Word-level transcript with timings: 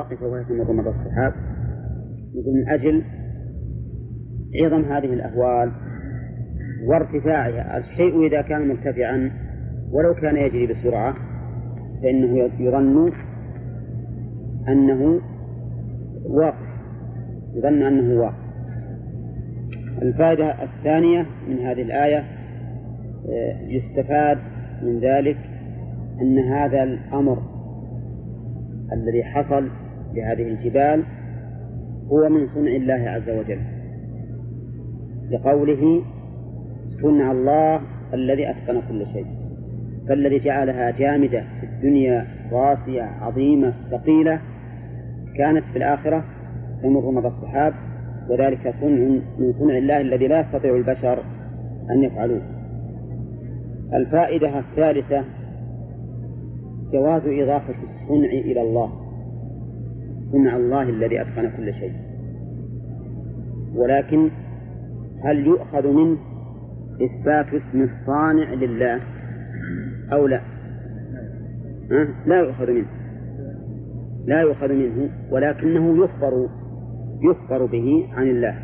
واقفة 0.00 0.26
وهي 0.26 0.44
تمر 0.44 0.72
مضى 0.72 0.88
السحاب 0.88 1.32
يقول 2.34 2.54
من 2.54 2.68
أجل 2.68 3.04
عظم 4.62 4.84
هذه 4.84 5.14
الأهوال 5.14 5.72
وارتفاعها 6.84 7.78
الشيء 7.78 8.26
إذا 8.26 8.42
كان 8.42 8.68
مرتفعا 8.68 9.30
ولو 9.92 10.14
كان 10.14 10.36
يجري 10.36 10.66
بسرعة 10.66 11.14
فإنه 12.02 12.50
يظن 12.58 13.12
أنه 14.68 15.20
واقف 16.24 16.70
يظن 17.54 17.82
أنه 17.82 18.20
واقف. 18.20 18.50
الفائدة 20.02 20.62
الثانية 20.62 21.26
من 21.48 21.58
هذه 21.58 21.82
الآية 21.82 22.18
آه، 23.28 23.60
يستفاد 23.60 24.38
من 24.82 25.00
ذلك 25.00 25.36
أن 26.20 26.38
هذا 26.38 26.82
الأمر 26.82 27.42
الذي 28.92 29.24
حصل 29.24 29.70
لهذه 30.14 30.42
الجبال 30.42 31.04
هو 32.12 32.28
من 32.28 32.46
صنع 32.46 32.70
الله 32.70 33.10
عز 33.10 33.30
وجل. 33.30 33.60
لقوله 35.30 36.02
صنع 37.02 37.32
الله 37.32 37.80
الذي 38.14 38.50
أتقن 38.50 38.80
كل 38.88 39.06
شيء 39.06 39.26
فالذي 40.08 40.38
جعلها 40.38 40.90
جامدة 40.90 41.44
في 41.60 41.66
الدنيا 41.66 42.26
راسية 42.52 43.02
عظيمة 43.02 43.74
ثقيلة 43.90 44.40
كانت 45.36 45.64
في 45.72 45.78
الآخرة 45.78 46.24
تمر 46.82 47.10
مضى 47.10 47.28
السحاب 47.28 47.74
وذلك 48.30 48.74
صنع 48.80 49.20
من 49.38 49.52
صنع 49.58 49.78
الله 49.78 50.00
الذي 50.00 50.26
لا 50.26 50.40
يستطيع 50.40 50.76
البشر 50.76 51.24
أن 51.90 52.02
يفعلوه. 52.02 52.42
الفائدة 53.94 54.58
الثالثة 54.58 55.24
جواز 56.92 57.22
إضافة 57.26 57.74
الصنع 57.82 58.28
إلى 58.28 58.62
الله. 58.62 58.99
صنع 60.32 60.56
الله 60.56 60.82
الذي 60.82 61.20
أتقن 61.20 61.50
كل 61.56 61.74
شيء. 61.74 61.92
ولكن 63.74 64.30
هل 65.24 65.46
يؤخذ 65.46 65.86
منه 65.92 66.18
إثبات 67.02 67.46
اسم 67.46 67.82
الصانع 67.82 68.54
لله 68.54 69.00
أو 70.12 70.26
لا؟ 70.26 70.40
أه؟ 71.92 72.08
لا 72.26 72.40
يؤخذ 72.40 72.70
منه. 72.70 72.86
لا 74.26 74.40
يؤخذ 74.40 74.72
منه 74.72 75.10
ولكنه 75.30 76.04
يخبر 76.04 76.48
يخبر 77.22 77.66
به 77.66 78.08
عن 78.12 78.26
الله. 78.26 78.58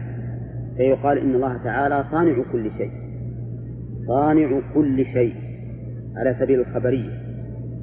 فيقال 0.77 1.19
إن 1.19 1.35
الله 1.35 1.57
تعالى 1.65 2.05
صانع 2.05 2.43
كل 2.53 2.71
شيء. 2.71 2.91
صانع 3.99 4.61
كل 4.75 5.05
شيء 5.05 5.35
على 6.17 6.35
سبيل 6.35 6.61
الخبرية. 6.61 7.11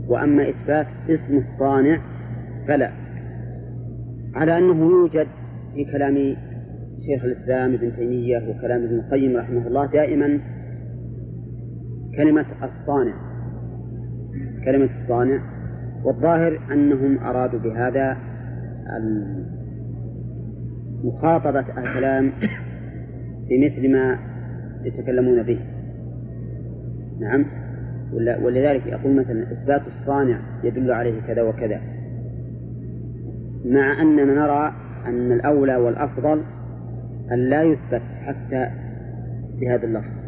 وأما 0.08 0.50
إثبات 0.50 0.88
اسم 1.09 1.38
الصانع 1.38 2.02
فلا. 2.68 3.03
على 4.36 4.58
أنه 4.58 4.86
يوجد 4.92 5.28
في 5.76 5.86
كلام 5.86 6.36
شيخ 7.06 7.23
الإسلام 7.23 7.73
ابن 7.73 7.94
تيمية 7.94 8.38
وكلام 8.38 8.84
ابن 8.84 8.95
القيم 8.95 9.38
رحمه 9.38 9.67
الله 9.67 9.86
دائما 9.86 10.40
كلمة 12.17 12.45
الصانع. 12.64 13.14
كلمة 14.66 14.90
الصانع. 14.94 15.42
والظاهر 16.03 16.59
أنهم 16.72 17.17
أرادوا 17.17 17.59
بهذا 17.59 18.17
مخاطبة 21.03 21.59
الكلام 21.59 22.31
بمثل 23.50 23.92
ما 23.92 24.20
يتكلمون 24.84 25.44
به. 25.44 25.59
نعم. 27.20 27.45
ولذلك 28.14 28.88
يقول 28.88 29.16
مثلا 29.16 29.52
إثبات 29.52 29.81
الصانع 29.88 30.40
يدل 30.64 30.92
عليه 30.92 31.22
كذا 31.22 31.42
وكذا. 31.42 31.81
مع 33.66 34.02
أننا 34.02 34.23
نرى 34.23 34.73
أن 35.06 35.31
الأولى 35.31 35.75
والأفضل 35.75 36.42
أن 37.31 37.39
لا 37.39 37.64
يثبت 37.64 38.02
حتى 38.25 38.69
بهذا 39.59 39.86
اللفظ 39.86 40.23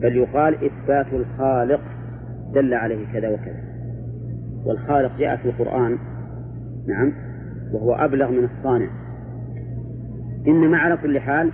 بل 0.00 0.16
يقال 0.16 0.54
إثبات 0.54 1.06
الخالق 1.12 1.80
دل 2.54 2.74
عليه 2.74 3.12
كذا 3.12 3.28
وكذا. 3.28 3.70
والخالق 4.64 5.18
جاء 5.18 5.36
في 5.36 5.44
القرآن 5.48 5.98
نعم 6.88 7.12
وهو 7.72 7.94
أبلغ 7.94 8.30
من 8.30 8.44
الصانع. 8.44 8.88
إنما 10.46 10.78
على 10.78 10.96
كل 10.96 11.20
حال 11.20 11.50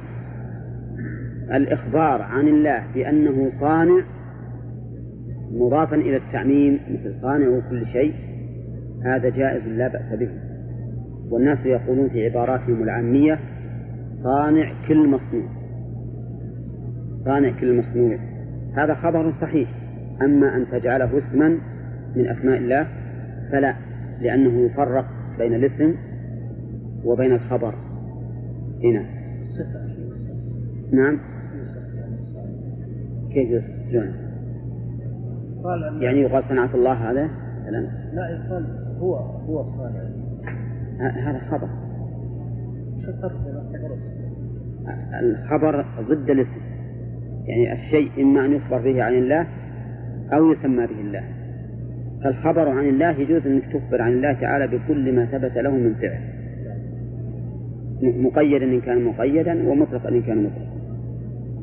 الإخبار 1.52 2.22
عن 2.22 2.48
الله 2.48 2.82
بأنه 2.94 3.50
صانع 3.60 4.04
مضافا 5.52 5.96
إلى 5.96 6.16
التعميم 6.16 6.80
مثل 6.90 7.14
صانع 7.14 7.60
كل 7.70 7.86
شيء 7.86 8.14
هذا 9.04 9.28
جائز 9.28 9.66
لا 9.66 9.88
بأس 9.88 10.18
به. 10.18 10.45
والناس 11.30 11.66
يقولون 11.66 12.08
في 12.08 12.24
عباراتهم 12.24 12.82
العامية 12.82 13.38
صانع 14.22 14.72
كل 14.88 15.08
مصنوع. 15.08 15.48
صانع 17.24 17.60
كل 17.60 17.78
مصنوع. 17.78 18.18
هذا 18.74 18.94
خبر 18.94 19.32
صحيح. 19.32 19.68
أما 20.22 20.56
أن 20.56 20.66
تجعله 20.70 21.18
اسما 21.18 21.48
من 22.16 22.28
أسماء 22.28 22.58
الله 22.58 22.86
فلا 23.52 23.74
لأنه 24.20 24.60
يفرق 24.60 25.06
بين 25.38 25.54
الاسم 25.54 25.94
وبين 27.04 27.32
الخبر. 27.32 27.74
هنا 28.84 29.04
نعم. 30.92 31.18
كيف 33.32 33.64
شلون؟ 33.90 34.12
قال 35.64 36.02
يعني 36.02 36.20
يقال 36.20 36.44
صنعة 36.44 36.74
الله 36.74 36.92
هذا؟ 36.92 37.30
لا. 37.70 37.90
لا 38.12 38.28
يقال 38.28 38.66
هو 39.00 39.16
هو 39.16 39.64
صانع. 39.64 40.25
هذا 41.00 41.38
خبر 41.38 41.68
الخبر 45.20 45.84
ضد 46.00 46.30
الاسم 46.30 46.60
يعني 47.46 47.72
الشيء 47.72 48.22
إما 48.22 48.44
أن 48.44 48.52
يخبر 48.52 48.78
به 48.78 49.02
عن 49.02 49.14
الله 49.14 49.46
أو 50.32 50.52
يسمى 50.52 50.86
به 50.86 51.00
الله. 51.00 51.22
فالخبر 52.24 52.68
عن 52.68 52.88
الله 52.88 53.10
يجوز 53.10 53.46
أنك 53.46 53.66
تخبر 53.72 54.02
عن 54.02 54.12
الله 54.12 54.32
تعالى 54.32 54.66
بكل 54.66 55.14
ما 55.14 55.26
ثبت 55.26 55.58
له 55.58 55.70
من 55.70 55.94
فعل. 55.94 56.20
مقيدا 58.02 58.64
إن 58.64 58.80
كان 58.80 59.04
مقيدا 59.04 59.68
ومطلقا 59.68 60.08
إن 60.08 60.22
كان 60.22 60.42
مطلقا. 60.42 60.76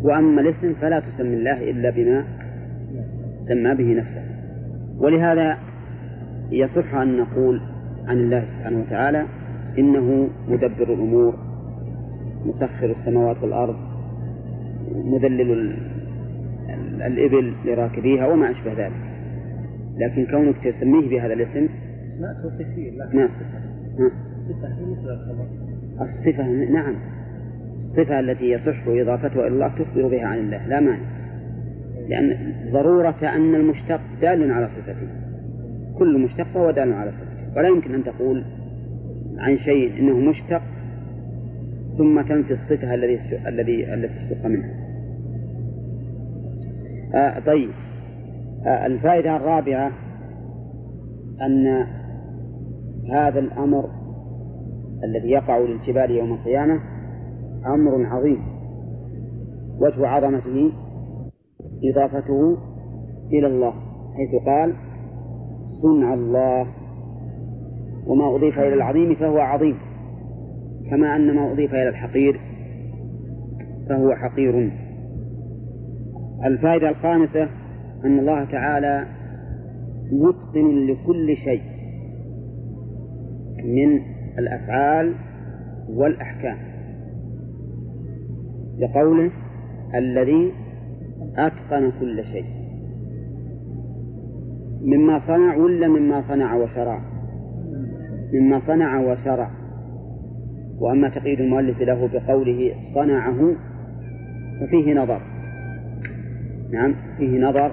وأما 0.02 0.42
الاسم 0.42 0.74
فلا 0.74 1.00
تسمي 1.00 1.34
الله 1.34 1.70
إلا 1.70 1.90
بما 1.90 2.26
سمى 3.48 3.76
به 3.76 3.94
نفسه. 3.94 4.24
ولهذا 4.98 5.58
يصح 6.52 6.96
أن 6.96 7.18
نقول 7.18 7.62
عن 8.08 8.18
الله 8.18 8.46
سبحانه 8.46 8.80
وتعالى 8.80 9.26
إنه 9.78 10.30
مدبر 10.48 10.94
الأمور 10.94 11.36
مسخر 12.46 12.92
السماوات 12.92 13.44
والأرض 13.44 13.76
مذلل 14.96 15.76
الإبل 17.02 17.54
لراكبيها 17.66 18.28
وما 18.28 18.52
أشبه 18.52 18.74
ذلك. 18.74 19.14
لكن 19.98 20.26
كونك 20.26 20.56
تسميه 20.64 21.10
بهذا 21.10 21.34
الاسم 21.34 21.68
اسماء 22.06 22.34
توصيفية 22.42 22.92
ما 23.14 23.28
صفة 23.28 23.64
الصفة. 24.40 24.68
هي 24.68 24.86
مثل 24.86 25.10
الخبر. 25.10 25.46
الصفة 26.02 26.48
نعم. 26.48 26.96
الصفة 27.78 28.20
التي 28.20 28.52
يصح 28.52 28.88
إضافتها 28.88 29.48
إلى 29.48 29.48
الله 29.48 29.68
تخبر 29.68 30.08
بها 30.08 30.26
عن 30.26 30.38
الله 30.38 30.68
لا 30.68 30.80
مانع. 30.80 31.14
لأن 32.10 32.54
ضرورة 32.72 33.20
أن 33.24 33.56
المشتق 33.56 34.02
دال 34.22 34.52
على 34.52 34.68
صفته. 34.68 35.08
كل 35.98 36.20
مشتق 36.20 36.44
فهو 36.44 36.72
دال 36.72 36.94
على 36.94 37.12
صفته. 37.12 37.33
ولا 37.56 37.68
يمكن 37.68 37.94
أن 37.94 38.04
تقول 38.04 38.44
عن 39.38 39.58
شيء 39.58 40.00
إنه 40.00 40.30
مشتق 40.30 40.62
ثم 41.98 42.22
تنفي 42.22 42.54
الصفة 42.54 42.94
الذي 42.94 43.20
الذي 43.48 43.94
التي 43.94 44.18
اشتق 44.18 44.46
منها. 44.46 44.70
آه 47.14 47.40
طيب. 47.40 47.70
آه 48.66 48.86
الفائدة 48.86 49.36
الرابعة 49.36 49.92
أن 51.42 51.88
هذا 53.12 53.40
الأمر 53.40 53.90
الذي 55.04 55.30
يقع 55.30 55.58
للجبال 55.58 56.12
يوم 56.12 56.34
القيامة 56.34 56.80
أمر 57.66 58.06
عظيم. 58.06 58.40
وجه 59.80 60.08
عظمته 60.08 60.72
إضافته 61.84 62.58
إلى 63.32 63.48
الله 63.48 63.74
حيث 64.16 64.42
قال 64.46 64.74
صنع 65.82 66.14
الله 66.14 66.68
وما 68.08 68.36
أضيف 68.36 68.60
إلى 68.60 68.74
العظيم 68.74 69.16
فهو 69.16 69.40
عظيم 69.40 69.78
كما 70.90 71.16
أن 71.16 71.36
ما 71.36 71.52
أضيف 71.52 71.74
إلى 71.74 71.90
الحقير 71.90 72.40
فهو 73.90 74.16
حقير. 74.16 74.72
الفائدة 76.46 76.90
الخامسة 76.90 77.44
أن 78.06 78.20
الله 78.20 78.44
تعالى 78.46 79.06
متقن 80.12 80.88
لكل 80.88 81.38
شيء 81.38 81.62
من 83.64 84.00
الأفعال 84.40 85.14
والأحكام 85.90 86.58
لقوله 88.80 89.32
الذي 89.96 90.52
أتقن 91.38 91.92
كل 92.00 92.24
شيء 92.26 92.46
مما 94.82 95.20
صنع 95.20 95.56
ولا 95.56 95.88
مما 95.88 96.22
صنع 96.22 96.56
وشرع. 96.56 97.13
مما 98.34 98.60
صنع 98.60 99.00
وشرع. 99.00 99.52
وأما 100.80 101.10
تقييد 101.10 101.40
المؤلف 101.40 101.82
له 101.82 102.08
بقوله 102.08 102.72
صنعه 102.96 103.56
ففيه 104.60 104.94
نظر. 104.94 105.22
نعم 106.72 106.96
فيه 107.18 107.40
نظر. 107.40 107.72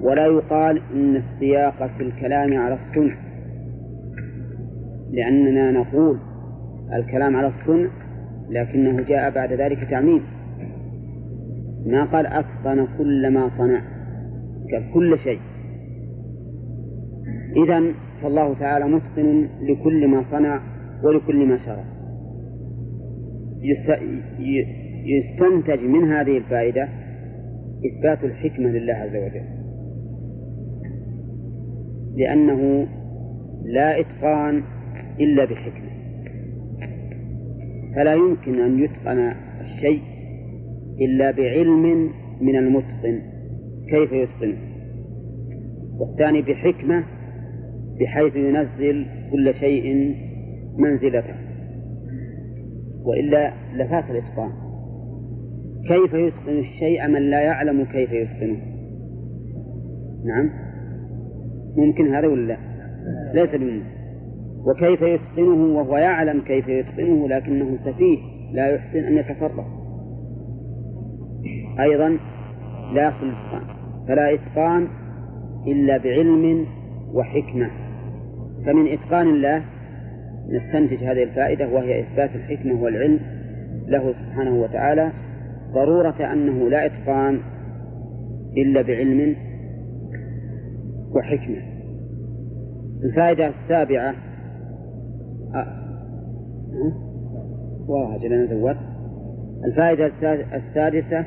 ولا 0.00 0.26
يقال 0.26 0.82
إن 0.94 1.16
السياق 1.16 1.86
في 1.96 2.02
الكلام 2.02 2.58
على 2.58 2.74
الصنع 2.74 3.14
لأننا 5.10 5.72
نقول 5.72 6.18
الكلام 6.92 7.36
على 7.36 7.46
الصنع 7.46 7.88
لكنه 8.50 9.00
جاء 9.00 9.30
بعد 9.30 9.52
ذلك 9.52 9.90
تعميم. 9.90 10.22
ما 11.86 12.04
قال 12.04 12.26
أتقن 12.26 12.86
كل 12.98 13.30
ما 13.30 13.48
صنع 13.48 13.80
قال 14.72 14.92
كل 14.94 15.18
شيء. 15.18 15.40
إذا 17.56 17.82
فالله 18.22 18.54
تعالى 18.54 18.84
متقن 18.84 19.48
لكل 19.60 20.08
ما 20.08 20.22
صنع 20.22 20.60
ولكل 21.02 21.46
ما 21.46 21.56
شرع. 21.56 21.84
يستنتج 25.04 25.84
من 25.84 26.04
هذه 26.04 26.38
الفائدة 26.38 26.88
إثبات 27.86 28.24
الحكمة 28.24 28.68
لله 28.68 28.94
عز 28.94 29.16
وجل. 29.16 29.44
لأنه 32.16 32.86
لا 33.64 34.00
إتقان 34.00 34.62
إلا 35.20 35.44
بحكمة. 35.44 35.88
فلا 37.96 38.14
يمكن 38.14 38.60
أن 38.60 38.78
يتقن 38.78 39.32
الشيء 39.60 40.02
إلا 41.00 41.30
بعلم 41.30 42.10
من 42.40 42.56
المتقن. 42.56 43.22
كيف 43.88 44.12
يتقنه 44.12 44.58
والثاني 45.98 46.42
بحكمة 46.42 47.04
بحيث 48.00 48.36
ينزل 48.36 49.06
كل 49.32 49.54
شيء 49.54 50.14
منزلته. 50.78 51.34
وإلا 53.04 53.52
لفات 53.74 54.10
الإتقان. 54.10 54.50
كيف 55.88 56.14
يتقن 56.14 56.58
الشيء 56.58 57.06
من 57.08 57.22
لا 57.30 57.40
يعلم 57.40 57.84
كيف 57.84 58.12
يتقنه؟ 58.12 58.58
نعم. 60.24 60.50
ممكن 61.76 62.14
هذا 62.14 62.26
ولا 62.26 62.46
لا؟ 62.46 62.58
ليس 63.34 63.54
بممكن. 63.54 63.98
وكيف 64.66 65.02
يتقنه 65.02 65.78
وهو 65.78 65.96
يعلم 65.96 66.40
كيف 66.40 66.68
يتقنه 66.68 67.28
لكنه 67.28 67.76
سفيه 67.76 68.18
لا 68.52 68.66
يحسن 68.66 68.98
أن 68.98 69.12
يتصرف. 69.12 69.66
أيضا 71.80 72.18
لا 72.94 73.02
يحصل 73.02 73.26
الإتقان. 73.26 73.76
فلا 74.08 74.34
إتقان 74.34 74.88
إلا 75.66 75.96
بعلم 75.96 76.66
وحكمة. 77.14 77.87
فمن 78.66 78.92
إتقان 78.92 79.28
الله 79.28 79.62
نستنتج 80.48 81.04
هذه 81.04 81.22
الفائدة 81.22 81.68
وهي 81.68 82.00
إثبات 82.00 82.30
الحكمة 82.34 82.82
والعلم 82.82 83.20
له 83.86 84.12
سبحانه 84.12 84.62
وتعالى. 84.62 85.12
ضرورة 85.72 86.32
أنه 86.32 86.70
لا 86.70 86.86
إتقان 86.86 87.40
إلا 88.56 88.82
بعلم 88.82 89.36
وحكمة. 91.14 91.62
الفائدة 93.04 93.48
السابعة 93.48 94.14
أنا 98.24 98.44
زودت 98.44 98.78
الفائدة 99.64 100.06
السادسة 100.56 101.24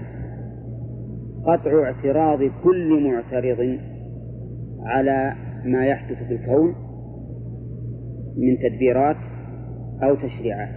قطع 1.45 1.83
اعتراض 1.83 2.39
كل 2.63 3.03
معترض 3.03 3.79
على 4.83 5.33
ما 5.65 5.85
يحدث 5.85 6.23
في 6.23 6.33
الكون. 6.33 6.75
من 8.37 8.57
تدبيرات 8.57 9.17
أو 10.03 10.15
تشريعات. 10.15 10.75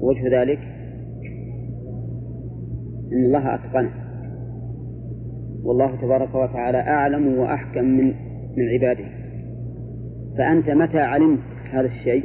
وجه 0.00 0.40
ذلك 0.40 0.58
أن 3.12 3.24
الله 3.24 3.54
أتقنه. 3.54 4.06
والله 5.64 5.96
تبارك 5.96 6.34
وتعالى 6.34 6.78
أعلم 6.78 7.38
وأحكم 7.38 7.84
من 7.84 8.06
من 8.56 8.68
عباده. 8.74 9.08
فأنت 10.38 10.70
متى 10.70 10.98
علمت 10.98 11.40
هذا 11.70 11.86
الشيء؟ 11.86 12.24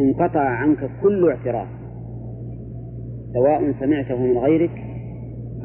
انقطع 0.00 0.40
عنك 0.40 0.90
كل 1.02 1.28
اعتراف 1.28 1.68
سواء 3.34 3.72
سمعته 3.72 4.16
من 4.16 4.38
غيرك 4.38 4.84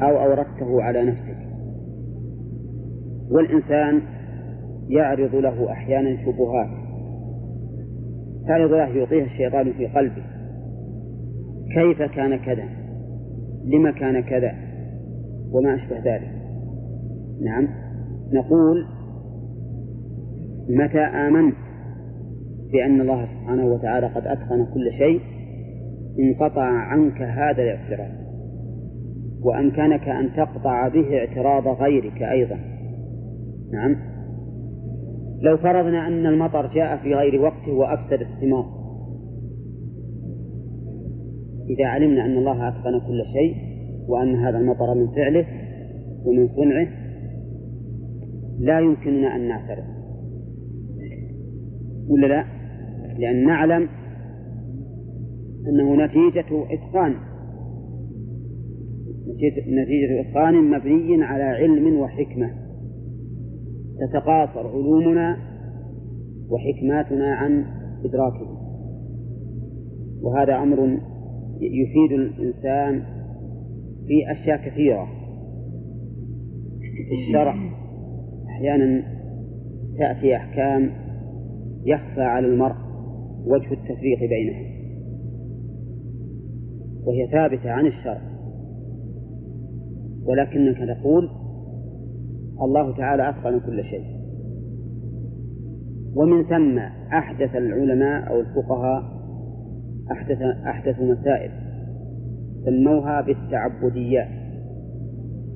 أو 0.02 0.18
أوردته 0.18 0.82
على 0.82 1.04
نفسك. 1.10 1.43
والإنسان 3.30 4.02
يعرض 4.88 5.34
له 5.34 5.72
أحيانا 5.72 6.24
شبهات. 6.24 6.68
تعرض 8.46 8.70
له 8.70 8.96
يعطيها 8.96 9.24
الشيطان 9.24 9.72
في 9.72 9.86
قلبه. 9.86 10.22
كيف 11.74 12.02
كان 12.02 12.36
كذا؟ 12.36 12.64
لما 13.64 13.90
كان 13.90 14.20
كذا؟ 14.20 14.52
وما 15.52 15.74
أشبه 15.74 15.98
ذلك. 15.98 16.32
نعم. 17.42 17.68
نقول 18.32 18.86
متى 20.68 21.00
آمنت 21.00 21.56
بأن 22.72 23.00
الله 23.00 23.26
سبحانه 23.26 23.66
وتعالى 23.66 24.06
قد 24.06 24.26
أتقن 24.26 24.66
كل 24.74 24.92
شيء؟ 24.98 25.20
انقطع 26.18 26.64
عنك 26.64 27.22
هذا 27.22 27.62
الاعتراض. 27.62 28.24
وأمكنك 29.42 30.08
أن 30.08 30.32
تقطع 30.32 30.88
به 30.88 31.18
اعتراض 31.18 31.68
غيرك 31.68 32.22
أيضا. 32.22 32.73
نعم. 33.72 33.96
لو 35.40 35.56
فرضنا 35.56 36.06
أن 36.06 36.26
المطر 36.26 36.66
جاء 36.66 36.96
في 36.96 37.14
غير 37.14 37.42
وقته 37.42 37.72
وأفسد 37.72 38.20
الثمار 38.20 38.84
إذا 41.70 41.86
علمنا 41.86 42.26
أن 42.26 42.38
الله 42.38 42.68
أتقن 42.68 43.00
كل 43.00 43.22
شيء 43.32 43.54
وأن 44.08 44.36
هذا 44.36 44.58
المطر 44.58 44.94
من 44.94 45.06
فعله 45.14 45.46
ومن 46.24 46.46
صنعه 46.46 46.88
لا 48.58 48.80
يمكننا 48.80 49.36
أن 49.36 49.48
نعترض 49.48 49.84
ولا 52.08 52.26
لا؟ 52.26 52.44
لأن 53.18 53.44
نعلم 53.46 53.88
أنه 55.68 56.04
نتيجة 56.04 56.64
إتقان. 56.70 57.14
نتيجة 59.68 60.20
إتقان 60.20 60.70
مبني 60.70 61.24
على 61.24 61.42
علم 61.42 61.96
وحكمة. 61.96 62.63
تتقاصر 64.00 64.68
علومنا 64.68 65.36
وحكماتنا 66.50 67.34
عن 67.34 67.64
إدراكه 68.04 68.64
وهذا 70.22 70.56
أمر 70.62 70.98
يفيد 71.60 72.12
الإنسان 72.12 73.02
في 74.06 74.32
أشياء 74.32 74.56
كثيرة. 74.56 75.06
في 77.08 77.14
الشرع 77.28 77.54
أحيانا 78.48 79.02
تأتي 79.98 80.36
أحكام 80.36 80.90
يخفى 81.84 82.22
على 82.22 82.46
المرء 82.46 82.76
وجه 83.46 83.72
التفريق 83.72 84.18
بينها 84.18 84.74
وهي 87.06 87.26
ثابتة 87.32 87.70
عن 87.70 87.86
الشرع. 87.86 88.20
ولكنك 90.24 90.98
تقول 90.98 91.28
الله 92.62 92.96
تعالى 92.96 93.28
أتقن 93.28 93.60
كل 93.60 93.84
شيء. 93.84 94.04
ومن 96.16 96.44
ثم 96.44 96.78
أحدث 97.12 97.56
العلماء 97.56 98.28
أو 98.30 98.40
الفقهاء 98.40 99.02
أحدث 100.12 100.42
أحدثوا 100.42 101.12
مسائل 101.12 101.50
سموها 102.64 103.20
بالتعبديات. 103.20 104.28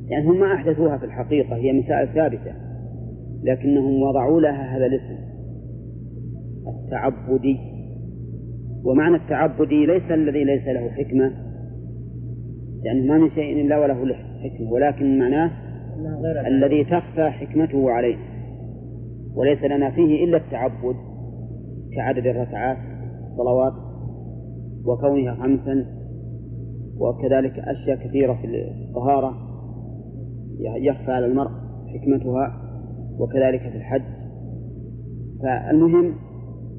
يعني 0.09 0.27
هم 0.29 0.41
ما 0.41 0.55
أحدثوها 0.55 0.99
في 0.99 1.05
الحقيقة 1.05 1.57
هي 1.57 1.73
مسائل 1.73 2.09
ثابتة 2.15 2.53
لكنهم 3.43 4.03
وضعوا 4.03 4.41
لها 4.41 4.77
هذا 4.77 4.87
الاسم 4.87 5.19
التعبدي. 6.69 7.59
ومعنى 8.85 9.17
التعبدي 9.17 9.87
ليس 9.87 10.11
الذي 10.11 10.45
ليس 10.45 10.67
له 10.67 10.89
حكمة 10.89 11.33
لأنه 12.85 13.07
ما 13.07 13.19
من 13.19 13.31
شيء 13.31 13.61
إلا 13.61 13.79
وله 13.79 14.15
حكمة 14.15 14.71
ولكن 14.73 15.19
معناه 15.19 15.51
الذي 16.47 16.85
تخفى 16.85 17.31
حكمته 17.31 17.91
عليه 17.91 18.17
وليس 19.35 19.63
لنا 19.63 19.91
فيه 19.91 20.25
إلا 20.25 20.37
التعبد 20.37 20.97
كعدد 21.97 22.27
الركعات 22.27 22.77
الصلوات 23.23 23.73
وكونها 24.85 25.35
خمسا 25.35 25.87
وكذلك 26.97 27.59
أشياء 27.59 27.97
كثيرة 27.97 28.35
في 28.35 28.47
الطهارة 28.89 29.35
يخفى 30.61 31.13
على 31.13 31.27
المرء 31.27 31.51
حكمتها 31.87 32.63
وكذلك 33.19 33.61
في 33.61 33.77
الحج. 33.77 34.03
فالمهم 35.43 36.15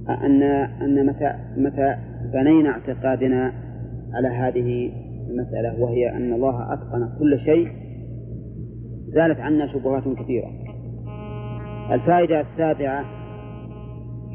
أن 0.09 0.43
أن 0.43 1.05
متى 1.05 1.33
متى 1.57 1.95
بنينا 2.33 2.69
اعتقادنا 2.69 3.53
على 4.13 4.27
هذه 4.27 4.91
المسألة 5.29 5.81
وهي 5.81 6.09
أن 6.09 6.33
الله 6.33 6.73
أتقن 6.73 7.09
كل 7.19 7.39
شيء 7.39 7.67
زالت 9.13 9.39
عنا 9.39 9.67
شبهات 9.67 10.03
كثيرة. 10.03 10.49
الفائدة 11.91 12.41
السابعة 12.41 13.05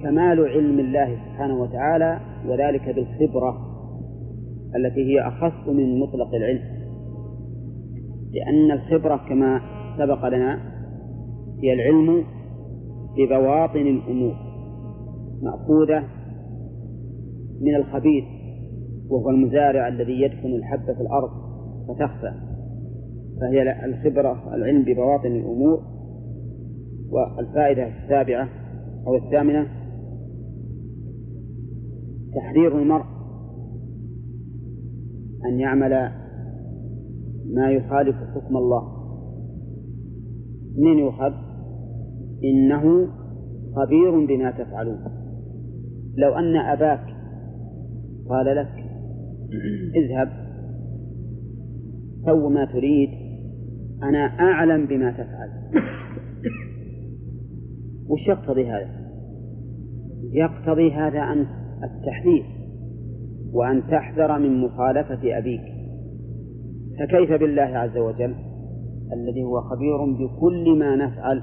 كمال 0.02 0.40
علم 0.40 0.78
الله 0.78 1.16
سبحانه 1.16 1.54
وتعالى 1.62 2.20
وذلك 2.46 2.94
بالخبرة 2.94 3.74
التي 4.76 5.00
هي 5.00 5.28
أخص 5.28 5.68
من 5.68 6.00
مطلق 6.00 6.34
العلم. 6.34 6.74
لأن 8.32 8.70
الخبرة 8.70 9.16
كما 9.28 9.60
سبق 9.98 10.28
لنا 10.28 10.58
هي 11.62 11.72
العلم 11.72 12.24
ببواطن 13.16 13.86
الأمور 13.86 14.34
مأخوذة 15.42 16.04
من 17.60 17.74
الخبيث 17.74 18.24
وهو 19.10 19.30
المزارع 19.30 19.88
الذي 19.88 20.20
يدفن 20.20 20.54
الحبة 20.54 20.94
في 20.94 21.00
الأرض 21.00 21.30
فتخفى. 21.88 22.43
فهي 23.40 23.84
الخبرة 23.84 24.54
العلم 24.54 24.82
ببواطن 24.82 25.32
الأمور 25.32 25.82
والفائدة 27.10 27.86
السابعة 27.88 28.48
أو 29.06 29.14
الثامنة 29.14 29.66
تحذير 32.34 32.78
المرء 32.78 33.04
أن 35.46 35.60
يعمل 35.60 36.10
ما 37.54 37.70
يخالف 37.70 38.16
حكم 38.16 38.56
الله. 38.56 38.94
من 40.78 40.98
يؤخذ 40.98 41.32
إنه 42.44 43.08
خبير 43.76 44.26
بما 44.26 44.50
تفعلون. 44.50 44.98
لو 46.16 46.34
أن 46.34 46.56
أباك 46.56 47.06
قال 48.28 48.56
لك 48.56 48.84
اذهب 49.94 50.28
سو 52.24 52.48
ما 52.48 52.64
تريد 52.64 53.23
أنا 54.08 54.18
أعلم 54.18 54.86
بما 54.86 55.10
تفعل. 55.10 55.50
وش 58.08 58.28
يقتضي 58.28 58.66
هذا؟ 58.70 58.88
يقتضي 60.32 60.92
هذا 60.92 61.20
أن 61.20 61.46
التحذير 61.84 62.44
وأن 63.52 63.82
تحذر 63.90 64.38
من 64.38 64.60
مخالفة 64.60 65.38
أبيك. 65.38 65.62
فكيف 66.98 67.40
بالله 67.40 67.62
عز 67.62 67.96
وجل؟ 67.96 68.34
الذي 69.12 69.42
هو 69.42 69.60
خبير 69.60 70.04
بكل 70.04 70.78
ما 70.78 70.96
نفعل. 70.96 71.42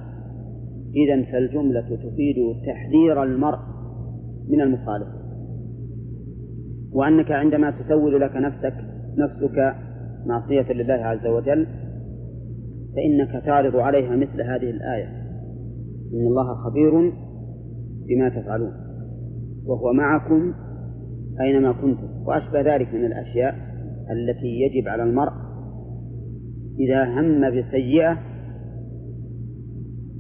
إذا 0.96 1.32
فالجملة 1.32 1.96
تفيد 1.96 2.36
تحذير 2.66 3.24
المرء 3.24 3.60
من 4.50 4.62
المخالفة. 4.62 5.22
وأنك 6.94 7.32
عندما 7.32 7.72
تسول 7.72 8.22
لك 8.22 8.36
نفسك 8.36 8.74
نفسك 9.18 9.76
معصية 10.26 10.74
لله 10.74 10.94
عز 10.94 11.28
وجل 11.28 11.68
فإنك 12.96 13.44
تعرض 13.46 13.76
عليها 13.76 14.16
مثل 14.16 14.42
هذه 14.42 14.70
الآية. 14.70 15.08
إن 16.14 16.28
الله 16.28 16.56
خبير 16.56 17.14
بما 18.08 18.30
تفعلون. 18.30 18.72
وهو 19.66 19.94
معكم 19.94 20.54
أينما 21.42 21.72
كنتم. 21.72 22.08
وأشبه 22.26 22.62
ذلك 22.62 22.94
من 22.94 23.06
الأشياء 23.06 23.56
التي 24.12 24.48
يجب 24.48 24.88
على 24.88 25.04
المرء 25.04 25.32
إذا 26.80 27.04
هم 27.04 27.60
بسيئة 27.60 28.12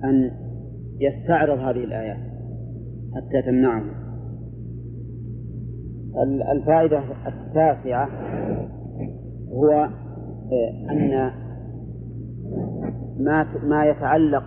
أن 0.04 0.32
يستعرض 1.00 1.60
هذه 1.60 1.84
الآيات 1.84 2.18
حتى 3.16 3.42
تمنعه. 3.42 3.84
الفائدة 6.52 7.04
التاسعة 7.28 8.10
هو 9.50 9.72
آه، 10.52 10.92
أن 10.92 11.32
ما 13.24 13.48
ما 13.64 13.86
يتعلق 13.86 14.44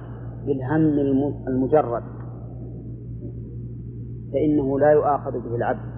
بالهم 0.47 0.88
المجرد. 1.49 2.02
فإنه 4.33 4.78
لا 4.78 4.90
يؤاخذ 4.90 5.33
به 5.33 5.57
العبد. 5.57 5.95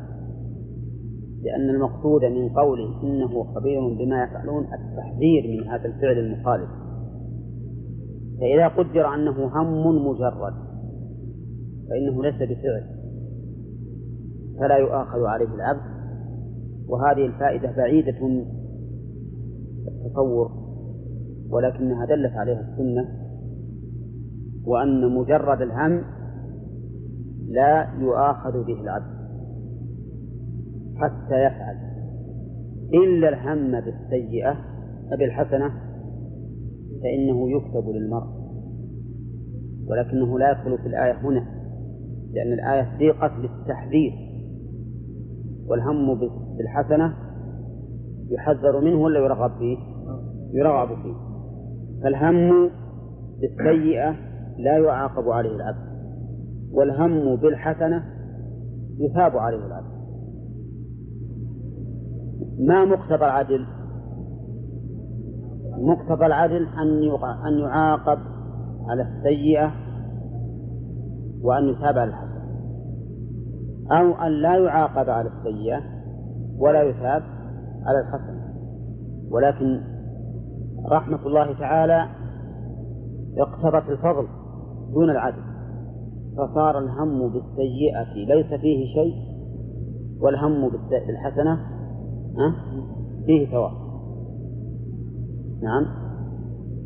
لأن 1.42 1.70
المقصود 1.70 2.24
من 2.24 2.48
قوله 2.48 3.02
إنه 3.02 3.54
خبير 3.54 3.80
بما 3.80 4.24
يفعلون 4.24 4.64
التحذير 4.64 5.60
من 5.60 5.68
هذا 5.68 5.84
الفعل 5.84 6.18
المخالف. 6.18 6.70
فإذا 8.40 8.68
قدر 8.68 9.14
أنه 9.14 9.46
هم 9.46 10.08
مجرد 10.08 10.54
فإنه 11.88 12.22
ليس 12.22 12.34
بفعل. 12.34 12.82
فلا 14.60 14.76
يؤاخذ 14.76 15.24
عليه 15.24 15.54
العبد. 15.54 15.96
وهذه 16.88 17.26
الفائدة 17.26 17.72
بعيدة 17.76 18.44
التصور. 19.88 20.65
ولكنها 21.50 22.06
دلت 22.06 22.32
عليها 22.32 22.60
السنة 22.60 23.08
وأن 24.64 25.14
مجرد 25.14 25.62
الهم 25.62 26.02
لا 27.48 27.88
يؤاخذ 27.98 28.64
به 28.64 28.80
العبد 28.80 29.16
حتى 30.96 31.44
يفعل 31.44 31.76
إلا 32.94 33.28
الهم 33.28 33.80
بالسيئة 33.80 34.56
بالحسنة 35.18 35.70
فإنه 37.02 37.50
يكتب 37.50 37.88
للمرء 37.88 38.36
ولكنه 39.86 40.38
لا 40.38 40.50
يدخل 40.50 40.78
في 40.78 40.86
الآية 40.86 41.12
هنا 41.12 41.46
لأن 42.32 42.52
الآية 42.52 42.98
سيقت 42.98 43.32
للتحذير 43.38 44.12
والهم 45.68 46.18
بالحسنة 46.58 47.14
يحذر 48.30 48.80
منه 48.80 49.02
ولا 49.02 49.20
يرغب 49.20 49.58
فيه؟ 49.58 49.76
يرغب 50.52 51.02
فيه 51.02 51.25
فالهم 52.06 52.70
بالسيئة 53.40 54.14
لا 54.58 54.78
يعاقب 54.78 55.28
عليه 55.28 55.56
العبد 55.56 55.86
والهم 56.72 57.36
بالحسنة 57.36 58.04
يثاب 58.98 59.36
عليه 59.36 59.66
العبد. 59.66 59.96
ما 62.58 62.84
مقتضى 62.84 63.24
العدل؟ 63.24 63.66
مقتضى 65.78 66.26
العدل 66.26 66.66
أن 66.66 67.02
أن 67.46 67.58
يعاقب 67.58 68.18
على 68.88 69.02
السيئة 69.02 69.72
وأن 71.42 71.68
يثاب 71.68 71.98
على 71.98 72.10
الحسنة. 72.10 72.46
أو 73.90 74.26
أن 74.26 74.32
لا 74.32 74.56
يعاقب 74.56 75.10
على 75.10 75.28
السيئة 75.28 75.80
ولا 76.58 76.82
يثاب 76.82 77.22
على 77.86 77.98
الحسنة. 77.98 78.54
ولكن 79.30 79.95
رحمة 80.92 81.26
الله 81.26 81.58
تعالى 81.58 82.06
اقتضت 83.38 83.90
الفضل 83.90 84.28
دون 84.94 85.10
العدل 85.10 85.42
فصار 86.38 86.78
الهم 86.78 87.28
بالسيئة 87.28 88.14
ليس 88.14 88.60
فيه 88.60 88.86
شيء 88.86 89.14
والهم 90.20 90.70
بالحسنة 90.90 91.58
فيه 93.26 93.50
ثواب. 93.50 93.72
نعم. 95.62 95.86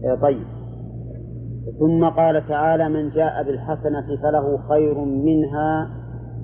إيه، 0.04 0.14
طيب. 0.14 0.46
ثم 1.78 2.04
قال 2.04 2.48
تعالى 2.48 2.88
من 2.88 3.10
جاء 3.10 3.44
بالحسنة 3.44 4.16
فله 4.22 4.68
خير 4.68 5.04
منها 5.04 5.90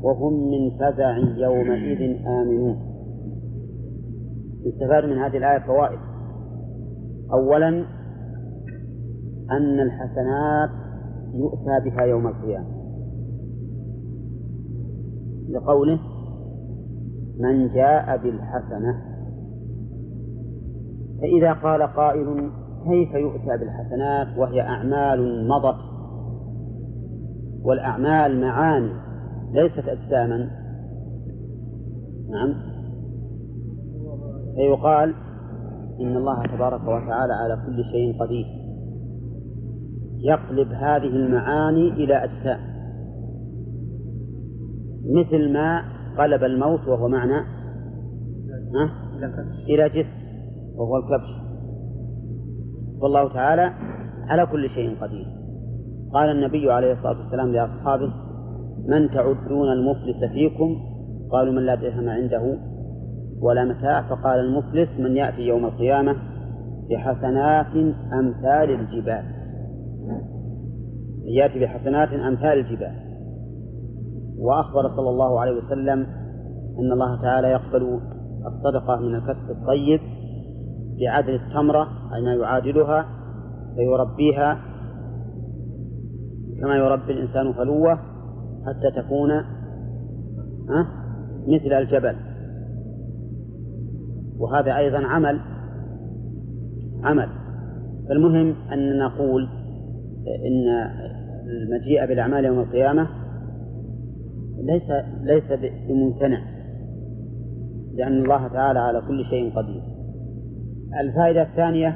وهم 0.02 0.50
من 0.50 0.70
فزع 0.78 1.16
يومئذ 1.16 2.26
آمنون. 2.26 2.76
يستفاد 4.64 5.04
من 5.04 5.18
هذه 5.18 5.36
الآية 5.36 5.58
فوائد. 5.58 5.98
أولا 7.32 7.68
أن 9.50 9.80
الحسنات 9.80 10.70
يؤتى 11.34 11.90
بها 11.90 12.02
يوم 12.02 12.26
القيامة. 12.26 12.76
لقوله 15.48 15.98
من 17.38 17.68
جاء 17.68 18.16
بالحسنة 18.16 19.02
فإذا 21.20 21.52
قال 21.52 21.82
قائل 21.82 22.50
كيف 22.84 23.14
يؤتى 23.14 23.56
بالحسنات 23.58 24.38
وهي 24.38 24.60
أعمال 24.60 25.48
مضت؟ 25.48 25.80
والأعمال 27.62 28.40
معاني 28.40 28.92
ليست 29.52 29.88
أجساما. 29.88 30.50
نعم. 32.30 32.54
فيقال 34.54 35.14
إن 36.00 36.16
الله 36.16 36.46
تبارك 36.46 36.82
وتعالى 36.82 37.32
على 37.32 37.62
كل 37.66 37.84
شيء 37.84 38.22
قدير. 38.22 38.46
يقلب 40.18 40.68
هذه 40.68 41.06
المعاني 41.06 41.88
إلى 41.88 42.14
أجسام. 42.14 42.60
مثل 45.10 45.52
ما 45.52 45.82
قلب 46.18 46.44
الموت 46.44 46.88
وهو 46.88 47.08
معنى 47.08 47.46
إلى 49.68 49.88
جسم 49.88 50.26
وهو 50.76 50.96
الكبش. 50.96 51.30
والله 53.00 53.28
تعالى 53.28 53.72
على 54.28 54.46
كل 54.46 54.70
شيء 54.70 54.96
قدير. 55.00 55.26
قال 56.12 56.30
النبي 56.30 56.72
عليه 56.72 56.92
الصلاة 56.92 57.18
والسلام 57.18 57.52
لأصحابه 57.52 58.12
من 58.88 59.10
تعدون 59.10 59.72
المفلس 59.72 60.32
فيكم؟ 60.32 60.76
قالوا 61.30 61.52
من 61.52 61.66
لا 61.66 61.74
درهم 61.74 62.08
عنده 62.08 62.58
ولا 63.40 63.64
متاع 63.64 64.02
فقال 64.02 64.40
المفلس 64.40 64.90
من 64.98 65.16
يأتي 65.16 65.42
يوم 65.42 65.64
القيامة 65.64 66.16
بحسنات 66.90 67.76
أمثال 68.12 68.70
الجبال. 68.70 69.24
يأتي 71.24 71.58
بحسنات 71.58 72.08
أمثال 72.08 72.58
الجبال. 72.58 73.06
وأخبر 74.38 74.88
صلى 74.88 75.10
الله 75.10 75.40
عليه 75.40 75.52
وسلم 75.52 76.06
أن 76.78 76.92
الله 76.92 77.22
تعالى 77.22 77.48
يقبل 77.48 78.00
الصدقة 78.46 78.96
من 78.96 79.14
الكسب 79.14 79.50
الطيب 79.50 80.00
بعدل 81.00 81.34
التمرة 81.34 81.88
أي 82.14 82.22
ما 82.22 82.34
يعادلها 82.34 83.06
فيربيها 83.76 84.58
كما 86.60 86.76
يربي 86.76 87.12
الإنسان 87.12 87.52
فلوة 87.52 87.98
حتى 88.66 88.90
تكون 89.02 89.30
مثل 91.48 91.72
الجبل. 91.72 92.16
وهذا 94.38 94.76
أيضا 94.76 95.06
عمل 95.06 95.40
عمل. 97.02 97.28
فالمهم 98.08 98.54
أن 98.72 98.98
نقول 98.98 99.48
إن 100.46 100.68
المجيء 101.46 102.06
بالأعمال 102.06 102.44
يوم 102.44 102.58
القيامة 102.58 103.08
ليس 104.62 104.90
ليس 105.22 105.44
بممتنع 105.88 106.38
لأن 107.94 108.22
الله 108.22 108.48
تعالى 108.48 108.78
على 108.78 109.00
كل 109.08 109.24
شيء 109.24 109.56
قدير. 109.56 109.82
الفائدة 111.00 111.42
الثانية 111.42 111.88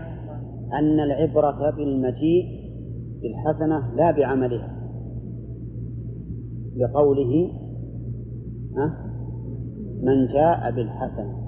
أن 0.73 1.01
العبرة 1.01 1.71
بالمجيء 1.71 2.45
بالحسنة 3.23 3.95
لا 3.95 4.11
بعملها 4.11 4.77
لقوله 6.77 7.51
من 10.03 10.27
جاء 10.27 10.71
بالحسنة. 10.71 11.40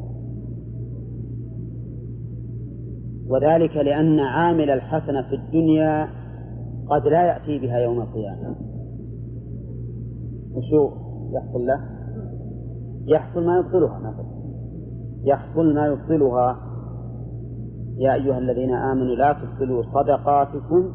وذلك 3.29 3.77
لأن 3.77 4.21
عامل 4.21 4.71
الحسنة 4.71 5.23
في 5.23 5.35
الدنيا 5.35 6.09
قد 6.91 7.07
لا 7.07 7.23
يأتي 7.27 7.59
بها 7.59 7.79
يوم 7.79 8.01
القيامة. 8.01 8.57
وشو 10.55 10.91
يحصل 11.33 11.67
له؟ 11.67 11.81
يحصل 13.07 13.47
ما 13.47 13.59
يبطلها 13.59 13.99
مثلا 13.99 14.33
يحصل 15.25 15.75
ما 15.75 15.87
يبطلها. 15.87 16.57
يا 17.97 18.15
أيها 18.15 18.39
الذين 18.39 18.75
آمنوا 18.75 19.15
لا 19.15 19.33
تبطلوا 19.33 19.83
صدقاتكم 19.83 20.93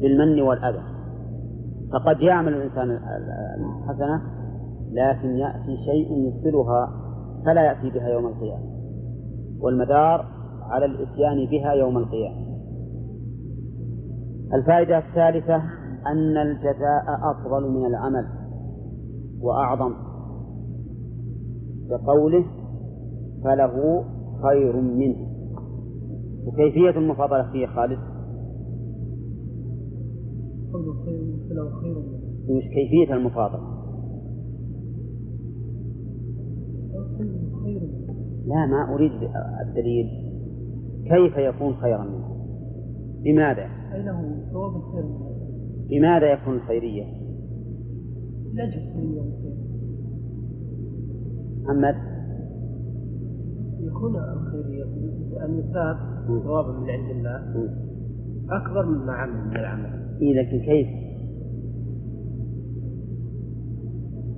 بالمن 0.00 0.42
والأذى. 0.42 0.82
فقد 1.92 2.20
يعمل 2.20 2.54
الإنسان 2.54 2.90
الحسنة 2.90 4.22
لكن 4.92 5.28
يأتي 5.28 5.76
شيء 5.76 6.12
يبطلها 6.12 6.90
فلا 7.44 7.62
يأتي 7.62 7.90
بها 7.90 8.08
يوم 8.08 8.26
القيامة. 8.26 8.64
والمدار 9.60 10.37
على 10.68 10.84
الإتيان 10.84 11.46
بها 11.50 11.72
يوم 11.72 11.98
القيامة. 11.98 12.48
الفائدة 14.54 14.98
الثالثة 14.98 15.56
أن 16.06 16.36
الجزاء 16.36 17.04
أفضل 17.30 17.70
من 17.70 17.86
العمل 17.86 18.26
وأعظم. 19.40 19.94
بقوله 21.90 22.44
فله 23.44 24.04
خير 24.42 24.80
منه. 24.80 25.28
وكيفية 26.46 26.90
المفاضلة 26.90 27.52
فيه 27.52 27.66
خالد؟ 27.66 27.98
وش 32.48 32.64
كيفية 32.64 33.14
المفاضلة؟ 33.14 33.78
لا 38.46 38.66
ما 38.66 38.94
أريد 38.94 39.12
الدليل. 39.66 40.27
كيف 41.08 41.36
يكون 41.36 41.74
خيرا 41.74 42.04
منه؟ 42.04 42.38
لماذا؟ 43.26 43.66
أي 43.94 44.02
له 44.02 44.44
ثواب 44.52 44.76
الخير. 44.76 45.04
لماذا 45.90 46.32
يكون 46.32 46.54
الخيرية؟ 46.54 47.04
لأجل 48.54 48.78
الخيرية 48.78 49.22
محمد؟ 51.62 51.94
يكون 53.80 54.16
الخيرية 54.16 54.84
أن 55.44 55.58
يثاب 55.58 55.96
ثوابا 56.26 56.72
من 56.72 56.90
عند 56.90 57.10
الله. 57.10 57.68
أكبر 58.50 58.86
مما 58.86 59.12
عمل 59.12 59.48
من 59.48 59.56
العمل. 59.56 60.18
إيه 60.20 60.34
لكن 60.42 60.60
كيف؟ 60.60 60.88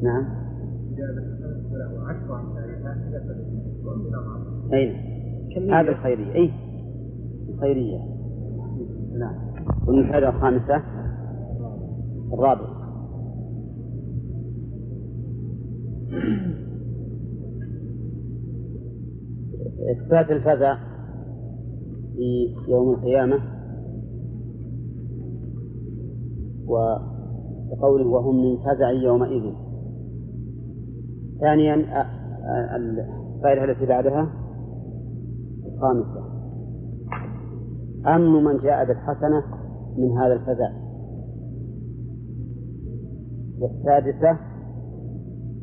نعم. 0.02 0.40
له 1.72 2.08
عشر 2.08 2.40
أمثالها 2.40 2.70
أين؟ 4.72 5.19
هذا 5.56 5.90
الخيرية. 5.90 6.34
أي 6.34 6.50
الخيرية. 7.48 7.98
نعم. 9.18 9.34
والمفردة 9.86 10.28
الخامسة 10.28 10.82
الرابعة 12.32 12.80
إثبات 19.92 20.30
الفزع 20.30 20.76
في 22.16 22.54
يوم 22.68 22.90
القيامة 22.90 23.38
وقوله 26.66 28.06
وهم 28.06 28.36
من 28.44 28.56
فزع 28.56 28.90
يومئذ. 28.90 29.52
ثانيا 31.40 31.74
الفائدة 32.76 33.64
التي 33.64 33.86
بعدها. 33.86 34.39
الخامسة 35.80 36.24
أمن 38.06 38.44
من 38.44 38.56
جاء 38.58 38.84
بالحسنة 38.84 39.44
من 39.96 40.18
هذا 40.18 40.32
الفزع. 40.32 40.70
والسادسة 43.60 44.30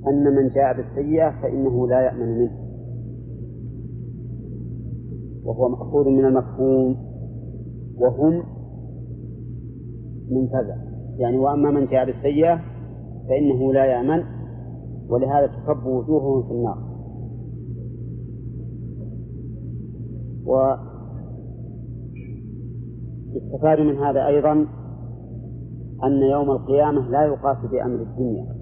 أن 0.08 0.36
من 0.36 0.48
جاء 0.48 0.78
بالسيئة 0.78 1.42
فإنه 1.42 1.88
لا 1.88 2.02
يأمن 2.02 2.40
منه. 2.40 2.52
وهو 5.44 5.70
مأخوذ 5.70 6.10
من 6.10 6.26
المفهوم. 6.26 6.96
وهم 7.98 8.44
من 10.32 10.48
فزع. 10.48 10.76
يعني 11.18 11.38
وأما 11.38 11.72
من 11.72 11.86
جاء 11.86 12.06
بالسيئة 12.06 12.60
فإنه 13.30 13.74
لا 13.74 13.86
يأمن. 13.86 14.24
ولهذا 15.10 15.48
تكب 15.48 15.86
وجوههم 15.86 16.44
في 16.44 16.52
النار. 16.52 16.87
ويستفاد 23.34 23.80
من 23.80 23.98
هذا 23.98 24.28
أيضا 24.28 24.54
أن 26.04 26.22
يوم 26.32 26.52
القيامة 26.52 27.10
لا 27.10 27.26
يقاس 27.26 27.58
بأمر 27.72 28.02
الدنيا. 28.02 28.58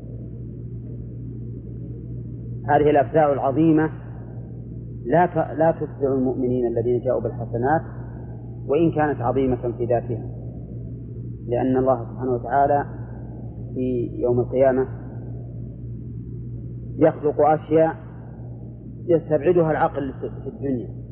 هذه 2.67 2.89
الأفزاع 2.89 3.34
العظيمة 3.34 3.89
لا 5.06 5.54
لا 5.54 5.71
تفزع 5.71 6.13
المؤمنين 6.13 6.67
الذين 6.67 7.00
جاءوا 7.00 7.21
بالحسنات 7.21 7.82
وإن 8.67 8.91
كانت 8.91 9.21
عظيمة 9.21 9.71
في 9.78 9.86
ذاتها 9.86 10.30
لأن 11.48 11.78
الله 11.78 12.04
سبحانه 12.04 12.32
وتعالى 12.32 12.86
في 13.74 14.10
يوم 14.21 14.39
القيامة 14.39 14.88
يخلق 16.98 17.41
أشياء 17.41 17.95
يستبعدها 19.08 19.71
العقل 19.71 20.13
في 20.43 20.50
الدنيا. 20.50 21.05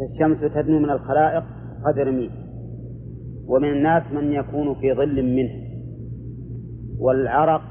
فالشمس 0.00 0.40
تدنو 0.54 0.78
من 0.78 0.90
الخلائق 0.90 1.44
قدر 1.84 2.10
ميل 2.10 2.30
ومن 3.46 3.68
الناس 3.68 4.02
من 4.12 4.32
يكون 4.32 4.74
في 4.74 4.94
ظل 4.94 5.22
منه. 5.36 5.70
والعرق 7.00 7.62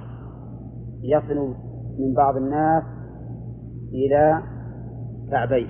يصل 1.04 1.56
من 2.00 2.14
بعض 2.14 2.36
الناس 2.36 2.84
إلى 3.94 4.42
كعبيه 5.32 5.68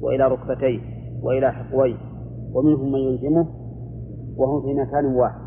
وإلى 0.00 0.28
ركبتيه 0.28 0.80
وإلى 1.22 1.52
حقويه 1.52 1.96
ومنهم 2.52 2.92
من 2.92 2.98
يلزمه 2.98 3.46
وهم 4.36 4.62
في 4.62 4.74
مكان 4.74 5.06
واحد. 5.06 5.46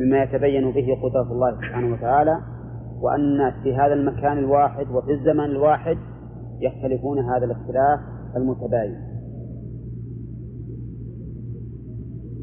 مما 0.00 0.22
يتبين 0.22 0.70
به 0.70 0.98
قدرة 1.02 1.32
الله 1.32 1.56
سبحانه 1.56 1.92
وتعالى 1.94 2.40
وأن 3.00 3.52
في 3.62 3.76
هذا 3.76 3.94
المكان 3.94 4.38
الواحد 4.38 4.90
وفي 4.90 5.12
الزمن 5.12 5.44
الواحد 5.44 5.98
يختلفون 6.60 7.18
هذا 7.18 7.44
الاختلاف 7.44 8.00
المتباين. 8.36 8.96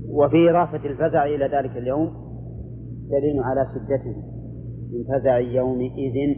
وفي 0.10 0.50
إضافة 0.50 0.90
الفزع 0.90 1.26
إلى 1.26 1.46
ذلك 1.46 1.78
اليوم 1.78 2.12
دليل 3.12 3.40
على 3.44 3.66
شدته 3.74 4.16
من 4.92 5.04
فزع 5.04 5.38
يومئذ. 5.38 6.36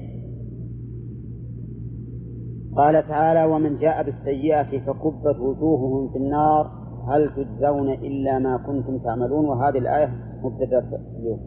قال 2.75 3.07
تعالى 3.07 3.45
ومن 3.53 3.75
جاء 3.75 4.03
بالسيئة 4.03 4.79
فكبت 4.85 5.39
وجوههم 5.39 6.09
في 6.09 6.17
النار. 6.17 6.79
هل 7.07 7.29
تجزون 7.29 7.89
إلا 7.89 8.39
ما 8.39 8.57
كنتم 8.57 8.97
تعملون؟ 8.97 9.45
وهذه 9.45 9.77
الآية 9.77 10.09
مبتدأ 10.43 10.79
اليوم. 11.19 11.39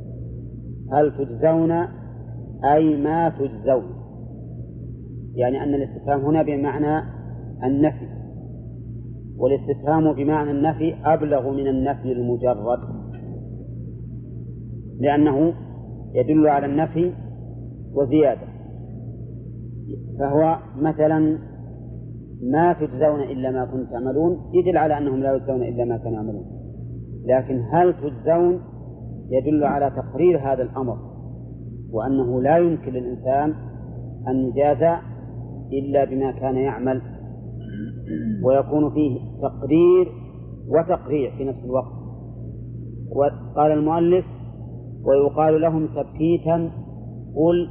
هل 0.93 1.17
تجزون 1.19 1.73
أي 2.65 2.97
ما 2.97 3.29
تجزون؟ 3.29 4.03
يعني 5.35 5.63
أن 5.63 5.75
الاستفهام 5.75 6.21
هنا 6.21 6.43
بمعنى 6.43 7.03
النفي. 7.65 8.07
والاستفهام 9.37 10.13
بمعنى 10.13 10.51
النفي 10.51 10.95
أبلغ 11.05 11.51
من 11.51 11.67
النفي 11.67 12.13
المجرد. 12.13 12.81
لأنه 15.01 15.55
يدل 16.15 16.49
على 16.49 16.67
النفي 16.67 17.13
وزيادة. 17.95 18.47
فهو 20.19 20.59
مثلا 20.77 21.39
ما 22.43 22.73
تجزون 22.73 23.21
إلا 23.23 23.51
ما 23.51 23.65
كنتم 23.65 23.91
تعملون 23.91 24.39
يدل 24.55 24.77
على 24.77 24.99
أنهم 24.99 25.21
لا 25.21 25.35
يجزون 25.35 25.63
إلا 25.63 25.85
ما 25.85 25.97
كانوا 25.97 26.13
يعملون. 26.13 26.45
لكن 27.25 27.63
هل 27.73 27.95
تجزون 27.95 28.61
يدل 29.31 29.65
على 29.65 29.91
تقرير 29.91 30.39
هذا 30.39 30.63
الأمر 30.63 30.99
وأنه 31.93 32.43
لا 32.43 32.57
يمكن 32.57 32.93
للإنسان 32.93 33.55
أن 34.29 34.37
يجازى 34.37 34.97
إلا 35.73 36.05
بما 36.05 36.31
كان 36.31 36.57
يعمل 36.57 37.03
ويكون 38.45 38.91
فيه 38.91 39.21
تقرير 39.43 40.13
وتقريع 40.69 41.37
في 41.37 41.45
نفس 41.45 41.65
الوقت. 41.65 41.93
وقال 43.17 43.73
المؤلف 43.73 44.25
ويقال 45.05 45.61
لهم 45.61 45.87
تبكيتا 45.87 46.71
قل 47.37 47.69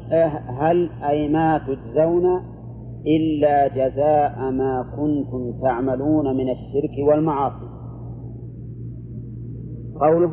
هل 0.60 0.90
أي 0.90 1.30
ما 1.30 1.58
تجزون 1.58 2.26
إلا 3.06 3.68
جزاء 3.68 4.52
ما 4.52 4.86
كنتم 4.96 5.62
تعملون 5.62 6.38
من 6.38 6.50
الشرك 6.50 7.08
والمعاصي؟ 7.08 7.68
قوله 9.96 10.32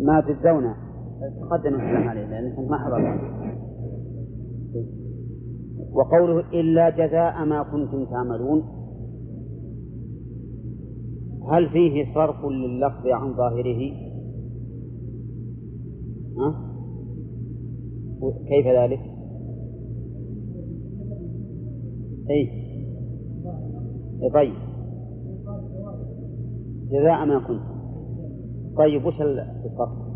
ما 0.00 0.20
تجزون 0.20 0.74
تقدم 1.40 1.74
الكلام 1.74 2.08
عليه 2.08 2.26
لأن 2.26 2.68
ما 2.70 2.78
حضر. 2.78 3.57
وقوله 5.92 6.40
إلا 6.40 6.90
جزاء 6.90 7.44
ما 7.44 7.62
كنتم 7.62 8.04
تعملون 8.04 8.62
هل 11.50 11.68
فيه 11.68 12.14
صرف 12.14 12.44
لللفظ 12.44 13.06
عن 13.06 13.34
ظاهره؟ 13.34 13.92
ها؟ 16.38 16.68
كيف 18.48 18.66
ذلك؟ 18.66 19.00
أي 22.30 22.50
طيب 24.34 24.54
جزاء 26.90 27.24
ما 27.26 27.38
كنتم 27.38 27.78
طيب 28.76 29.04
وش 29.04 29.22
الفرق؟ 29.22 30.08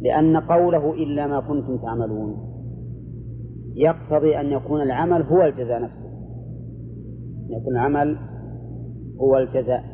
لأن 0.00 0.36
قوله 0.36 0.92
إلا 0.92 1.26
ما 1.26 1.40
كنتم 1.40 1.76
تعملون 1.76 2.51
يقتضي 3.74 4.40
أن 4.40 4.46
يكون 4.46 4.82
العمل 4.82 5.22
هو 5.22 5.42
الجزاء 5.42 5.82
نفسه. 5.82 6.06
أن 7.50 7.60
يكون 7.60 7.74
العمل 7.74 8.18
هو 9.20 9.38
الجزاء. 9.38 9.84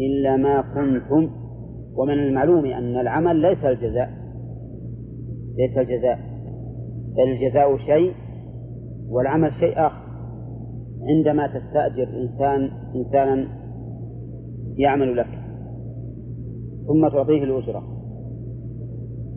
إلا 0.00 0.36
ما 0.36 0.60
كنتم 0.60 1.30
ومن 1.96 2.14
المعلوم 2.14 2.64
أن 2.64 2.96
العمل 2.96 3.36
ليس 3.36 3.64
الجزاء. 3.64 4.10
ليس 5.58 5.78
الجزاء. 5.78 6.18
الجزاء 7.18 7.76
شيء 7.76 8.12
والعمل 9.08 9.52
شيء 9.52 9.86
آخر. 9.86 10.04
عندما 11.02 11.46
تستأجر 11.46 12.08
إنسان 12.08 12.68
إنسانا 12.94 13.48
يعمل 14.76 15.16
لك 15.16 15.28
ثم 16.86 17.08
تعطيه 17.08 17.44
الأجرة. 17.44 17.82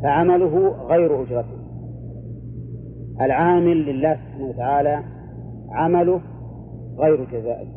فعمله 0.04 0.70
غير 0.88 1.24
أجرته. 1.24 1.57
العامل 3.22 3.78
لله 3.86 4.16
سبحانه 4.16 4.46
وتعالى 4.46 5.04
عمله 5.72 6.22
غير 6.98 7.26
جزائه 7.26 7.68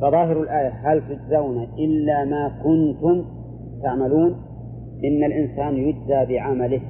فظاهر 0.00 0.42
الآية 0.42 0.68
هل 0.68 1.00
تجزون 1.00 1.62
إلا 1.62 2.24
ما 2.24 2.48
كنتم 2.48 3.24
تعملون؟ 3.82 4.32
إن 5.04 5.24
الإنسان 5.24 5.76
يجزى 5.76 6.26
بعمله. 6.26 6.80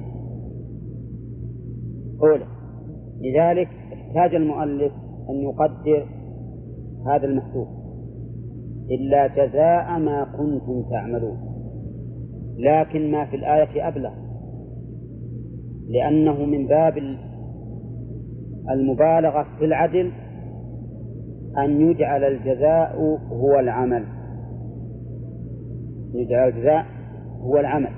أولى 2.23 2.45
لذلك 3.21 3.69
احتاج 3.93 4.35
المؤلف 4.35 4.93
أن 5.29 5.35
يقدر 5.35 6.07
هذا 7.07 7.25
المحذوف. 7.25 7.67
إلا 8.91 9.27
جزاء 9.27 9.99
ما 9.99 10.23
كنتم 10.23 10.89
تعملون. 10.89 11.37
لكن 12.57 13.11
ما 13.11 13.25
في 13.25 13.35
الآية 13.35 13.87
أبلغ. 13.87 14.20
لأنه 15.89 16.45
من 16.45 16.67
باب 16.67 16.97
المبالغة 18.69 19.45
في 19.59 19.65
العدل 19.65 20.11
أن 21.57 21.81
يجعل 21.81 22.23
الجزاء 22.23 23.19
هو 23.31 23.59
العمل. 23.59 24.03
يجعل 26.13 26.47
الجزاء 26.47 26.85
هو 27.41 27.57
العمل. 27.59 27.91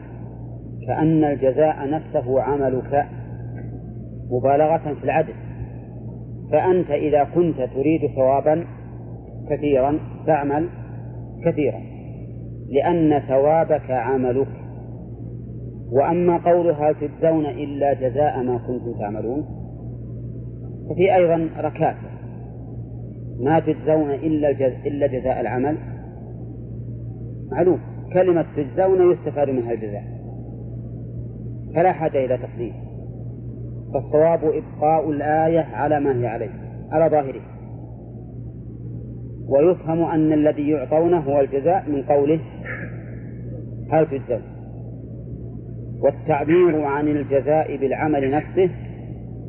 كأن 0.88 1.24
الجزاء 1.24 1.90
نفسه 1.90 2.42
عملك 2.42 3.06
مبالغة 4.32 4.94
في 4.94 5.04
العدل. 5.04 5.34
فأنت 6.52 6.92
إذا 6.92 7.24
كنت 7.24 7.58
تريد 7.58 8.02
ثوابا 8.16 8.66
كثيرا 9.50 10.00
فاعمل 10.28 10.70
كثيرا 11.46 11.82
لأن 12.70 13.20
ثوابك 13.20 13.92
عملك. 13.92 14.63
وأما 15.92 16.38
قولها 16.38 16.90
هل 16.90 16.96
تجزون 16.96 17.46
إلا 17.46 17.94
جزاء 17.94 18.44
ما 18.44 18.58
كنتم 18.58 19.00
تعملون 19.00 19.46
ففي 20.90 21.16
أيضا 21.16 21.50
ركاكة 21.58 22.14
ما 23.40 23.60
تجزون 23.60 24.12
إلا 24.12 24.50
الجز... 24.50 24.74
إلا 24.86 25.08
جزاء 25.08 25.42
العمل. 25.42 25.78
معلوم. 27.52 27.80
كلمة 28.14 28.46
تجزون 28.56 29.12
يستفاد 29.12 29.50
منها 29.50 29.72
الجزاء. 29.72 30.04
فلا 31.76 31.92
حاجة 31.92 32.26
إلى 32.26 32.38
تقدير 32.38 32.74
فالصواب 33.94 34.40
إبقاء 34.44 35.10
الآية 35.10 35.60
على 35.60 36.00
ما 36.00 36.22
هي 36.22 36.28
عليه 36.28 36.52
على 36.92 37.10
ظاهره. 37.10 37.42
ويفهم 39.48 40.02
أن 40.02 40.34
الذي 40.34 40.70
يعطونه 40.70 41.20
هو 41.20 41.40
الجزاء 41.40 41.90
من 41.90 42.04
قوله 42.04 42.40
هل 43.92 44.06
تجزون 44.08 44.53
والتعبير 46.04 46.82
عن 46.82 47.08
الجزاء 47.08 47.78
بالعمل 47.78 48.32
نفسه 48.32 48.70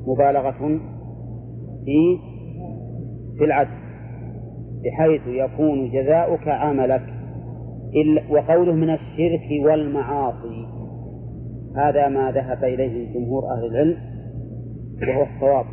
مبالغة 0.06 0.80
في 1.84 2.18
في 3.38 3.44
العدل 3.44 3.84
بحيث 4.84 5.20
يكون 5.26 5.90
جزاؤك 5.90 6.48
عملك 6.48 7.02
وقوله 8.30 8.72
من 8.72 8.90
الشرك 8.90 9.64
والمعاصي 9.64 10.66
هذا 11.76 12.08
ما 12.08 12.32
ذهب 12.32 12.64
إليه 12.64 13.14
جمهور 13.14 13.42
أهل 13.50 13.66
العلم 13.66 13.96
وهو 15.08 15.22
الصواب 15.22 15.66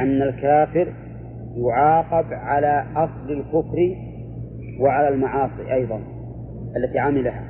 أن 0.00 0.22
الكافر 0.22 0.92
يعاقب 1.56 2.32
على 2.32 2.84
أصل 2.96 3.30
الكفر 3.30 3.96
وعلى 4.80 5.08
المعاصي 5.08 5.72
أيضا 5.72 6.00
التي 6.76 6.98
عملها. 6.98 7.44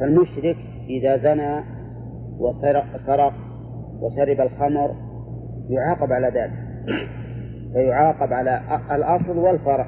فالمشرك 0.00 0.56
إذا 0.88 1.16
زنى 1.16 1.64
وسرق 2.38 2.96
سرق 3.06 3.32
وشرب 4.00 4.40
الخمر 4.40 4.94
يعاقب 5.68 6.12
على 6.12 6.26
ذلك. 6.26 6.64
فيعاقب 7.72 8.32
على 8.32 8.60
الأصل 8.92 9.38
والفرع. 9.38 9.86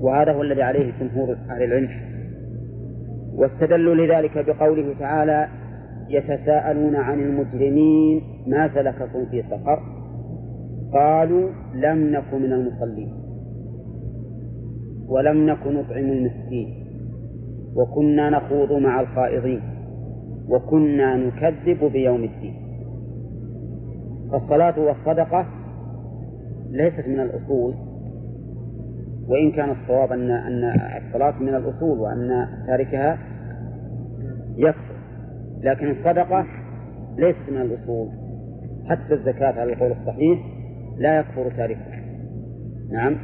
وهذا 0.00 0.32
هو 0.32 0.42
الذي 0.42 0.62
عليه 0.62 0.92
جمهور 1.00 1.36
أهل 1.50 1.62
العلم. 1.62 1.88
واستدلوا 3.34 3.94
لذلك 3.94 4.46
بقوله 4.46 4.94
تعالى 4.98 5.48
يتساءلون 6.08 6.96
عن 6.96 7.20
المجرمين 7.20 8.22
ما 8.46 8.74
سلككم 8.74 9.26
في 9.30 9.42
سقر؟ 9.42 9.80
قالوا 10.92 11.50
لم 11.74 12.14
نك 12.14 12.34
من 12.34 12.52
المصلين. 12.52 13.12
ولم 15.08 15.46
نك 15.50 15.66
نطعم 15.66 16.04
المسكين. 16.04 16.83
وكنا 17.76 18.30
نخوض 18.30 18.72
مع 18.72 19.00
الخائضين 19.00 19.60
وكنا 20.48 21.16
نكذب 21.16 21.84
بيوم 21.84 22.24
الدين. 22.24 22.54
فالصلاة 24.32 24.80
والصدقة 24.80 25.46
ليست 26.70 27.08
من 27.08 27.20
الأصول 27.20 27.74
وإن 29.28 29.52
كان 29.52 29.70
الصواب 29.70 30.12
أن 30.12 30.30
أن 30.30 30.64
الصلاة 31.06 31.38
من 31.42 31.54
الأصول 31.54 31.98
وأن 31.98 32.48
تاركها 32.66 33.18
يكفر. 34.56 34.94
لكن 35.60 35.90
الصدقة 35.90 36.46
ليست 37.16 37.50
من 37.50 37.60
الأصول. 37.60 38.08
حتى 38.86 39.14
الزكاة 39.14 39.60
على 39.60 39.72
القول 39.72 39.92
الصحيح 39.92 40.38
لا 40.98 41.18
يكفر 41.18 41.50
تاركها. 41.50 42.00
نعم. 42.90 43.16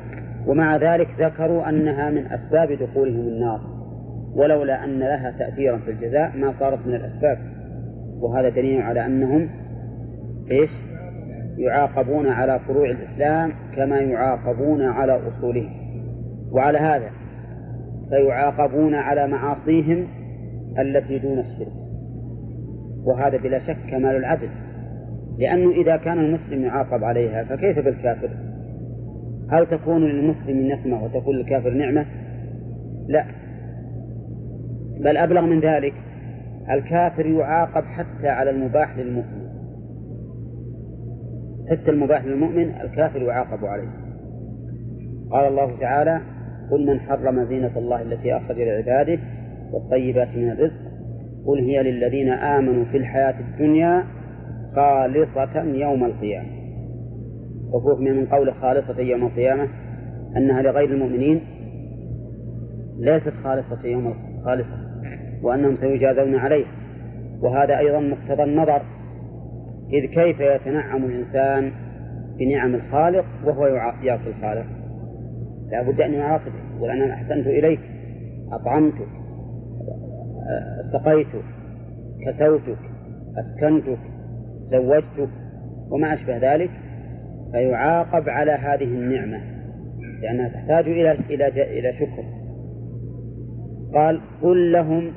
ومع 0.47 0.77
ذلك 0.77 1.09
ذكروا 1.21 1.69
أنها 1.69 2.11
من 2.11 2.27
أسباب 2.27 2.73
دخولهم 2.73 3.29
النار. 3.29 3.80
ولولا 4.35 4.85
أن 4.85 4.99
لها 4.99 5.31
تأثيرا 5.39 5.77
في 5.77 5.91
الجزاء 5.91 6.37
ما 6.37 6.53
صارت 6.53 6.87
من 6.87 6.95
الأسباب. 6.95 7.39
وهذا 8.21 8.49
دليل 8.49 8.83
على 8.83 9.07
أنهم 9.07 9.49
إيش؟ 10.51 10.71
يعاقبون 11.59 12.29
على 12.29 12.61
فروع 12.61 12.91
الإسلام 12.91 13.53
كما 13.77 13.99
يعاقبون 13.99 14.83
على 14.83 15.21
أصوله 15.29 15.69
وعلى 16.53 16.79
هذا 16.79 17.11
فيعاقبون 18.09 18.95
على 18.95 19.27
معاصيهم 19.27 20.07
التي 20.79 21.19
دون 21.19 21.39
الشرك. 21.39 21.73
وهذا 23.05 23.37
بلا 23.37 23.59
شك 23.59 23.77
كمال 23.91 24.17
العدل. 24.17 24.49
لأنه 25.39 25.71
إذا 25.71 25.97
كان 25.97 26.19
المسلم 26.19 26.65
يعاقب 26.65 27.05
عليها 27.05 27.45
فكيف 27.45 27.79
بالكافر؟ 27.79 28.31
هل 29.51 29.67
تكون 29.67 30.05
للمسلم 30.05 30.69
نقمة 30.69 31.05
وتكون 31.05 31.37
للكافر 31.37 31.71
نعمة؟ 31.71 32.07
لا. 33.09 33.25
بل 35.05 35.17
أبلغ 35.17 35.41
من 35.41 35.61
ذلك 35.61 35.95
الكافر 36.71 37.27
يعاقب 37.27 37.85
حتى 37.85 38.29
على 38.29 38.51
المباح 38.51 38.99
للمؤمن. 38.99 39.51
حتى 41.71 41.91
المباح 41.91 42.25
للمؤمن 42.25 42.71
الكافر 42.81 43.23
يعاقب 43.23 43.65
عليه. 43.65 43.89
قال 45.31 45.49
الله 45.49 45.81
تعالى 45.81 46.21
قل 46.71 46.87
من 46.87 47.01
حرم 47.01 47.45
زينة 47.45 47.79
الله 47.79 48.03
التي 48.03 48.37
أخرج 48.37 48.61
لعباده 48.61 49.19
والطيبات 49.73 50.37
من 50.37 50.51
الرزق 50.51 50.91
قل 51.47 51.59
هي 51.59 51.83
للذين 51.83 52.29
آمنوا 52.29 52.85
في 52.85 52.97
الحياة 52.97 53.41
الدنيا 53.41 54.05
خالصة 54.77 55.63
يوم 55.63 56.05
القيامة. 56.05 56.61
وفوق 57.73 58.01
من 58.01 58.27
قول 58.27 58.55
خالصة 58.55 59.01
يوم 59.01 59.27
القيامة 59.27 59.69
أنها 60.37 60.63
لغير 60.63 60.91
المؤمنين 60.91 61.41
ليست 62.99 63.33
خالصة 63.45 63.87
يوم 63.87 64.15
خالصة. 64.45 64.90
وأنهم 65.43 65.77
سيجازون 65.77 66.35
عليها 66.35 66.69
وهذا 67.41 67.79
أيضا 67.79 68.01
مقتضى 68.01 68.43
النظر 68.43 68.83
إذ 69.93 70.07
كيف 70.07 70.41
يتنعم 70.41 71.05
الإنسان 71.05 71.73
بنعم 72.39 72.75
الخالق 72.75 73.25
وهو 73.45 73.67
يعصي 74.03 74.29
الخالق؟ 74.29 74.67
لا 75.71 75.83
بد 75.83 76.01
أن 76.01 76.15
يعاقبه 76.15 76.77
يقول 76.77 76.91
أنا 76.91 77.15
أحسنت 77.15 77.47
إليك 77.47 77.81
أطعمتك 78.53 79.09
سقيتك 80.93 81.45
كسوتك 82.27 82.79
أسكنتك 83.39 83.99
زوجتك 84.65 85.29
وما 85.91 86.15
أشبه 86.15 86.55
ذلك 86.55 86.71
فيعاقب 87.53 88.29
على 88.29 88.53
هذه 88.53 88.85
النعمة 88.85 89.41
لأنها 90.23 90.49
تحتاج 90.49 90.89
إلى 90.89 91.13
إلى 91.13 91.79
إلى 91.79 91.93
شكر. 91.93 92.25
قال 93.95 94.21
قل 94.43 94.73
لهم 94.73 95.13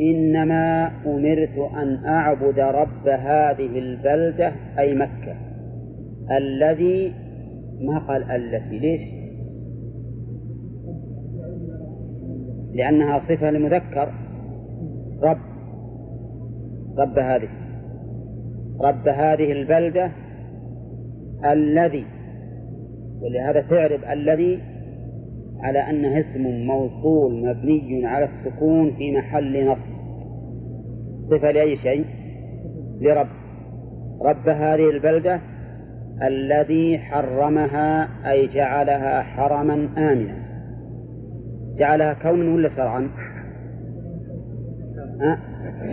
إنما 0.00 0.90
أمرت 1.06 1.58
أن 1.58 2.04
أعبد 2.06 2.58
رب 2.60 3.08
هذه 3.08 3.78
البلدة 3.78 4.52
أي 4.78 4.94
مكة 4.94 5.36
الذي 6.30 7.14
ما 7.80 7.98
قال 7.98 8.30
التي 8.30 8.78
ليش؟ 8.78 9.00
لأنها 12.74 13.18
صفة 13.18 13.50
لمذكر 13.50 14.12
رب 15.22 15.38
رب 16.98 17.18
هذه 17.18 17.48
رب 18.80 19.08
هذه 19.08 19.52
البلدة 19.52 20.10
الذي 21.44 22.06
ولهذا 23.20 23.60
تعرف 23.60 24.04
الذي 24.04 24.71
على 25.62 25.78
أنه 25.78 26.20
اسم 26.20 26.66
موصول 26.66 27.46
مبني 27.46 28.06
على 28.06 28.24
السكون 28.24 28.90
في 28.90 29.16
محل 29.16 29.66
نصب. 29.66 29.90
صفة 31.30 31.50
لأي 31.50 31.76
شيء؟ 31.76 32.04
لرب. 33.00 33.26
رب 34.22 34.48
هذه 34.48 34.90
البلدة 34.90 35.40
الذي 36.22 36.98
حرمها 36.98 38.08
أي 38.30 38.46
جعلها 38.46 39.22
حرما 39.22 39.88
آمنا. 39.98 40.42
جعلها 41.76 42.12
كونا 42.12 42.54
ولا 42.54 42.68
شرعا؟ 42.68 43.08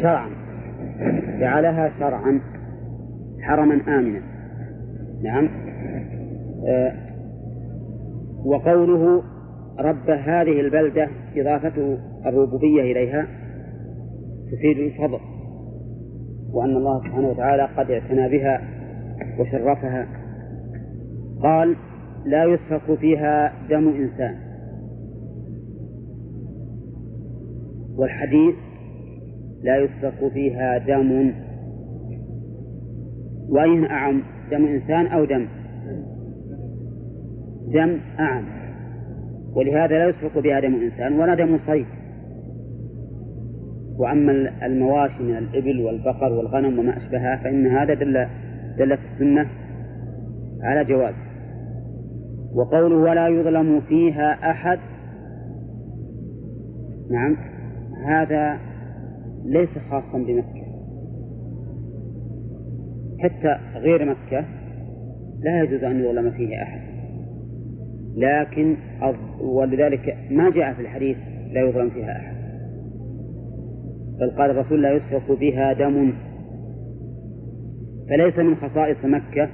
شرعا. 0.01 0.29
جعلها 1.39 1.89
شرعا 1.99 2.39
حرما 3.41 3.81
آمنا. 3.87 4.21
نعم. 5.23 5.49
أه 6.67 6.93
وقوله 8.45 9.23
رب 9.79 10.09
هذه 10.09 10.59
البلدة 10.59 11.07
إضافة 11.35 11.97
الربوبية 12.25 12.81
إليها 12.81 13.27
تفيد 14.51 14.77
الفضل 14.77 15.19
وأن 16.53 16.75
الله 16.75 16.97
سبحانه 16.97 17.29
وتعالى 17.29 17.63
قد 17.77 17.91
اعتنى 17.91 18.29
بها 18.29 18.61
وشرفها. 19.39 20.07
قال 21.43 21.75
لا 22.25 22.45
يسفك 22.45 22.99
فيها 22.99 23.53
دم 23.69 23.87
إنسان. 23.87 24.35
والحديث 27.97 28.55
لا 29.63 29.77
يسفك 29.77 30.31
فيها 30.33 30.77
دم. 30.77 31.33
وأين 33.49 33.85
أعم؟ 33.85 34.21
دم 34.51 34.65
إنسان 34.65 35.05
أو 35.05 35.25
دم؟ 35.25 35.47
دم 37.73 37.99
أعم. 38.19 38.58
ولهذا 39.55 39.97
لا 39.97 40.05
يسفك 40.05 40.37
بها 40.37 40.59
دم 40.59 40.75
إنسان 40.75 41.19
ولا 41.19 41.35
دم 41.35 41.57
صيد 41.57 41.85
وأما 43.97 44.65
المواشي 44.65 45.23
من 45.23 45.37
الإبل 45.37 45.81
والبقر 45.81 46.33
والغنم 46.33 46.79
وما 46.79 46.97
أشبهها 46.97 47.35
فإن 47.35 47.67
هذا 47.67 47.93
دل 47.93 48.27
دلت 48.77 48.99
السنة 49.13 49.49
على 50.61 50.85
جواز. 50.85 51.13
وقوله 52.53 52.95
ولا 52.95 53.27
يظلم 53.27 53.81
فيها 53.81 54.51
أحد 54.51 54.79
نعم 57.11 57.37
هذا 58.05 58.57
ليس 59.45 59.77
خاصا 59.89 60.17
بمكة. 60.17 60.59
حتى 63.19 63.57
غير 63.75 64.05
مكة 64.05 64.45
لا 65.39 65.63
يجوز 65.63 65.83
أن 65.83 65.99
يظلم 65.99 66.31
فيه 66.31 66.63
أحد. 66.63 66.88
لكن 68.19 68.75
ولذلك 69.41 70.17
ما 70.31 70.49
جاء 70.49 70.73
في 70.73 70.81
الحديث 70.81 71.17
لا 71.51 71.61
يظلم 71.61 71.89
فيها 71.89 72.11
أحد. 72.11 72.35
بل 74.19 74.29
قال 74.29 74.51
الرسول 74.51 74.81
لا 74.81 74.91
يسفك 74.91 75.39
بها 75.39 75.73
دم. 75.73 76.13
فليس 78.09 78.39
من 78.39 78.55
خصائص 78.55 79.05
مكة 79.05 79.49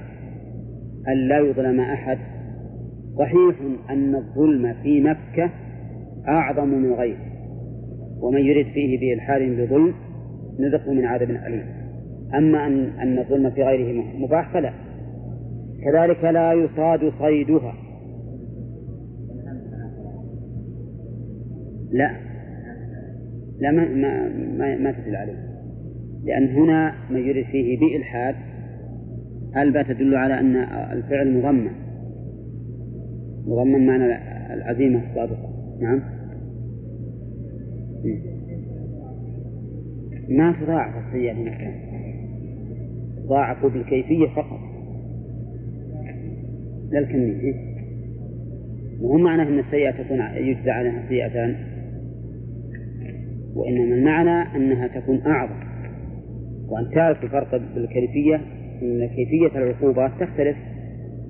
أن 1.08 1.28
لا 1.28 1.38
يظلم 1.38 1.80
أحد. 1.80 2.18
صحيح 3.18 3.56
أن 3.90 4.14
الظلم 4.14 4.74
في 4.82 5.00
مكة 5.00 5.50
أعظم 6.28 6.68
من 6.68 6.92
غيره 6.92 7.26
ومن 8.20 8.40
يرد 8.40 8.66
فيه 8.66 8.98
بإلحاد 9.00 9.42
بظلم 9.42 9.94
نذقه 10.60 10.92
من 10.92 11.04
عذاب 11.04 11.30
أليم. 11.30 11.66
أما 12.34 12.66
أن 12.66 12.84
أن 13.00 13.18
الظلم 13.18 13.50
في 13.50 13.62
غيره 13.62 14.04
مباح 14.18 14.52
فلا. 14.52 14.72
كذلك 15.84 16.24
لا 16.24 16.52
يصاد 16.52 17.08
صيدها. 17.08 17.85
لا. 21.90 22.10
لا 23.58 23.70
ما 23.70 23.88
ما 23.88 24.28
ما, 24.58 24.78
ما 24.78 24.92
تدل 24.92 25.16
عليه. 25.16 25.46
لأن 26.24 26.48
هنا 26.48 26.94
ما 27.10 27.18
يريد 27.18 27.46
فيه 27.46 27.78
بإلحاد 27.78 28.34
الباء 29.56 29.82
تدل 29.82 30.14
على 30.14 30.40
أن 30.40 30.56
الفعل 30.92 31.38
مضمن؟ 31.38 31.70
مضمن 33.46 33.86
معنى 33.86 34.04
العزيمة 34.54 35.02
الصادقة. 35.02 35.76
نعم. 35.80 36.02
ما 40.28 40.52
تضاعف 40.52 41.06
السيئة 41.06 41.32
هنا 41.32 41.86
ضاعفوا 43.26 43.68
بالكيفية 43.68 44.26
فقط. 44.26 44.60
لا 46.90 46.98
الكمية. 46.98 47.54
وهو 49.00 49.18
معنى 49.18 49.42
أن 49.42 49.58
السيئة 49.58 49.90
تكون 49.90 50.20
يجزى 50.34 50.70
عليها 50.70 51.08
سيئتان. 51.08 51.75
وإنما 53.56 53.94
المعنى 53.94 54.56
أنها 54.56 54.86
تكون 54.86 55.20
أعظم. 55.26 55.66
وأن 56.68 56.90
تعرف 56.94 57.24
الفرق 57.24 57.50
بالكيفية 57.74 58.36
أن 58.82 59.08
كيفية 59.08 59.58
العقوبات 59.58 60.10
تختلف. 60.20 60.56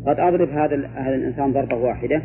قد 0.06 0.20
أضرب 0.20 0.48
هذا 0.48 0.86
هذا 0.86 1.14
الإنسان 1.14 1.52
ضربة 1.52 1.76
واحدة 1.76 2.22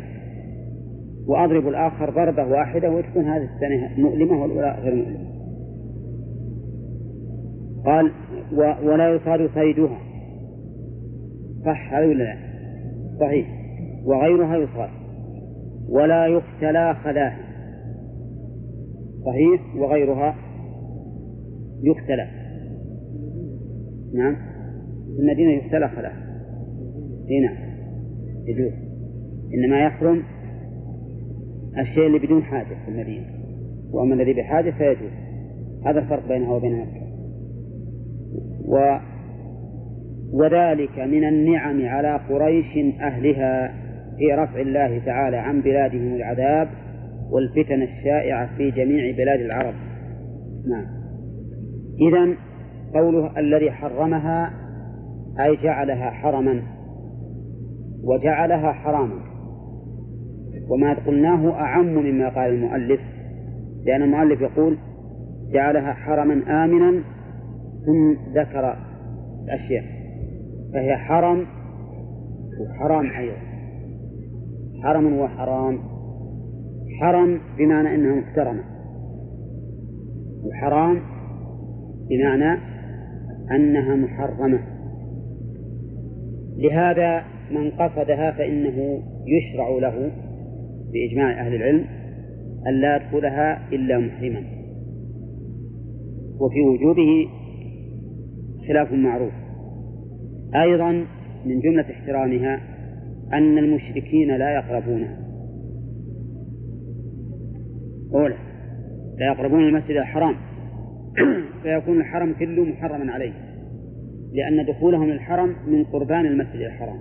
وأضرب 1.26 1.68
الآخر 1.68 2.10
ضربة 2.10 2.44
واحدة 2.44 2.90
وتكون 2.90 3.24
هذه 3.24 3.48
الثانية 3.54 3.90
مؤلمة 3.98 4.42
والأولى 4.42 4.78
غير 4.82 4.94
مؤلمة. 4.94 5.32
قال 7.86 8.10
ولا 8.82 9.14
يصاد 9.14 9.46
صيدها. 9.46 9.98
صح 11.64 11.94
هذا 11.94 12.06
ولا 12.06 12.24
لا؟ 12.24 12.36
صحيح. 13.20 13.46
وغيرها 14.04 14.56
يصاد. 14.56 14.90
ولا 15.88 16.26
يختلى 16.26 16.94
خلاها 16.94 17.41
صحيح 19.24 19.76
وغيرها 19.76 20.34
يختلى 21.82 22.28
نعم. 24.14 24.36
في 25.16 25.22
المدينة 25.22 25.50
يختلى 25.50 25.88
خلاها 25.88 26.22
نعم. 27.42 27.56
يجوز. 28.46 28.72
إنما 29.54 29.84
يحرم 29.84 30.22
الشيء 31.78 32.06
اللي 32.06 32.18
بدون 32.18 32.42
حاجة 32.42 32.74
في 32.84 32.90
المدينة. 32.90 33.26
وأما 33.92 34.14
الذي 34.14 34.32
بحاجة 34.32 34.70
فيجوز. 34.70 35.12
هذا 35.86 35.98
الفرق 36.00 36.28
بينها 36.28 36.52
وبين 36.52 36.80
مكة. 36.80 37.02
و 38.68 38.98
وذلك 40.32 40.98
من 40.98 41.24
النعم 41.24 41.86
على 41.86 42.16
قريش 42.16 42.78
أهلها 43.00 43.74
في 44.18 44.34
رفع 44.34 44.60
الله 44.60 44.98
تعالى 44.98 45.36
عن 45.36 45.60
بلادهم 45.60 46.14
العذاب 46.14 46.68
والفتن 47.32 47.82
الشائعة 47.82 48.56
في 48.56 48.70
جميع 48.70 49.16
بلاد 49.16 49.40
العرب. 49.40 49.74
نعم. 50.68 50.86
إذا 52.08 52.36
قوله 52.94 53.38
الذي 53.38 53.70
حرمها 53.70 54.50
أي 55.40 55.56
جعلها 55.56 56.10
حرما 56.10 56.62
وجعلها 58.04 58.72
حراما. 58.72 59.22
وما 60.68 60.94
قلناه 60.94 61.50
أعم 61.50 61.86
مما 61.86 62.28
قال 62.28 62.54
المؤلف 62.54 63.00
لأن 63.84 64.02
المؤلف 64.02 64.40
يقول 64.40 64.78
جعلها 65.52 65.92
حرما 65.92 66.64
آمنا 66.64 67.02
ثم 67.86 68.32
ذكر 68.34 68.76
الأشياء. 69.44 69.84
فهي 70.74 70.96
حرم 70.96 71.46
وحرام 72.60 73.10
أيضا. 73.10 73.36
حرم 74.82 75.18
وحرام. 75.18 75.91
حرم 77.02 77.40
بمعنى 77.58 77.94
أنها 77.94 78.14
محترمة 78.14 78.62
وحرام 80.44 81.00
بمعنى 82.08 82.58
أنها 83.50 83.96
محرمة. 83.96 84.60
لهذا 86.56 87.24
من 87.50 87.70
قصدها 87.70 88.30
فإنه 88.30 89.02
يشرع 89.26 89.68
له 89.68 90.10
بإجماع 90.92 91.46
أهل 91.46 91.54
العلم 91.54 91.84
أن 92.66 92.80
لا 92.80 92.96
يدخلها 92.96 93.68
إلا 93.72 93.98
محرما. 93.98 94.44
وفي 96.40 96.60
وجوبه 96.60 97.28
خلاف 98.68 98.92
معروف. 98.92 99.32
أيضا 100.54 100.92
من 101.46 101.60
جملة 101.60 101.84
احترامها 101.90 102.60
أن 103.32 103.58
المشركين 103.58 104.36
لا 104.36 104.54
يقربونها 104.54 105.21
أولى 108.14 108.36
لا 109.18 109.26
يقربون 109.26 109.62
المسجد 109.62 109.96
الحرام 109.96 110.34
فيكون 111.62 112.00
الحرم 112.00 112.32
كله 112.32 112.64
محرما 112.64 113.12
عليه 113.12 113.32
لأن 114.32 114.66
دخولهم 114.66 115.10
للحرم 115.10 115.56
من 115.66 115.84
قربان 115.84 116.26
المسجد 116.26 116.60
الحرام. 116.60 116.98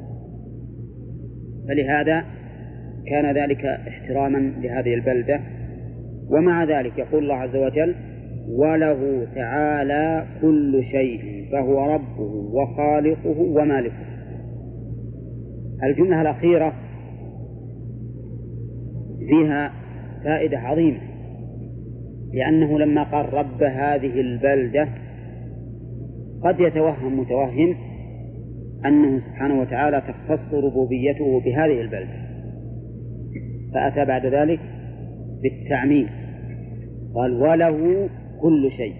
فلهذا 1.68 2.26
كان 3.08 3.36
ذلك 3.36 3.66
احتراما 3.66 4.38
لهذه 4.38 4.94
البلدة. 4.94 5.40
ومع 6.30 6.64
ذلك 6.64 6.98
يقول 6.98 7.24
الله 7.24 7.36
عز 7.36 7.56
وجل 7.56 7.96
وله 8.50 9.28
تعالى 9.36 10.26
كل 10.42 10.84
شيء 10.84 11.48
فهو 11.52 11.94
ربه 11.94 12.32
وخالقه 12.54 13.40
ومالكه. 13.40 14.12
الجملة 15.84 16.22
الأخيرة 16.22 16.74
فيها 19.30 19.72
فائدة 20.24 20.60
عظيمة. 20.60 21.00
لأنه 22.34 22.80
لما 22.80 23.04
قال 23.04 23.34
رب 23.34 23.64
هذه 23.64 24.22
البلدة 24.22 24.88
قد 26.44 26.60
يتوهم 26.60 27.20
متوهم 27.20 27.76
أنه 28.86 29.20
سبحانه 29.20 29.62
وتعالى 29.62 30.02
تختص 30.02 30.54
ربوبيته 30.54 31.40
بهذه 31.40 31.82
البلدة. 31.82 32.22
فأتى 33.74 34.06
بعد 34.06 34.26
ذلك 34.26 34.60
بالتعميم. 35.44 36.08
قال 37.16 37.42
وله 37.42 38.10
كل 38.42 38.72
شيء. 38.72 38.94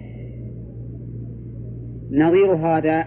نظير 2.12 2.54
هذا 2.54 3.04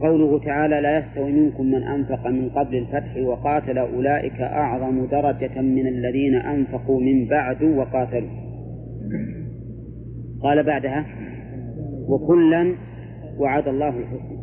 قوله 0.00 0.38
تعالى 0.38 0.80
لا 0.80 0.98
يستوي 0.98 1.32
منكم 1.32 1.66
من 1.66 1.82
أنفق 1.82 2.26
من 2.26 2.48
قبل 2.48 2.76
الفتح 2.76 3.16
وقاتل 3.16 3.78
أولئك 3.78 4.40
أعظم 4.40 5.06
درجة 5.06 5.60
من 5.60 5.86
الذين 5.86 6.34
أنفقوا 6.34 7.00
من 7.00 7.28
بعد 7.28 7.62
وقاتلوا. 7.62 8.30
قال 10.42 10.62
بعدها 10.62 11.06
وكلا 12.08 12.74
وعد 13.38 13.68
الله 13.68 13.88
الحسنى. 13.88 14.38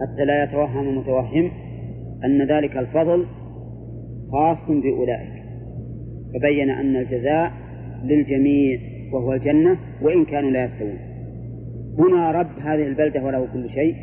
حتى 0.00 0.24
لا 0.24 0.44
يتوهم 0.44 0.98
متوهم 0.98 1.50
أن 2.24 2.46
ذلك 2.46 2.76
الفضل 2.76 3.26
خاص 4.32 4.70
بأولئك. 4.70 5.42
فبين 6.34 6.70
أن 6.70 6.96
الجزاء 6.96 7.52
للجميع 8.04 8.78
وهو 9.12 9.32
الجنة 9.32 9.76
وإن 10.02 10.24
كانوا 10.24 10.50
لا 10.50 10.64
يستوون. 10.64 11.07
هنا 11.98 12.32
رب 12.32 12.58
هذه 12.58 12.86
البلدة 12.86 13.24
وله 13.24 13.52
كل 13.52 13.70
شيء 13.70 13.94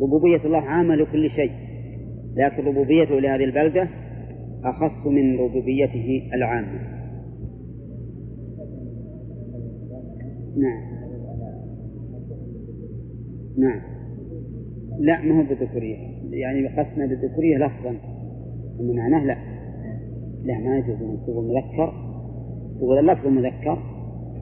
ربوبية 0.00 0.44
الله 0.44 0.60
عامة 0.60 0.94
لكل 0.94 1.30
شيء 1.30 1.52
لكن 2.36 2.64
ربوبيته 2.64 3.20
لهذه 3.20 3.44
البلدة 3.44 3.88
أخص 4.64 5.06
من 5.06 5.38
ربوبيته 5.38 6.30
العامة. 6.34 6.96
نعم. 10.56 10.96
نعم. 13.58 13.80
لا 15.00 15.20
ما 15.22 15.40
هو 15.40 15.48
بالذكورية. 15.48 15.96
يعني 16.30 16.68
قصنا 16.68 17.06
بالذكورية 17.06 17.56
لفظا. 17.56 17.90
أما 18.80 18.92
معناه 18.92 19.24
لا. 19.24 19.36
لا 20.44 20.58
ما 20.58 20.78
يجوز 20.78 21.02
منصوب 21.02 21.38
المذكر 21.38 21.92
يقول 22.76 22.98
اللفظ 22.98 23.26
المذكر 23.26 23.95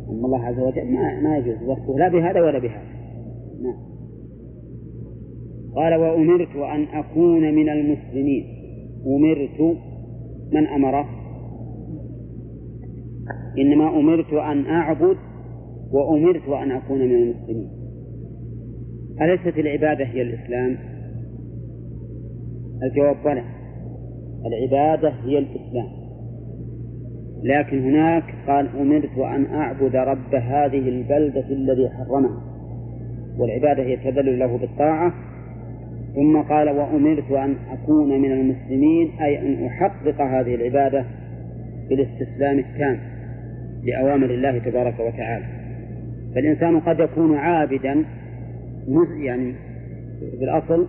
أما 0.09 0.27
الله 0.27 0.45
عز 0.45 0.61
وجل 0.61 0.93
ما, 0.93 1.21
ما 1.21 1.37
يجوز 1.37 1.63
وصفه 1.63 1.99
لا 1.99 2.09
بهذا 2.09 2.41
ولا 2.41 2.59
بهذا. 2.59 2.95
نعم. 3.63 3.95
قال 5.77 5.95
وأمرت 5.95 6.57
أن 6.57 6.83
أكون 6.83 7.55
من 7.55 7.69
المسلمين. 7.69 8.45
أمرت 9.07 9.77
من 10.53 10.67
أمره؟ 10.67 11.07
إنما 13.59 13.99
أمرت 13.99 14.33
أن 14.33 14.67
أعبد 14.67 15.17
وأمرت 15.93 16.49
أن 16.49 16.71
أكون 16.71 16.99
من 16.99 17.15
المسلمين. 17.15 17.71
أليست 19.23 19.59
العبادة 19.59 20.05
هي 20.05 20.23
الإسلام؟ 20.23 20.77
الجواب 22.83 23.17
بلى. 23.25 23.45
العبادة 24.47 25.09
هي 25.09 25.39
الإسلام. 25.39 26.04
لكن 27.45 27.79
هناك 27.79 28.25
قال 28.47 28.69
أمرت 28.81 29.19
أن 29.19 29.47
أعبد 29.55 29.97
رب 29.97 30.35
هذه 30.35 30.89
البلدة 30.89 31.49
الذي 31.51 31.89
حرمها. 31.89 32.43
والعبادة 33.39 33.83
هي 33.83 33.95
التذلل 33.95 34.39
له 34.39 34.59
بالطاعة. 34.59 35.15
ثم 36.15 36.43
قال 36.43 36.71
وأمرت 36.71 37.31
أن 37.31 37.57
أكون 37.71 38.21
من 38.21 38.33
المسلمين 38.33 39.11
أي 39.21 39.39
أن 39.39 39.67
أحقق 39.67 40.21
هذه 40.21 40.55
العبادة 40.55 41.05
بالاستسلام 41.89 42.59
التام 42.59 42.99
لأوامر 43.83 44.27
الله 44.31 44.59
تبارك 44.59 45.01
وتعالى. 45.01 45.45
فالإنسان 46.35 46.81
قد 46.81 47.01
يكون 47.01 47.37
عابدا 47.37 48.05
يعني 49.19 49.55
بالأصل 50.41 50.87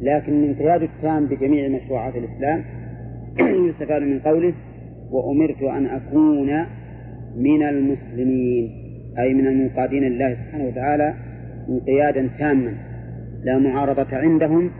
لكن 0.00 0.32
الانقياد 0.32 0.82
التام 0.82 1.26
بجميع 1.26 1.68
مشروعات 1.68 2.14
الإسلام 2.16 2.64
يستفاد 3.68 4.02
من 4.02 4.18
قوله 4.18 4.54
وأمرت 5.10 5.62
أن 5.62 5.86
أكون 5.86 6.64
من 7.36 7.62
المسلمين 7.62 8.70
أي 9.18 9.34
من 9.34 9.46
المنقادين 9.46 10.02
لله 10.02 10.34
سبحانه 10.34 10.64
وتعالى 10.64 11.14
انقيادا 11.68 12.30
تاما 12.38 12.72
لا 13.44 13.58
معارضة 13.58 14.16
عندهم 14.16 14.70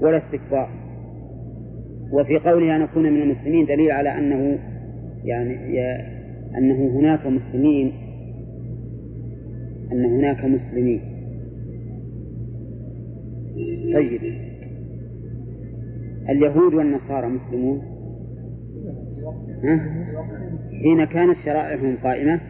ولا 0.00 0.16
استكبار. 0.16 0.70
وفي 2.12 2.38
قوله 2.38 2.76
أن 2.76 2.82
أكون 2.82 3.12
من 3.12 3.22
المسلمين 3.22 3.66
دليل 3.66 3.90
على 3.90 4.18
أنه 4.18 4.58
يعني 5.24 5.54
أنه 6.58 6.98
هناك 6.98 7.26
مسلمين 7.26 7.92
أن 9.92 10.04
هناك 10.04 10.44
مسلمين. 10.44 11.00
طيب. 13.94 14.20
اليهود 16.28 16.74
والنصارى 16.74 17.28
مسلمون؟ 17.28 17.82
حين 20.82 21.04
كانت 21.04 21.36
شرائعهم 21.44 21.96
قائمة 21.96 22.40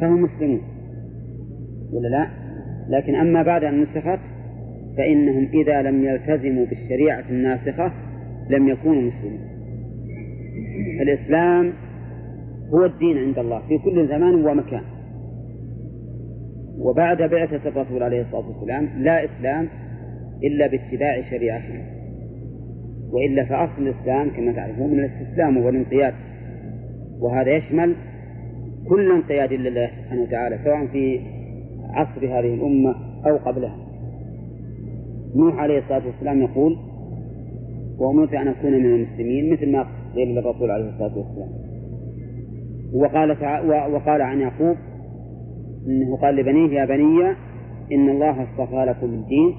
فهم 0.00 0.22
مسلمون. 0.22 0.60
ولا 1.92 2.08
لا؟ 2.08 2.28
لكن 2.88 3.14
أما 3.14 3.42
بعد 3.42 3.64
أن 3.64 3.80
نسخت 3.80 4.20
فإنهم 4.96 5.48
إذا 5.54 5.82
لم 5.82 6.04
يلتزموا 6.04 6.66
بالشريعة 6.66 7.24
الناسخة 7.30 7.92
لم 8.50 8.68
يكونوا 8.68 9.02
مسلمين. 9.02 9.40
الإسلام 11.00 11.72
هو 12.74 12.84
الدين 12.84 13.18
عند 13.18 13.38
الله 13.38 13.62
في 13.68 13.78
كل 13.78 14.08
زمان 14.08 14.34
ومكان. 14.34 14.82
وبعد 16.78 17.22
بعثة 17.22 17.68
الرسول 17.68 18.02
عليه 18.02 18.20
الصلاة 18.20 18.46
والسلام 18.46 18.88
لا 18.98 19.24
إسلام 19.24 19.68
إلا 20.44 20.66
باتباع 20.66 21.20
شريعته 21.20 21.93
وإلا 23.14 23.44
فأصل 23.44 23.82
الإسلام 23.82 24.30
كما 24.30 24.52
تعرفون 24.52 24.90
من 24.90 24.98
الاستسلام 24.98 25.56
والانقياد 25.56 26.14
وهذا 27.20 27.56
يشمل 27.56 27.94
كل 28.88 29.10
انقياد 29.10 29.52
لله 29.52 29.86
سبحانه 29.86 30.22
وتعالى 30.22 30.58
سواء 30.64 30.86
في 30.86 31.20
عصر 31.90 32.26
هذه 32.26 32.54
الأمة 32.54 32.94
أو 33.26 33.36
قبلها. 33.36 33.76
نوح 35.36 35.54
عليه 35.54 35.78
الصلاة 35.78 36.06
والسلام 36.06 36.42
يقول 36.42 36.76
وأمرت 37.98 38.34
أن 38.34 38.48
أكون 38.48 38.72
من 38.72 38.86
المسلمين 38.86 39.52
مثل 39.52 39.72
ما 39.72 39.86
قيل 40.14 40.28
للرسول 40.28 40.70
عليه 40.70 40.88
الصلاة 40.88 41.18
والسلام. 41.18 41.48
وقال 42.94 43.30
وقال 43.94 44.22
عن 44.22 44.40
يعقوب 44.40 44.76
إنه 45.86 46.16
قال 46.16 46.36
لبنيه 46.36 46.80
يا 46.80 46.84
بني 46.84 47.30
إن 47.92 48.08
الله 48.08 48.42
اصطفى 48.42 48.84
لكم 48.88 49.06
الدين 49.06 49.54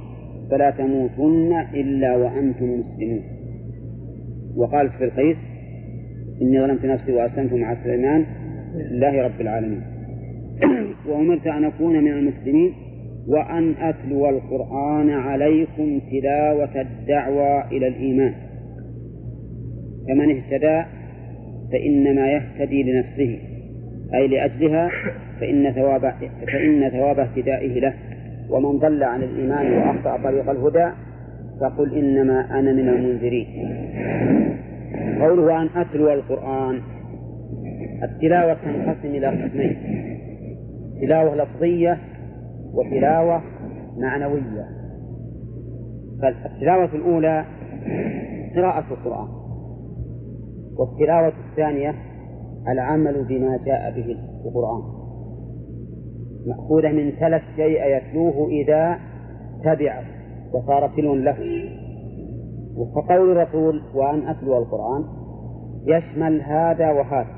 فلا 0.51 0.69
تموتن 0.69 1.53
إلا 1.73 2.15
وأنتم 2.15 2.79
مسلمون. 2.79 3.34
وقالت 4.55 4.93
في 4.93 5.03
القيس 5.03 5.37
إني 6.41 6.61
ظلمت 6.61 6.85
نفسي 6.85 7.11
وأسلمت 7.11 7.53
مع 7.53 7.73
سليمان 7.83 8.25
لله 8.75 9.21
رب 9.23 9.41
العالمين. 9.41 9.81
وأمرت 11.07 11.47
أن 11.47 11.63
أكون 11.63 12.03
من 12.03 12.11
المسلمين 12.11 12.73
وأن 13.27 13.75
أتلو 13.79 14.29
القرآن 14.29 15.09
عليكم 15.09 15.99
تلاوة 16.11 16.81
الدعوة 16.81 17.71
إلى 17.71 17.87
الإيمان. 17.87 18.33
فمن 20.07 20.29
اهتدى 20.35 20.83
فإنما 21.71 22.31
يهتدي 22.31 22.83
لنفسه 22.83 23.39
أي 24.13 24.27
لأجلها 24.27 24.89
فإن 25.39 25.71
ثواب 25.71 26.13
فإن 26.47 26.89
ثواب 26.89 27.19
اهتدائه 27.19 27.79
له. 27.79 27.93
ومن 28.49 28.79
ضل 28.79 29.03
عن 29.03 29.23
الإيمان 29.23 29.73
وأخطأ 29.73 30.23
طريق 30.23 30.49
الهدى 30.49 30.91
فقل 31.61 31.97
إنما 31.97 32.59
أنا 32.59 32.73
من 32.73 32.89
المنذرين. 32.89 33.47
قوله 35.21 35.61
أن 35.61 35.69
أتلو 35.75 36.13
القرآن 36.13 36.81
التلاوة 38.03 38.53
تنقسم 38.53 39.09
إلى 39.09 39.27
قسمين 39.27 39.77
تلاوة 41.01 41.35
لفظية 41.35 41.97
وتلاوة 42.73 43.41
معنوية. 43.97 44.65
فالتلاوة 46.21 46.95
الأولى 46.95 47.45
قراءة 48.55 48.93
القرآن 48.93 49.27
والتلاوة 50.77 51.33
الثانية 51.49 51.95
العمل 52.67 53.23
بما 53.23 53.57
جاء 53.65 53.91
به 53.91 54.15
القرآن. 54.45 54.81
مأخوذة 56.47 56.91
من 56.91 57.11
تلف 57.19 57.43
الشيء 57.43 57.97
يتلوه 57.97 58.49
إذا 58.49 58.99
تبع 59.63 60.14
وصار 60.55 60.87
تلو 60.87 61.15
له. 61.15 61.69
فقول 62.95 63.31
الرسول 63.31 63.81
وأن 63.95 64.27
أتلو 64.27 64.57
القرآن 64.57 65.03
يشمل 65.85 66.41
هذا 66.41 66.91
وهذا. 66.91 67.35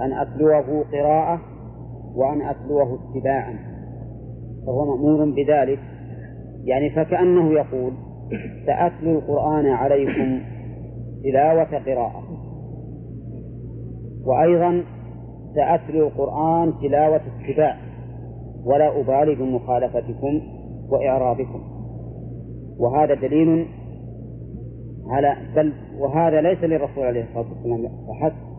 أن 0.00 0.12
أتلوه 0.12 0.84
قراءة 0.92 1.40
وأن 2.14 2.42
أتلوه 2.42 2.98
اتباعا. 3.00 3.58
فهو 4.66 4.96
مأمور 4.96 5.30
بذلك. 5.30 5.78
يعني 6.64 6.90
فكأنه 6.90 7.52
يقول 7.52 7.92
سأتلو 8.66 9.18
القرآن 9.18 9.66
عليكم 9.66 10.40
تلاوة 11.24 11.78
قراءة. 11.78 12.22
وأيضا 14.24 14.84
سأتلو 15.54 16.06
القرآن 16.06 16.72
تلاوة 16.82 17.20
اتباع. 17.40 17.76
ولا 18.64 19.00
أبالي 19.00 19.34
بمخالفتكم 19.34 20.40
وإعرابكم. 20.88 21.71
وهذا 22.82 23.14
دليل 23.14 23.66
على 25.06 25.36
بل 25.56 25.72
وهذا 25.98 26.40
ليس 26.40 26.64
للرسول 26.64 27.04
عليه 27.04 27.24
الصلاة 27.24 27.46
والسلام 27.52 27.88
فحسب 28.08 28.52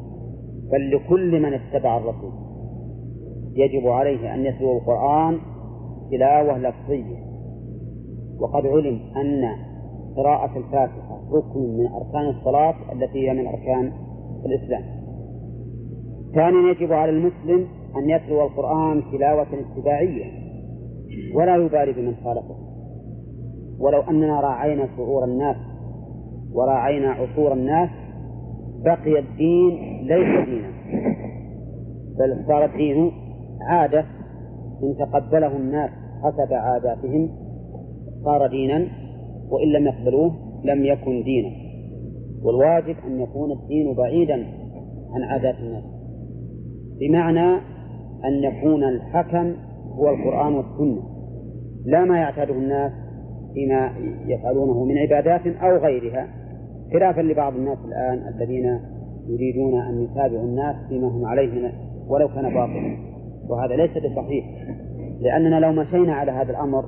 بل 0.72 0.96
لكل 0.96 1.42
من 1.42 1.54
اتبع 1.54 1.98
الرسول. 1.98 2.32
يجب 3.56 3.88
عليه 3.88 4.34
أن 4.34 4.46
يتلو 4.46 4.78
القرآن 4.78 5.38
تلاوة 6.12 6.58
لفظية. 6.58 7.24
وقد 8.40 8.66
علم 8.66 9.00
أن 9.18 9.44
قراءة 10.16 10.58
الفاتحة 10.58 11.22
ركن 11.32 11.78
من 11.78 11.88
أركان 11.88 12.30
الصلاة 12.30 12.76
التي 12.94 13.30
هي 13.30 13.34
من 13.34 13.48
أركان 13.48 13.92
الإسلام. 14.46 14.84
ثانيا 16.36 16.72
يجب 16.72 16.94
على 16.94 17.12
المسلم 17.12 17.68
أن 17.96 18.10
يتلو 18.10 18.44
القرآن 18.44 19.04
تلاوة 19.12 19.48
اتباعية 19.54 20.26
ولا 21.36 21.56
يبالي 21.56 21.94
بمن 21.94 22.16
خالفه. 22.24 22.63
ولو 23.84 24.02
أننا 24.02 24.40
راعينا 24.40 24.88
شعور 24.98 25.24
الناس 25.24 25.56
وراعينا 26.54 27.12
عصور 27.12 27.54
الناس 27.54 27.90
بقي 28.84 29.20
الدين 29.20 29.74
ليس 30.08 30.50
دينا. 30.50 30.74
بل 32.20 32.46
صار 32.48 32.66
الدين 32.66 33.12
عادة 33.62 34.06
إن 34.84 34.96
تقبله 35.00 35.58
الناس 35.58 35.90
حسب 36.24 36.54
عاداتهم 36.54 37.30
صار 38.24 38.48
دينا 38.48 38.88
وإن 39.50 39.68
لم 39.68 39.88
يقبلوه 39.88 40.32
لم 40.64 40.86
يكن 40.86 41.24
دينا. 41.24 41.50
والواجب 42.44 42.96
أن 43.08 43.22
يكون 43.22 43.52
الدين 43.52 43.96
بعيدا 43.96 44.36
عن 45.14 45.24
عادات 45.24 45.56
الناس. 45.60 45.94
بمعنى 47.00 47.56
أن 48.26 48.44
يكون 48.44 48.84
الحكم 48.84 49.54
هو 49.96 50.10
القرآن 50.10 50.54
والسنة. 50.56 51.02
لا 51.86 52.06
ما 52.06 52.18
يعتاده 52.18 52.54
الناس 52.54 53.03
فيما 53.54 53.92
يفعلونه 54.26 54.84
من 54.86 54.98
عبادات 54.98 55.48
أو 55.48 55.78
غيرها 55.78 56.28
خلافا 56.94 57.22
لبعض 57.22 57.56
الناس 57.56 57.78
الآن 57.86 58.34
الذين 58.36 58.80
يريدون 59.28 59.82
أن 59.82 60.04
يتابعوا 60.04 60.46
الناس 60.46 60.76
فيما 60.90 61.08
هم 61.08 61.26
عليه 61.26 61.72
ولو 62.08 62.28
كان 62.28 62.54
باطلا. 62.54 62.98
وهذا 63.50 63.76
ليس 63.76 63.92
بصحيح 63.98 64.46
لأننا 65.22 65.60
لو 65.60 65.72
مشينا 65.72 66.14
على 66.14 66.32
هذا 66.32 66.52
الأمر 66.52 66.86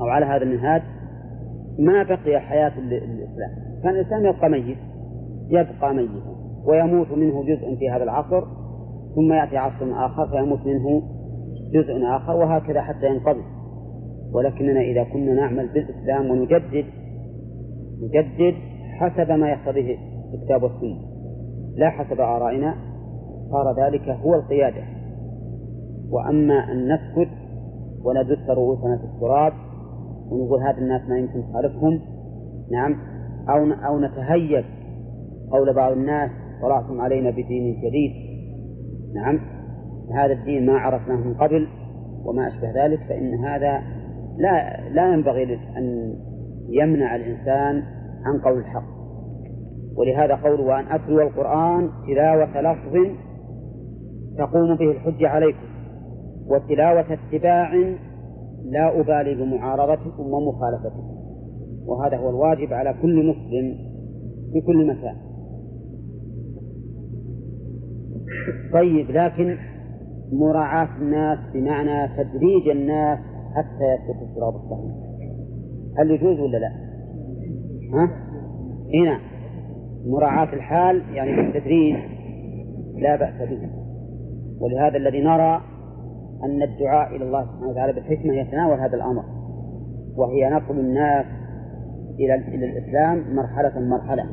أو 0.00 0.04
على 0.04 0.26
هذا 0.26 0.42
المنهاج 0.42 0.82
ما 1.78 2.02
بقي 2.02 2.40
حياة 2.40 2.72
الإسلام 2.78 3.50
كان 3.82 3.94
الإسلام 3.94 4.26
يبقى 4.26 4.50
ميت 4.50 4.78
يبقى 5.48 5.94
ميتا 5.94 6.36
ويموت 6.66 7.10
منه 7.10 7.42
جزء 7.42 7.76
في 7.78 7.90
هذا 7.90 8.02
العصر 8.02 8.44
ثم 9.14 9.32
يأتي 9.32 9.56
عصر 9.56 10.06
آخر 10.06 10.28
فيموت 10.28 10.66
منه 10.66 11.02
جزء 11.72 12.06
آخر 12.16 12.36
وهكذا 12.36 12.82
حتى 12.82 13.06
ينقضي. 13.06 13.42
ولكننا 14.36 14.80
إذا 14.80 15.04
كنا 15.04 15.34
نعمل 15.34 15.68
بالإسلام 15.68 16.30
ونجدد 16.30 16.84
نجدد 18.02 18.54
حسب 18.98 19.30
ما 19.30 19.50
يقتضيه 19.50 19.96
الكتاب 20.34 20.62
والسنة 20.62 20.98
لا 21.76 21.90
حسب 21.90 22.20
آرائنا 22.20 22.74
صار 23.50 23.86
ذلك 23.86 24.08
هو 24.08 24.34
القيادة. 24.34 24.82
وأما 26.10 26.72
أن 26.72 26.92
نسكت 26.92 27.30
وندس 28.04 28.50
رؤوسنا 28.50 28.98
في 28.98 29.04
التراب 29.04 29.52
ونقول 30.30 30.62
هذا 30.62 30.78
الناس 30.78 31.08
ما 31.08 31.18
يمكن 31.18 31.38
نخالفهم 31.38 32.00
نعم 32.70 32.96
أو 33.48 33.72
أو 33.72 34.00
نتهيب 34.00 34.64
قول 35.50 35.74
بعض 35.74 35.92
الناس 35.92 36.30
طلعتم 36.62 37.00
علينا 37.00 37.30
بدين 37.30 37.76
جديد 37.76 38.12
نعم 39.14 39.40
هذا 40.14 40.32
الدين 40.32 40.66
ما 40.66 40.78
عرفناه 40.78 41.16
من 41.16 41.34
قبل 41.34 41.68
وما 42.24 42.48
أشبه 42.48 42.84
ذلك 42.84 43.00
فإن 43.08 43.44
هذا 43.44 43.95
لا 44.38 44.80
لا 44.90 45.12
ينبغي 45.12 45.54
أن 45.54 46.14
يمنع 46.68 47.16
الإنسان 47.16 47.82
عن 48.24 48.40
قول 48.44 48.58
الحق. 48.58 48.96
ولهذا 49.96 50.34
قوله 50.34 50.62
وأن 50.62 50.84
أتلو 50.84 51.20
القرآن 51.20 51.90
تلاوة 52.06 52.60
لفظ 52.60 53.16
تقوم 54.38 54.76
به 54.76 54.90
الحجة 54.90 55.28
عليكم 55.28 55.66
وتلاوة 56.46 57.06
اتباع 57.12 57.74
لا 58.64 59.00
أبالي 59.00 59.34
بمعارضتكم 59.34 60.22
ومخالفتكم. 60.22 61.16
وهذا 61.86 62.16
هو 62.16 62.30
الواجب 62.30 62.72
على 62.72 62.94
كل 63.02 63.26
مسلم 63.26 63.78
في 64.52 64.60
كل 64.60 64.86
مكان. 64.86 65.16
طيب 68.72 69.10
لكن 69.10 69.56
مراعاة 70.32 70.88
الناس 71.00 71.38
بمعنى 71.54 72.08
تدريج 72.08 72.68
الناس 72.68 73.18
حتى 73.56 73.84
يسلكوا 73.84 74.26
الصراط 74.26 74.54
الصحيح 74.54 75.06
هل 75.98 76.10
يجوز 76.10 76.40
ولا 76.40 76.58
لا؟ 76.58 76.72
ها؟ 77.92 78.10
هنا. 78.94 79.18
مراعاة 80.06 80.54
الحال 80.54 81.02
يعني 81.14 81.36
بالتدريج 81.36 81.96
لا 82.94 83.16
بأس 83.16 83.48
به. 83.48 83.70
ولهذا 84.60 84.96
الذي 84.96 85.20
نرى 85.20 85.60
أن 86.44 86.62
الدعاء 86.62 87.16
إلى 87.16 87.24
الله 87.24 87.44
سبحانه 87.44 87.68
وتعالى 87.68 87.92
بالحكمة 87.92 88.34
يتناول 88.34 88.80
هذا 88.80 88.96
الأمر. 88.96 89.24
وهي 90.16 90.50
نقل 90.50 90.80
الناس 90.80 91.26
إلى 92.20 92.34
إلى 92.34 92.66
الإسلام 92.66 93.36
مرحلة 93.36 93.80
مرحلة. 93.80 94.24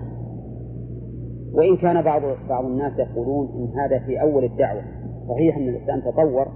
وإن 1.53 1.77
كان 1.77 2.01
بعض 2.01 2.21
بعض 2.49 2.65
الناس 2.65 2.99
يقولون 2.99 3.47
إن 3.47 3.79
هذا 3.79 3.99
في 3.99 4.21
أول 4.21 4.43
الدعوة. 4.43 4.81
صحيح 5.29 5.57
أن 5.57 5.69
الإسلام 5.69 5.99
تطور. 5.99 6.47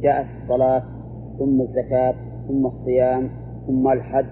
جاءت 0.00 0.26
الصلاة 0.42 0.97
ثم 1.38 1.60
الزكاة 1.60 2.14
ثم 2.48 2.66
الصيام 2.66 3.30
ثم 3.66 3.88
الحج. 3.88 4.26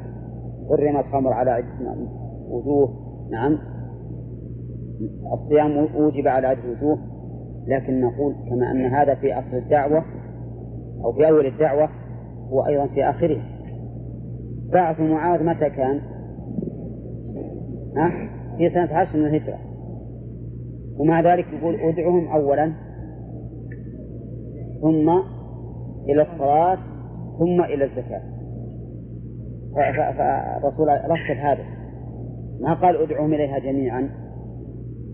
حرم 0.68 0.96
الخمر 0.96 1.32
على 1.32 1.50
عدة 1.50 1.96
وجوه. 2.48 2.88
نعم. 3.30 3.58
الصيام 5.32 5.78
أوجب 5.78 6.28
على 6.28 6.46
عدة 6.46 6.70
وجوه. 6.70 6.98
لكن 7.66 8.00
نقول 8.00 8.34
كما 8.48 8.70
أن 8.70 8.84
هذا 8.84 9.14
في 9.14 9.38
أصل 9.38 9.56
الدعوة 9.56 10.04
أو 11.04 11.12
في 11.12 11.28
أول 11.28 11.46
الدعوة 11.46 11.88
هو 12.50 12.66
أيضا 12.66 12.86
في 12.86 13.04
آخرها. 13.04 13.44
بعث 14.72 15.00
معاذ 15.00 15.44
متى 15.44 15.70
كان؟ 15.70 16.00
ها؟ 17.96 18.10
في 18.58 18.70
سنة 18.70 18.94
عشر 18.94 19.18
من 19.18 19.26
الهجرة. 19.26 19.58
ومع 21.00 21.20
ذلك 21.20 21.46
يقول 21.52 21.74
ادعهم 21.74 22.28
أولا. 22.28 22.72
ثم 24.80 25.08
إلى 26.08 26.22
الصلاة. 26.22 26.95
ثم 27.38 27.64
إلى 27.64 27.84
الزكاة. 27.84 28.22
فالرسول 29.74 30.88
رتب 30.88 31.36
هذا. 31.38 31.64
ما 32.60 32.74
قال 32.74 32.96
ادعوهم 32.96 33.34
إليها 33.34 33.58
جميعا. 33.58 34.10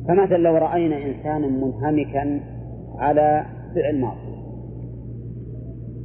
فمثلا 0.09 0.37
لو 0.37 0.57
رأينا 0.57 0.97
إنسانا 0.97 1.47
منهمكا 1.47 2.41
على 2.99 3.45
فعل 3.75 4.01
معصية. 4.01 4.43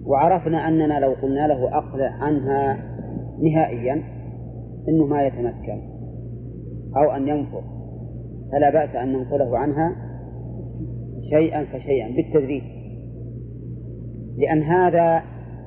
وعرفنا 0.05 0.67
أننا 0.67 0.99
لو 0.99 1.13
قلنا 1.13 1.47
له 1.47 1.77
أقلع 1.77 2.11
عنها 2.11 2.77
نهائيا 3.41 4.03
إنه 4.89 5.05
ما 5.05 5.23
يتمكن. 5.23 5.81
أو 6.97 7.11
أن 7.11 7.27
ينفر. 7.27 7.63
فلا 8.51 8.69
بأس 8.69 8.95
أن 8.95 9.13
ننقله 9.13 9.57
عنها 9.57 9.95
شيئا 11.29 11.65
فشيئا 11.65 12.15
بالتدريج. 12.15 12.63
لأن 14.37 14.61
هذا 14.61 15.21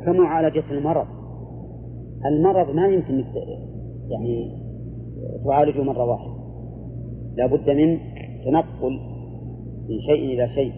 كمعالجة 0.07 0.65
المرض. 0.71 1.07
المرض 2.27 2.75
ما 2.75 2.87
يمكن 2.87 3.25
يعني 4.09 4.61
تعالجه 5.45 5.83
مرة 5.83 6.05
واحدة. 6.05 6.33
لا 7.37 7.47
بد 7.47 7.71
من 7.71 7.99
تنقل 8.45 9.01
من 9.89 10.01
شيء 10.01 10.25
إلى 10.25 10.49
شيء 10.49 10.73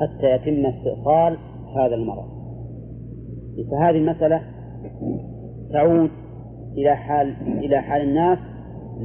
حتى 0.00 0.30
يتم 0.30 0.66
استئصال 0.66 1.38
هذا 1.76 1.94
المرض. 1.94 2.32
فهذه 3.70 3.96
المسألة 3.96 4.40
تعود 5.72 6.10
إلى 6.76 6.96
حال 6.96 7.34
إلى 7.64 7.80
حال 7.80 8.02
الناس 8.02 8.38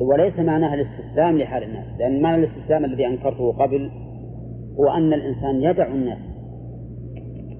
وليس 0.01 0.39
معناها 0.39 0.73
الاستسلام 0.73 1.37
لحال 1.37 1.63
الناس 1.63 1.97
لأن 1.99 2.21
معنى 2.21 2.37
الاستسلام 2.37 2.85
الذي 2.85 3.07
أنكرته 3.07 3.51
قبل 3.51 3.91
هو 4.79 4.87
أن 4.87 5.13
الإنسان 5.13 5.61
يدع 5.61 5.87
الناس 5.87 6.29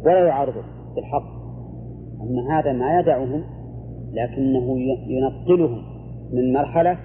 ولا 0.06 0.28
يعارضه 0.28 0.64
بالحق. 0.96 1.37
أما 2.22 2.60
هذا 2.60 2.72
ما 2.74 3.00
يدعهم 3.00 3.44
لكنه 4.12 4.80
ينقلهم 5.08 5.82
من 6.34 6.54
مرحلة 6.54 6.98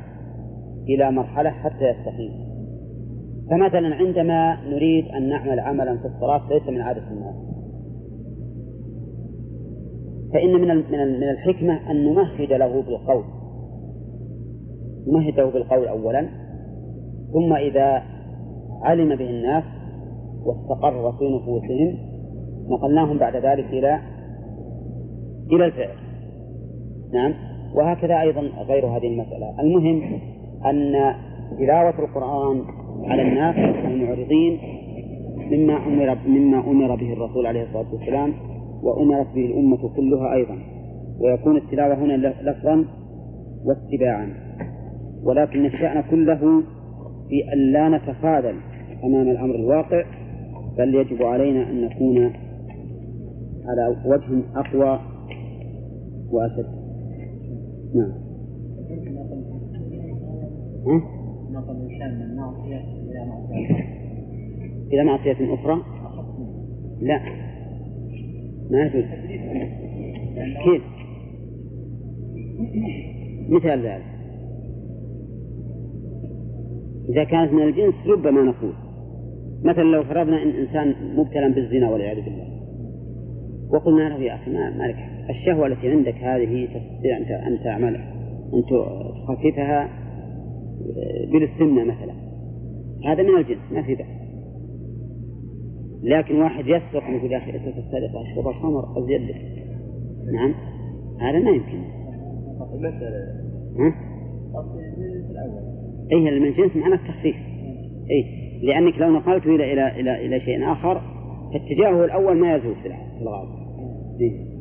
إلى 0.88 1.10
مرحلة 1.10 1.50
حتى 1.50 1.84
يستقيم 1.90 2.52
فمثلا 3.50 3.94
عندما 3.94 4.56
نريد 4.64 5.08
أن 5.08 5.28
نعمل 5.28 5.60
عملا 5.60 5.98
في 5.98 6.04
الصلاة 6.04 6.48
ليس 6.48 6.68
من 6.68 6.80
عادة 6.80 7.10
الناس. 7.10 7.46
فإن 10.32 10.52
من 10.52 10.76
من 11.20 11.28
الحكمة 11.30 11.90
أن 11.90 12.04
نمهد 12.04 12.52
له 12.52 12.82
بالقول. 12.82 13.24
نمهد 15.06 15.40
له 15.40 15.50
بالقول 15.50 15.88
أولا 15.88 16.28
ثم 17.32 17.52
إذا 17.52 18.02
علم 18.82 19.16
به 19.16 19.30
الناس 19.30 19.64
واستقر 20.44 21.12
في 21.12 21.24
نفوسهم 21.36 21.98
نقلناهم 22.68 23.18
بعد 23.18 23.36
ذلك 23.36 23.64
إلى 23.64 23.98
إلى 25.50 25.64
الفعل. 25.64 25.96
نعم؟ 27.12 27.34
وهكذا 27.74 28.20
أيضا 28.20 28.40
غير 28.40 28.86
هذه 28.86 29.06
المسألة. 29.06 29.60
المهم 29.60 30.02
أن 30.66 31.14
تلاوة 31.58 31.98
القرآن 31.98 32.64
على 33.04 33.22
الناس 33.22 33.56
المعرضين 33.84 34.58
مما 35.50 35.76
أمر 35.76 36.18
مما 36.26 36.58
أمر 36.58 36.94
به 36.94 37.12
الرسول 37.12 37.46
عليه 37.46 37.62
الصلاة 37.62 37.92
والسلام 37.92 38.32
وأمرت 38.82 39.34
به 39.34 39.46
الأمة 39.46 39.88
كلها 39.96 40.34
أيضا. 40.34 40.58
ويكون 41.20 41.56
التلاوة 41.56 41.94
هنا 41.94 42.12
لفظا 42.42 42.84
واتباعا. 43.64 44.34
ولكن 45.24 45.66
الشأن 45.66 46.00
كله 46.10 46.62
في 47.28 47.52
أن 47.52 47.72
لا 47.72 47.88
نتخاذل 47.88 48.54
أمام 49.04 49.30
الأمر 49.30 49.54
الواقع 49.54 50.04
بل 50.78 50.94
يجب 50.94 51.22
علينا 51.22 51.70
أن 51.70 51.80
نكون 51.80 52.32
على 53.68 53.96
وجه 54.04 54.42
أقوى 54.56 55.00
وأشد 56.32 56.66
نعم. 57.94 58.12
نقل 61.50 61.76
الإنسان 61.76 62.18
من 62.18 62.36
معصية 62.36 62.80
إلى 63.10 63.26
معصية 63.26 63.92
إلى 64.92 65.04
معصية 65.04 65.54
أخرى؟ 65.54 65.82
لا. 67.00 67.20
ما 68.70 68.82
يجوز 68.82 69.04
كيف؟ 70.64 70.82
مثال 73.48 73.86
ذلك. 73.86 74.04
إذا 77.08 77.24
كانت 77.24 77.52
من 77.52 77.62
الجنس 77.62 78.06
ربما 78.08 78.42
نقول. 78.42 78.72
مثلا 79.64 79.82
لو 79.82 80.02
فرضنا 80.02 80.42
إن 80.42 80.48
إنسان 80.48 80.94
مبتلى 81.16 81.50
بالزنا 81.50 81.90
والعياذ 81.90 82.24
بالله. 82.24 82.62
وقلنا 83.70 84.08
له 84.08 84.18
يا 84.18 84.34
أخي 84.34 84.50
ما, 84.50 84.70
ما 84.70 84.84
لك 84.84 85.11
الشهوة 85.30 85.66
التي 85.66 85.88
عندك 85.88 86.14
هذه 86.14 86.66
تستطيع 86.66 87.16
أن 87.46 87.58
تعملها 87.64 88.12
أن 88.54 88.62
تخففها 88.70 89.88
بالسنة 91.32 91.84
مثلا. 91.84 92.14
هذا 93.04 93.22
من 93.22 93.36
الجنس 93.36 93.72
ما 93.72 93.82
في 93.82 93.94
بأس. 93.94 94.22
لكن 96.02 96.40
واحد 96.40 96.66
يسرق 96.66 97.02
يقول 97.10 97.32
يا 97.32 97.38
أخي 97.38 97.50
أترك 97.50 97.76
السرقة 97.76 98.22
أشرب 98.22 98.48
الخمر 98.48 98.98
أزيد. 98.98 99.20
نعم. 100.32 100.54
هذا 101.20 101.38
ما 101.38 101.50
يمكن. 101.50 101.84
ها؟ 103.78 103.94
أي 106.12 106.40
من 106.40 106.46
الجنس 106.46 106.76
معنى 106.76 106.94
التخفيف. 106.94 107.36
أي 108.10 108.42
لأنك 108.62 108.98
لو 108.98 109.10
نقلته 109.10 109.54
إلى 109.54 109.72
إلى 109.72 110.00
إلى 110.00 110.26
إلى 110.26 110.40
شيء 110.40 110.72
آخر 110.72 111.00
فاتجاهه 111.52 112.04
الأول 112.04 112.36
ما 112.36 112.54
يزول 112.54 112.74
في 112.74 112.88
الغالب. 113.20 113.48
إيه؟ 114.20 114.51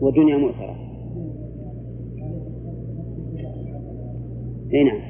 ودنيا 0.00 0.36
مؤثرة. 0.36 0.76
أي 4.74 4.84
نعم. 4.84 5.00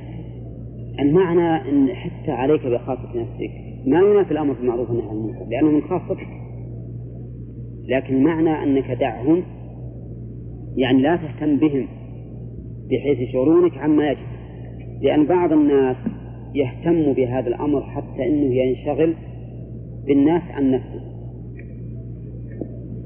المعنى 1.00 1.70
إن 1.70 1.88
حتى 1.88 2.30
عليك 2.30 2.66
بخاصة 2.66 3.08
نفسك 3.14 3.50
ما 3.86 3.98
ينافي 3.98 4.30
الأمر 4.30 4.52
بالمعروف 4.52 4.90
والنهي 4.90 5.08
عن 5.08 5.16
المنكر؟ 5.16 5.44
لأنه 5.50 5.70
من 5.70 5.82
خاصتك. 5.82 6.28
لكن 7.88 8.22
معنى 8.22 8.50
أنك 8.50 8.90
دعهم 8.90 9.42
يعني 10.76 11.02
لا 11.02 11.16
تهتم 11.16 11.56
بهم 11.56 11.88
بحيث 12.90 13.28
يشعرونك 13.28 13.78
عما 13.78 14.10
يجب. 14.10 14.26
لأن 15.00 15.26
بعض 15.26 15.52
الناس 15.52 15.96
يهتم 16.54 17.12
بهذا 17.12 17.48
الأمر 17.48 17.82
حتى 17.82 18.26
أنه 18.26 18.54
ينشغل 18.54 19.14
بالناس 20.06 20.42
عن 20.42 20.70
نفسه. 20.70 21.00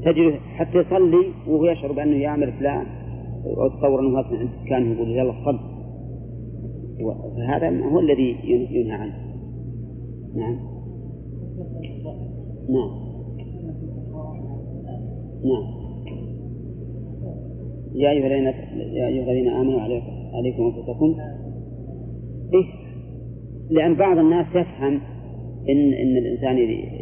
تجد 0.04 0.32
حتى 0.32 0.78
يصلي 0.78 1.32
وهو 1.48 1.64
يشعر 1.64 1.92
بأنه 1.92 2.16
يعمل 2.16 2.52
فلان 2.52 2.86
أو 3.46 3.68
تصور 3.68 4.00
أنه 4.00 4.18
غصب 4.18 4.34
عن 4.34 4.48
كان 4.68 4.92
يقول 4.92 5.10
يلا 5.10 5.32
صل. 5.32 5.58
فهذا 7.36 7.80
هو 7.90 8.00
الذي 8.00 8.36
ينهى 8.70 8.92
عنه. 8.92 9.14
نعم. 10.34 10.58
نعم. 12.68 13.08
نعم. 15.44 15.78
يا 17.94 18.10
أيها 18.10 18.26
الذين 18.26 18.46
يا 18.94 19.06
أيها 19.08 19.32
الذين 19.32 19.48
آمنوا 19.48 19.80
عليكم 19.80 20.62
أنفسكم. 20.62 21.16
إيه. 22.54 22.64
لأن 23.70 23.94
بعض 23.94 24.18
الناس 24.18 24.46
يفهم 24.56 25.00
إن 25.68 25.92
إن 25.92 26.16
الإنسان 26.16 26.56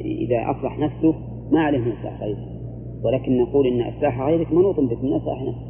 إذا 0.05 0.51
أصلح 0.51 0.79
نفسه 0.79 1.15
ما 1.53 1.61
عليه 1.61 1.79
من 1.79 1.93
إصلاح 1.93 2.23
غيره 2.23 2.56
ولكن 3.07 3.39
نقول 3.39 3.67
إن 3.67 3.81
إصلاح 3.81 4.21
غيرك 4.21 4.53
منوط 4.53 4.81
بك 4.81 5.05
من 5.05 5.13
إصلاح 5.13 5.43
نفسك. 5.43 5.67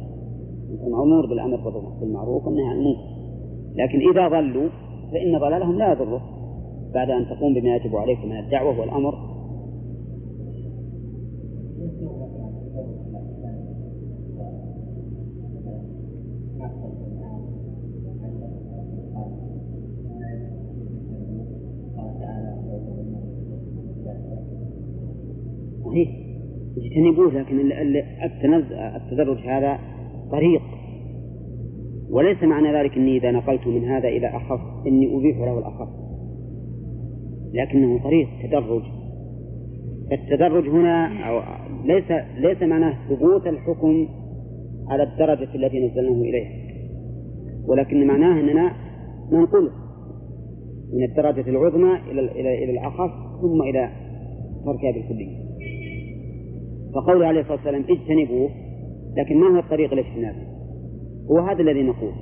أنت 0.71 0.81
مأمور 0.81 1.25
بالأمر 1.25 1.57
بالمعروف 1.99 2.45
والنهي 2.45 2.67
عن 2.67 2.77
المنكر. 2.77 3.17
لكن 3.75 4.09
إذا 4.09 4.27
ضلوا 4.27 4.69
فإن 5.11 5.37
ضلالهم 5.37 5.77
لا 5.77 5.91
يضره 5.91 6.21
بعد 6.93 7.09
أن 7.09 7.25
تقوم 7.25 7.53
بما 7.53 7.75
يجب 7.75 7.95
عليك 7.95 8.25
من 8.25 8.37
الدعوة 8.39 8.79
والأمر 8.79 9.13
صحيح 26.97 27.07
اجتنبوه 27.07 27.33
لكن 27.33 27.59
التدرج 28.95 29.37
هذا 29.37 29.79
طريق. 30.31 30.61
وليس 32.09 32.43
معنى 32.43 32.73
ذلك 32.73 32.97
أني 32.97 33.17
إذا 33.17 33.31
نقلت 33.31 33.67
من 33.67 33.85
هذا 33.85 34.07
إلى 34.07 34.27
أخف 34.27 34.59
إني 34.87 35.17
أبيح 35.17 35.37
له 35.37 35.59
الأخف 35.59 35.89
لكنه 37.53 38.03
طريق 38.03 38.27
تدرج. 38.43 38.81
التدرج 40.11 40.69
هنا 40.69 41.27
أو 41.29 41.41
ليس 41.85 42.11
ليس 42.37 42.63
معناه 42.63 42.93
ثبوت 43.09 43.47
الحكم 43.47 44.07
على 44.87 45.03
الدرجة 45.03 45.55
التي 45.55 45.87
نزلناه 45.87 46.21
إليها. 46.21 46.51
ولكن 47.67 48.07
معناه 48.07 48.39
أننا 48.39 48.71
ننقله 49.31 49.71
من 50.93 51.03
الدرجة 51.03 51.49
العظمى 51.49 51.91
إلى 52.11 52.21
إلى 52.21 52.63
إلى 52.63 52.71
الأخف 52.71 53.11
ثم 53.41 53.61
إلى 53.61 53.89
تركها 54.65 54.91
بالكلية 54.91 55.46
فقوله 56.95 57.27
عليه 57.27 57.39
الصلاة 57.39 57.55
والسلام 57.55 57.83
اجتنبوه 57.89 58.49
لكن 59.17 59.37
ما 59.37 59.47
هو 59.47 59.59
الطريق 59.59 59.93
الاجتناب 59.93 60.35
هو 61.31 61.39
هذا 61.39 61.61
الذي 61.61 61.83
نقول. 61.83 62.13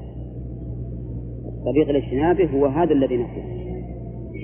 طريق 1.65 1.89
الاجتناب 1.89 2.41
هو 2.41 2.65
هذا 2.65 2.93
الذي 2.93 3.17
نقول. 3.17 3.43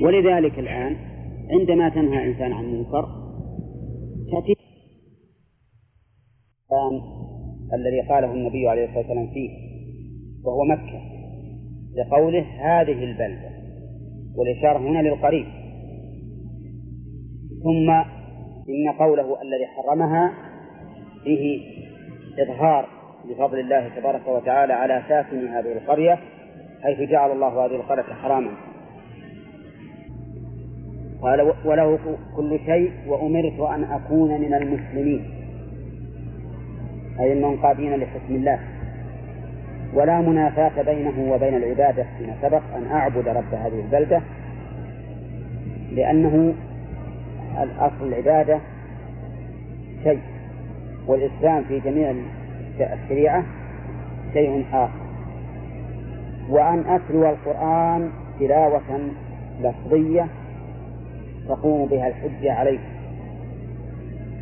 ولذلك 0.03 0.59
الآن 0.59 0.95
عندما 1.51 1.89
تنهى 1.89 2.27
إنسان 2.27 2.53
عن 2.53 2.65
منكر 2.65 3.05
تأتي 4.31 4.55
الذي 7.73 8.01
قاله 8.09 8.33
النبي 8.33 8.67
عليه 8.67 8.85
الصلاة 8.85 8.99
والسلام 8.99 9.27
فيه 9.27 9.49
وهو 10.43 10.63
مكة 10.63 11.01
لقوله 11.95 12.41
هذه 12.41 13.03
البلدة 13.03 13.51
والإشارة 14.35 14.77
هنا 14.77 14.99
للقريب. 15.07 15.45
ثم 17.63 18.20
إن 18.71 18.91
قوله 18.91 19.41
الذي 19.41 19.67
حرمها 19.67 20.33
فيه 21.23 21.61
إظهار 22.39 22.87
بفضل 23.25 23.59
الله 23.59 23.89
تبارك 23.95 24.27
وتعالى 24.27 24.73
على 24.73 25.01
ساكن 25.09 25.47
هذه 25.47 25.71
القرية 25.71 26.19
حيث 26.83 27.09
جعل 27.09 27.31
الله 27.31 27.65
هذه 27.65 27.75
القرية 27.75 28.03
حراما. 28.03 28.51
قال 31.21 31.53
وله 31.65 31.99
كل 32.35 32.59
شيء 32.65 32.91
وأمرت 33.07 33.59
أن 33.59 33.83
أكون 33.83 34.41
من 34.41 34.53
المسلمين. 34.53 35.25
أي 37.19 37.33
المنقادين 37.33 37.95
لحكم 37.95 38.35
الله. 38.35 38.59
ولا 39.93 40.21
منافاة 40.21 40.81
بينه 40.81 41.33
وبين 41.33 41.55
العبادة 41.55 42.05
فيما 42.17 42.35
سبق 42.41 42.61
أن 42.75 42.87
أعبد 42.91 43.27
رب 43.27 43.53
هذه 43.53 43.81
البلدة 43.85 44.21
لأنه 45.91 46.53
الأصل 47.59 48.07
العبادة 48.07 48.59
شيء 50.03 50.19
والإسلام 51.07 51.63
في 51.63 51.79
جميع 51.79 52.13
الشريعة 52.79 53.43
شيء 54.33 54.65
آخر. 54.73 55.01
وأن 56.49 56.79
أتلو 56.87 57.29
القرآن 57.29 58.09
تلاوة 58.39 58.99
لفظية 59.61 60.27
تقوم 61.47 61.87
بها 61.87 62.07
الحجة 62.07 62.53
عليه 62.53 62.79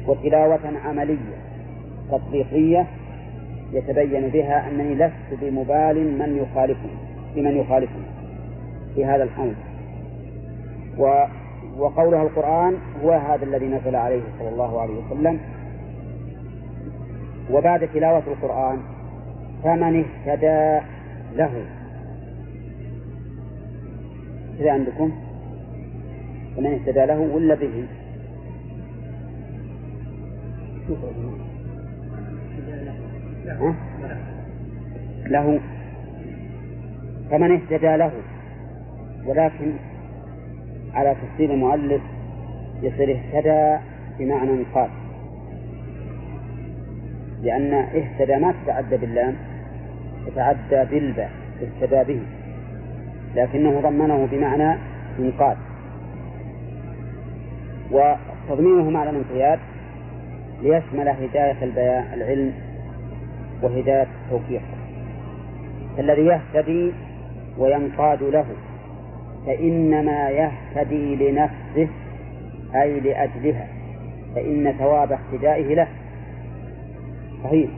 وتلاوة 0.08 0.60
عملية 0.86 1.36
تطبيقية 2.12 2.88
يتبين 3.74 4.28
بها 4.28 4.70
أنني 4.70 4.96
لست 4.96 5.42
بمبال 5.42 6.18
من 6.20 6.38
يخالفني 6.38 6.92
بمن 7.36 7.58
يخالفني. 7.58 8.06
في 8.96 9.06
هذا 9.06 9.24
الأمر 9.24 9.54
و 11.80 11.84
وقولها 11.84 12.22
القرآن 12.22 12.78
هو 13.04 13.12
هذا 13.12 13.44
الذي 13.44 13.68
نزل 13.68 13.96
عليه 13.96 14.22
صلى 14.40 14.50
الله 14.50 14.82
عليه 14.82 14.94
وسلم. 14.94 15.40
وبعد 17.52 17.88
تلاوة 17.94 18.24
القرآن 18.28 18.80
فمن 19.64 20.06
اهتدى 20.06 20.86
له. 21.36 21.66
كذا 24.60 24.72
عندكم؟ 24.72 25.12
فمن 26.56 26.74
اهتدى 26.74 27.06
له 27.06 27.20
ولا 27.20 27.56
به؟ 27.56 27.86
له. 35.26 35.60
فمن 37.32 37.52
اهتدى 37.52 37.98
له 37.98 38.12
ولكن 39.26 39.74
على 40.94 41.16
تفسير 41.16 41.54
المؤلف 41.54 42.02
يصير 42.82 43.12
اهتدى 43.12 43.84
بمعنى 44.20 44.64
قال. 44.76 44.90
لأن 47.42 47.74
اهتدى 47.74 48.36
ما 48.36 48.54
تتعدى 48.64 48.98
باللام 48.98 49.36
تتعدى 50.26 50.86
بالباء 50.92 51.32
اهتدى 51.62 52.14
به. 52.14 52.22
لكنه 53.36 53.82
ضمنه 53.82 54.28
بمعنى 54.32 54.78
انقاذ 55.20 55.58
وتضمينه 57.92 58.90
معنى 58.90 59.10
الانقياد 59.10 59.60
ليشمل 60.62 61.08
هداية 61.08 61.64
البيان 61.64 62.04
العلم 62.14 62.54
وهداية 63.64 64.08
التوفيق 64.24 64.62
الذي 66.00 66.22
يهتدي 66.22 66.92
وينقاد 67.58 68.24
له. 68.24 68.46
فإنما 69.50 70.30
يهتدي 70.30 71.16
لنفسه 71.16 71.88
أي 72.76 73.00
لأجلها 73.00 73.68
فإن 74.36 74.74
ثواب 74.80 75.12
اهتدائه 75.12 75.76
له. 75.76 75.88
صحيح. 77.44 77.70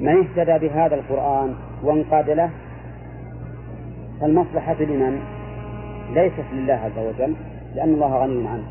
من 0.00 0.08
اهتدى 0.08 0.68
بهذا 0.68 0.94
القرآن 0.94 1.54
وانقاد 1.82 2.30
له 2.30 2.50
فالمصلحة 4.20 4.82
لمن؟ 4.82 5.20
ليست 6.14 6.52
لله 6.52 6.74
عز 6.74 6.98
وجل 6.98 7.34
لأن 7.74 7.88
الله 7.94 8.22
غني 8.22 8.48
عنه. 8.48 8.66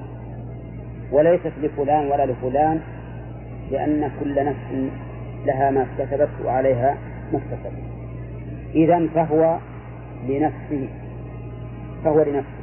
وليست 1.11 1.53
لفلان 1.61 2.11
ولا 2.11 2.25
لفلان 2.25 2.79
لأن 3.71 4.11
كل 4.19 4.45
نفس 4.45 4.91
لها 5.45 5.71
ما 5.71 5.85
اكتسبت 5.91 6.29
وعليها 6.45 6.97
ما 7.33 7.39
اكتسبت. 7.39 7.83
إذا 8.75 9.07
فهو 9.15 9.57
لنفسه. 10.27 11.08
فهو 12.03 12.21
لنفسه. 12.21 12.59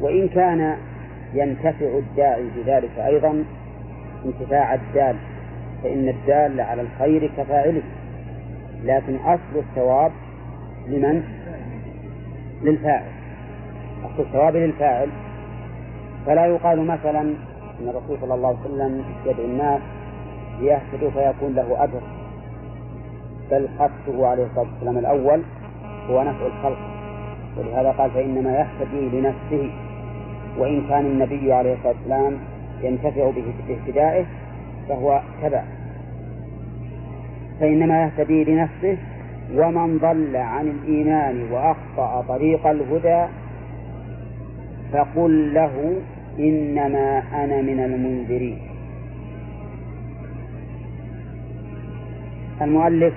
وإن 0.00 0.28
كان 0.28 0.76
ينتفع 1.34 1.98
الداعي 1.98 2.44
بذلك 2.56 2.98
أيضا 2.98 3.44
انتفاع 4.24 4.74
الدال 4.74 5.16
فإن 5.82 6.08
الدال 6.08 6.60
على 6.60 6.82
الخير 6.82 7.30
كفاعله. 7.36 7.82
لكن 8.84 9.16
أصل 9.16 9.56
الثواب 9.56 10.12
لمن؟ 10.88 11.22
للفاعل. 12.62 13.04
أصل 14.04 14.22
الثواب 14.22 14.56
للفاعل. 14.56 15.08
فلا 16.26 16.46
يقال 16.46 16.86
مثلا 16.86 17.20
أن 17.80 17.88
الرسول 17.88 18.18
صلى 18.20 18.34
الله 18.34 18.48
عليه 18.48 18.58
وسلم 18.58 19.04
يدعو 19.26 19.44
الناس 19.44 19.80
ليهتدوا 20.60 21.10
فيكون 21.10 21.54
له 21.54 21.84
أجر. 21.84 22.00
بل 23.50 23.68
قصده 23.78 24.28
عليه 24.28 24.44
الصلاة 24.44 24.66
والسلام 24.72 24.98
الأول 24.98 25.42
هو 26.10 26.22
نفع 26.22 26.46
الخلق. 26.46 26.93
ولهذا 27.56 27.90
قال 27.90 28.10
فإنما 28.10 28.58
يهتدي 28.58 29.18
لنفسه 29.18 29.70
وإن 30.58 30.88
كان 30.88 31.06
النبي 31.06 31.52
عليه 31.52 31.74
الصلاة 31.74 31.94
والسلام 31.98 32.38
ينتفع 32.82 33.30
باهتدائه 33.68 34.24
فهو 34.88 35.20
تبع. 35.42 35.64
فإنما 37.60 38.02
يهتدي 38.02 38.44
لنفسه 38.44 38.98
ومن 39.54 39.98
ضل 39.98 40.36
عن 40.36 40.68
الإيمان 40.68 41.52
وأخطأ 41.52 42.24
طريق 42.28 42.66
الهدى 42.66 43.26
فقل 44.92 45.54
له 45.54 45.96
إنما 46.38 47.22
أنا 47.44 47.62
من 47.62 47.80
المنذرين. 47.80 48.58
المؤلف 52.62 53.14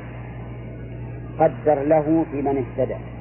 قدر 1.39 1.83
له 1.83 2.25
في 2.31 2.41
من 2.41 2.63
اهتدى. 2.63 3.16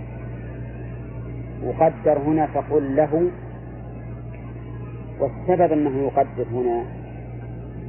وقدر 1.67 2.19
هنا 2.19 2.47
فقل 2.47 2.97
له 2.97 3.31
والسبب 5.21 5.73
أنه 5.73 5.99
يقدر 5.99 6.47
هنا 6.53 6.85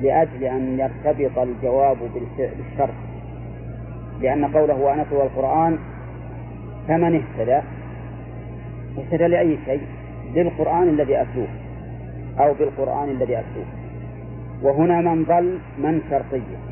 لأجل 0.02 0.44
أن 0.44 0.80
يرتبط 0.80 1.40
الجواب 1.40 1.98
بالشرط. 2.38 2.94
لأن 4.22 4.46
قوله 4.46 4.76
وأن 4.76 5.00
أتلو 5.00 5.22
القرآن 5.22 5.78
فمن 6.88 7.16
اهتدى 7.16 7.62
اهتدى 8.98 9.28
لأي 9.28 9.58
شيء؟ 9.66 9.82
للقرآن 10.36 10.90
الذي 10.90 11.22
أتلوه 11.22 11.48
أو 12.40 12.54
بالقرآن 12.54 13.10
الذي 13.10 13.40
أتلوه. 13.40 13.68
وهنا 14.64 15.02
من 15.02 15.24
ضل 15.24 15.60
من 15.78 16.02
شرطية. 16.10 16.67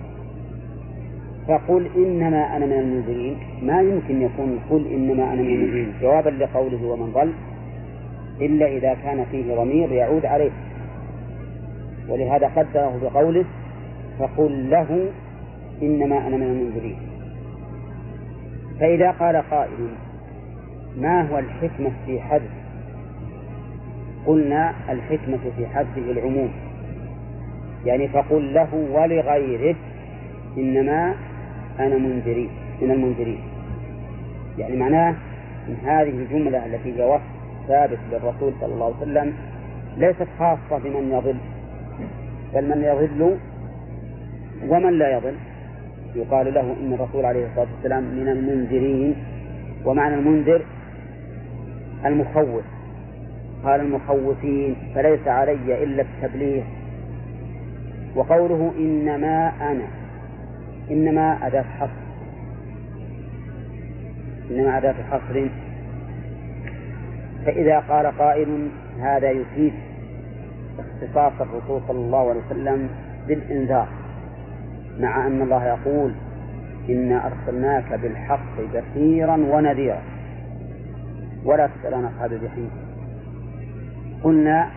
فقل 1.47 1.89
إنما 1.95 2.57
أنا 2.57 2.65
من 2.65 2.73
المنذرين. 2.73 3.37
ما 3.61 3.81
يمكن 3.81 4.21
يكون 4.21 4.59
قل 4.69 4.87
إنما 4.87 5.33
أنا 5.33 5.41
من 5.41 5.47
المنذرين. 5.47 5.93
جوابا 6.01 6.29
لقوله 6.29 6.85
ومن 6.85 7.11
ضل 7.13 7.33
إلا 8.41 8.65
إذا 8.65 8.93
كان 8.93 9.25
فيه 9.31 9.55
ضمير 9.55 9.91
يعود 9.91 10.25
عليه. 10.25 10.51
ولهذا 12.09 12.47
قدره 12.47 12.99
بقوله 13.01 13.45
فقل 14.19 14.69
له 14.69 15.09
إنما 15.81 16.27
أنا 16.27 16.37
من 16.37 16.43
المنذرين. 16.43 16.97
فإذا 18.79 19.11
قال 19.11 19.35
قائل 19.51 19.89
ما 20.97 21.29
هو 21.29 21.39
الحكمة 21.39 21.91
في 22.05 22.19
حذف؟ 22.19 22.51
قلنا 24.25 24.73
الحكمة 24.89 25.39
في 25.57 25.67
حذفه 25.67 26.11
العموم. 26.11 26.49
يعني 27.85 28.07
فقل 28.07 28.53
له 28.53 28.75
ولغيره 28.91 29.75
إنما 30.57 31.15
أنا 31.79 31.97
منذرين 31.97 32.49
من 32.81 32.91
المنذرين. 32.91 33.39
يعني 34.57 34.75
معناه 34.77 35.15
أن 35.67 35.75
هذه 35.85 36.09
الجملة 36.09 36.65
التي 36.65 36.99
هي 36.99 37.05
وصف 37.05 37.23
ثابت 37.67 37.99
للرسول 38.11 38.53
صلى 38.61 38.73
الله 38.73 38.85
عليه 38.85 38.95
وسلم 38.95 39.33
ليست 39.97 40.27
خاصة 40.39 40.83
بمن 40.83 41.11
يضل 41.11 41.37
بل 42.53 42.69
من 42.69 42.83
يضل 42.83 43.37
ومن 44.69 44.99
لا 44.99 45.17
يضل. 45.17 45.35
يقال 46.15 46.53
له 46.53 46.61
إن 46.61 46.93
الرسول 46.93 47.25
عليه 47.25 47.45
الصلاة 47.45 47.67
والسلام 47.75 48.03
من 48.03 48.27
المنذرين 48.27 49.15
ومعنى 49.85 50.15
المنذر 50.15 50.61
المخوف. 52.05 52.63
قال 53.63 53.81
المخوفين 53.81 54.75
فليس 54.95 55.27
علي 55.27 55.83
إلا 55.83 56.01
التبليغ. 56.01 56.63
وقوله 58.15 58.71
إنما 58.77 59.51
أنا. 59.61 59.87
إنما 60.91 61.47
أداة 61.47 61.61
حصر 61.61 62.05
إنما 64.51 64.77
أداة 64.77 64.95
حصر 65.11 65.47
فإذا 67.45 67.79
قال 67.79 68.05
قائل 68.05 68.69
هذا 68.99 69.31
يفيد 69.31 69.73
اختصاص 70.79 71.33
الرسول 71.41 71.81
صلى 71.87 71.99
الله 71.99 72.29
عليه 72.29 72.41
وسلم 72.45 72.89
بالإنذار 73.27 73.87
مع 74.99 75.27
أن 75.27 75.41
الله 75.41 75.65
يقول 75.65 76.13
إنا 76.89 77.27
أرسلناك 77.27 77.93
بالحق 77.93 78.61
بشيرا 78.73 79.35
ونذيرا 79.35 80.01
ولا 81.45 81.67
تسأل 81.67 81.93
عن 81.93 82.05
أصحاب 82.05 82.33
الجحيم. 82.33 82.69
قلنا 84.23 84.69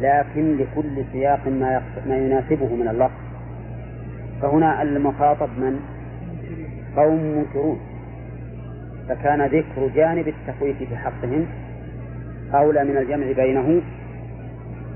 لكن 0.00 0.56
لكل 0.56 1.04
سياق 1.12 1.48
ما, 1.48 1.82
ما 2.06 2.16
يناسبه 2.16 2.74
من 2.74 2.88
اللفظ. 2.88 3.23
فهنا 4.42 4.82
المخاطب 4.82 5.48
من؟ 5.58 5.80
قوم 6.96 7.20
منكرون. 7.36 7.80
فكان 9.08 9.46
ذكر 9.46 9.88
جانب 9.94 10.28
التخويف 10.28 10.78
في 10.78 10.96
حقهم 10.96 11.46
أولى 12.54 12.84
من 12.84 12.96
الجمع 12.96 13.32
بينه 13.32 13.82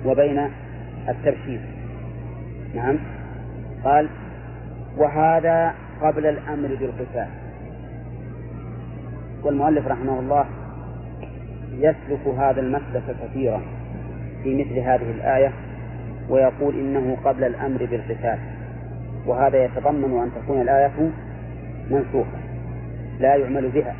وبين 0.07 0.51
التبشير. 1.09 1.61
نعم. 2.75 2.99
قال 3.85 4.09
وهذا 4.97 5.75
قبل 6.03 6.27
الأمر 6.27 6.69
بالقتال. 6.69 7.29
والمؤلف 9.43 9.87
رحمه 9.87 10.21
الله 10.21 10.45
يسلك 11.73 12.27
هذا 12.39 12.61
المسلك 12.61 13.17
كثيرا 13.23 13.61
في 14.43 14.55
مثل 14.55 14.79
هذه 14.79 15.11
الآية 15.11 15.53
ويقول 16.29 16.75
إنه 16.75 17.17
قبل 17.25 17.45
الأمر 17.45 17.87
بالقتال. 17.87 18.39
وهذا 19.29 19.65
يتضمن 19.65 20.23
أن 20.23 20.31
تكون 20.43 20.61
الآية 20.61 21.11
منسوخة. 21.91 22.39
لا 23.21 23.37
يعمل 23.37 23.69
بها. 23.69 23.95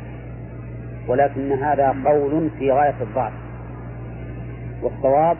ولكن 1.07 1.51
هذا 1.51 1.95
قول 2.05 2.49
في 2.59 2.71
غاية 2.71 2.95
الضعف. 3.01 3.33
والصواب 4.83 5.37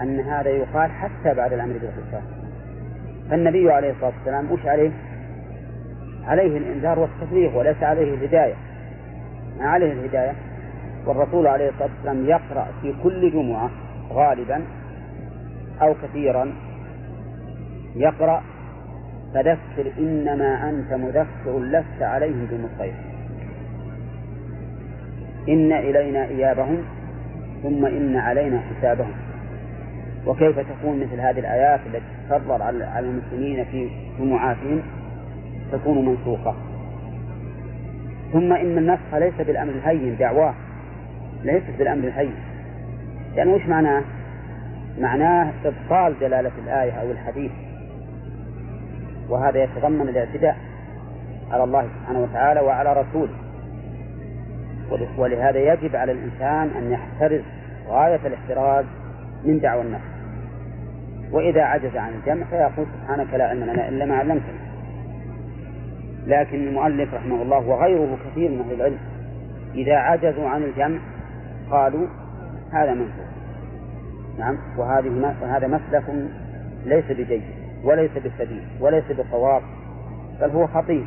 أن 0.00 0.20
هذا 0.20 0.50
يقال 0.50 0.90
حتى 0.90 1.34
بعد 1.34 1.52
الأمر 1.52 1.72
بالقتال 1.72 2.22
فالنبي 3.30 3.72
عليه 3.72 3.90
الصلاة 3.90 4.12
والسلام 4.18 4.52
وش 4.52 4.66
عليه؟ 4.66 4.90
عليه 6.24 6.58
الإنذار 6.58 6.98
والتبليغ 6.98 7.58
وليس 7.58 7.82
عليه 7.82 8.14
الهداية. 8.14 8.54
ما 9.58 9.68
عليه 9.68 9.92
الهداية؟ 9.92 10.32
والرسول 11.06 11.46
عليه 11.46 11.68
الصلاة 11.68 11.88
والسلام 11.96 12.26
يقرأ 12.26 12.66
في 12.82 12.94
كل 13.02 13.32
جمعة 13.32 13.70
غالبا 14.12 14.62
أو 15.82 15.94
كثيرا 16.02 16.52
يقرأ 17.96 18.42
فذكر 19.34 19.92
إنما 19.98 20.68
أنت 20.68 20.92
مذكر 20.92 21.58
لست 21.58 22.02
عليهم 22.02 22.46
بمسيطر 22.50 23.18
إن 25.48 25.72
إلينا 25.72 26.24
إيابهم 26.24 26.78
ثم 27.62 27.86
إن 27.86 28.16
علينا 28.16 28.60
حسابهم. 28.60 29.12
وكيف 30.26 30.58
تكون 30.58 31.00
مثل 31.00 31.20
هذه 31.20 31.38
الآيات 31.38 31.80
التي 31.86 32.04
تكرر 32.28 32.62
على 32.62 33.08
المسلمين 33.08 33.64
في 33.64 33.90
جمعاتهم؟ 34.18 34.82
تكون 35.72 36.06
منسوخة. 36.06 36.54
ثم 38.32 38.52
إن 38.52 38.78
النسخ 38.78 39.14
ليس 39.14 39.34
بالأمر 39.46 39.72
الهين 39.72 40.16
دعواه. 40.16 40.54
ليست 41.44 41.78
بالأمر 41.78 42.04
الهين. 42.04 42.34
يعني 43.36 43.52
وش 43.52 43.66
معناه؟ 43.66 44.02
معناه 45.00 45.52
إبطال 45.64 46.14
دلالة 46.20 46.52
الآية 46.64 46.92
أو 46.92 47.10
الحديث. 47.10 47.50
وهذا 49.28 49.62
يتضمن 49.62 50.08
الاعتداء 50.08 50.56
على 51.50 51.64
الله 51.64 51.88
سبحانه 52.00 52.20
وتعالى 52.20 52.60
وعلى 52.60 52.92
رسوله. 52.92 53.34
ولهذا 55.18 55.58
يجب 55.58 55.96
على 55.96 56.12
الإنسان 56.12 56.70
أن 56.78 56.92
يحترز 56.92 57.42
غاية 57.88 58.26
الاحتراز 58.26 58.84
من 59.44 59.60
دعوى 59.60 59.82
النفس 59.82 60.04
وإذا 61.32 61.62
عجز 61.62 61.96
عن 61.96 62.12
الجمع 62.14 62.46
فيقول 62.46 62.86
سبحانك 63.00 63.34
لا 63.34 63.48
علم 63.48 63.64
لنا 63.64 63.88
إلا 63.88 64.04
ما 64.04 64.16
علمتنا. 64.16 64.58
لكن 66.26 66.68
المؤلف 66.68 67.14
رحمه 67.14 67.42
الله 67.42 67.68
وغيره 67.68 68.18
كثير 68.30 68.50
من 68.50 68.60
أهل 68.60 68.74
العلم 68.74 68.98
إذا 69.74 69.96
عجزوا 69.96 70.48
عن 70.48 70.62
الجمع 70.62 70.98
قالوا 71.70 72.06
هذا 72.72 72.94
منسوخ 72.94 73.28
نعم 74.38 74.58
وهذه 74.78 75.34
وهذا 75.42 75.66
مسلك 75.66 76.04
ليس 76.84 77.04
بجيد. 77.10 77.42
وليس 77.84 78.10
بسديد 78.10 78.62
وليس 78.80 79.04
بصواب 79.12 79.62
بل 80.40 80.50
هو 80.50 80.66
خطير. 80.66 81.04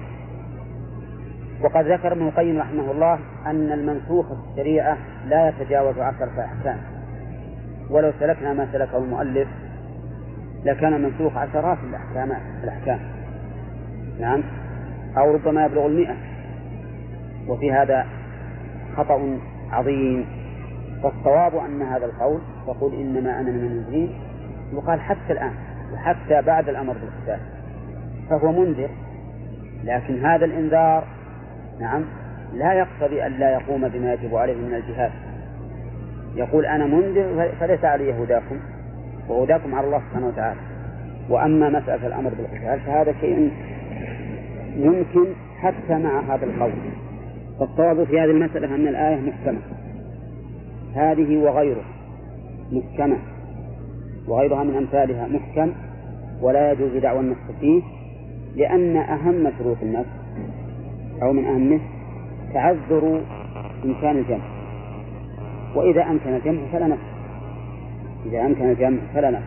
وقد 1.62 1.86
ذكر 1.86 2.12
ابن 2.12 2.28
القيم 2.28 2.60
رحمه 2.60 2.92
الله 2.92 3.20
أن 3.46 3.72
المنسوخ 3.72 4.28
في 4.28 4.40
الشريعة 4.52 4.98
لا 5.28 5.50
يتجاوز 5.50 6.00
عشرة 6.00 6.46
أحكام. 6.46 6.78
ولو 7.90 8.12
سلكنا 8.20 8.54
ما 8.54 8.68
سلكه 8.72 8.98
المؤلف 8.98 9.48
لكان 10.66 10.94
المنسوخ 10.94 11.38
عشرات 11.38 11.78
الأحكام 11.90 12.38
الأحكام. 12.64 13.00
نعم؟ 14.20 14.44
أو 15.18 15.34
ربما 15.34 15.66
يبلغ 15.66 15.86
المئة. 15.86 16.16
وفي 17.48 17.72
هذا 17.72 18.06
خطأ 18.98 19.38
عظيم. 19.72 20.26
فالصواب 21.04 21.56
أن 21.56 21.82
هذا 21.82 22.06
القول 22.06 22.42
تقول 22.68 22.94
إنما 22.94 23.40
أنا 23.40 23.52
من 23.52 23.66
المنذرين 23.66 24.10
وقال 24.74 25.02
حتى 25.02 25.34
الآن. 25.34 25.54
وحتى 26.02 26.42
بعد 26.42 26.70
الأمر 26.70 26.94
بالقتال. 26.94 27.40
فهو 28.30 28.52
منذر 28.52 28.90
لكن 29.84 30.26
هذا 30.26 30.46
الإنذار 30.46 31.04
نعم 31.80 32.04
لا 32.54 32.74
يقتضي 32.74 33.26
أن 33.26 33.32
لا 33.32 33.52
يقوم 33.52 33.88
بما 33.88 34.14
يجب 34.14 34.36
عليه 34.36 34.56
من 34.56 34.74
الجهاد. 34.74 35.12
يقول 36.36 36.66
أنا 36.66 36.86
منذر 36.86 37.52
فليس 37.60 37.86
علي 37.86 38.24
هداكم 38.24 38.60
وهداكم 39.30 39.76
على 39.76 39.88
الله 39.88 40.00
سبحانه 40.00 40.28
وتعالى. 40.28 40.60
وأما 41.30 41.70
مسألة 41.70 42.08
الأمر 42.08 42.30
بالقتال 42.30 42.80
فهذا 42.80 43.14
شيء 43.22 43.52
يمكن 44.76 45.26
حتى 45.60 45.94
مع 45.94 46.36
هذا 46.36 46.46
القول. 46.46 46.72
فالصواب 47.60 48.04
في 48.04 48.20
هذه 48.20 48.32
المسألة 48.32 48.76
أن 48.76 48.88
الآية 48.88 49.16
محكمة. 49.16 49.60
هذه 50.96 51.38
وغيرها 51.38 51.86
محكمة 52.72 53.18
وغيرها 54.28 54.64
من 54.64 54.78
أمثالها 54.78 55.28
محكم. 55.28 55.72
ولا 56.42 56.72
يجوز 56.72 56.98
دعوى 57.02 57.20
النص 57.20 57.38
فيه 57.60 57.82
لأن 58.56 58.98
أهم 58.98 59.52
شروط 59.60 59.78
النص 59.82 60.06
أو 61.22 61.34
من 61.34 61.46
أهمه 61.46 61.80
تعذر 62.54 63.22
إمكان 63.86 64.18
الجمع. 64.18 64.44
وإذا 65.76 66.04
أمكن 66.04 66.30
الجمع 66.36 66.62
فلا 66.72 66.88
نص 66.88 66.98
إذا 68.26 68.42
أمكن 68.42 68.70
الجمع 68.70 68.98
فلا 69.14 69.32
نص 69.32 69.44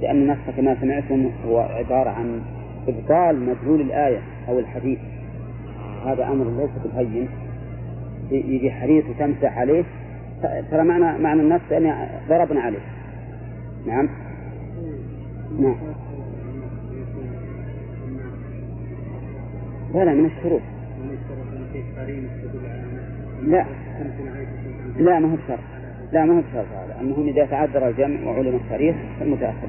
لأن 0.00 0.16
النص 0.16 0.56
كما 0.56 0.76
سمعتم 0.80 1.30
هو 1.46 1.58
عبارة 1.58 2.10
عن 2.10 2.40
إبطال 2.88 3.48
مدلول 3.48 3.80
الآية 3.80 4.18
أو 4.48 4.58
الحديث. 4.58 4.98
هذا 6.06 6.28
أمر 6.28 6.44
ليس 6.44 6.70
بالهين 6.84 7.28
يجي 8.30 8.70
حديث 8.70 9.04
وتمسح 9.10 9.58
عليه 9.58 9.84
ترى 10.70 10.82
معنى 10.84 11.18
معنى 11.18 11.40
النص 11.42 11.60
أن 11.72 12.08
ضربنا 12.28 12.60
عليه. 12.60 12.78
نعم؟ 13.86 14.08
نعم. 15.56 15.76
لا 19.94 20.14
من 20.14 20.24
الشروط. 20.26 20.60
لا. 23.42 23.66
لا 24.98 25.18
ما 25.18 25.32
هو 25.32 25.36
بشرط. 25.36 25.58
لا 26.12 26.24
ما 26.24 26.36
هو 26.36 26.40
بشرط 26.40 26.66
هذا. 26.66 27.00
المهم 27.00 27.28
إذا 27.28 27.46
تعذر 27.46 27.88
الجمع 27.88 28.30
وعلم 28.30 28.56
التاريخ 28.56 28.96
فالمتأخر 29.20 29.68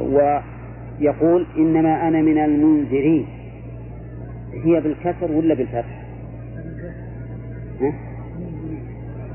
ويقول 0.00 1.46
إنما 1.56 2.08
أنا 2.08 2.22
من 2.22 2.38
المنذرين. 2.38 3.26
هي 4.52 4.80
بالكسر 4.80 5.32
ولا 5.32 5.54
بالفتح؟ 5.54 6.02
ها؟ 7.80 7.92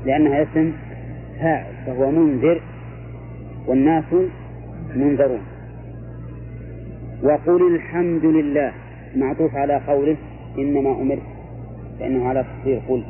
لأنها 0.04 0.42
اسم 0.42 0.72
فاعل 1.40 1.72
فهو 1.86 2.10
منذر. 2.10 2.60
والناس 3.68 4.04
منذرون. 4.96 5.40
وقل 7.22 7.74
الحمد 7.74 8.24
لله. 8.24 8.72
معطوف 9.16 9.56
على 9.56 9.80
قوله 9.86 10.16
إنما 10.58 10.90
أمرت 10.90 11.22
فإنه 12.00 12.28
على 12.28 12.44
تفسير 12.44 12.80
قل. 12.88 13.04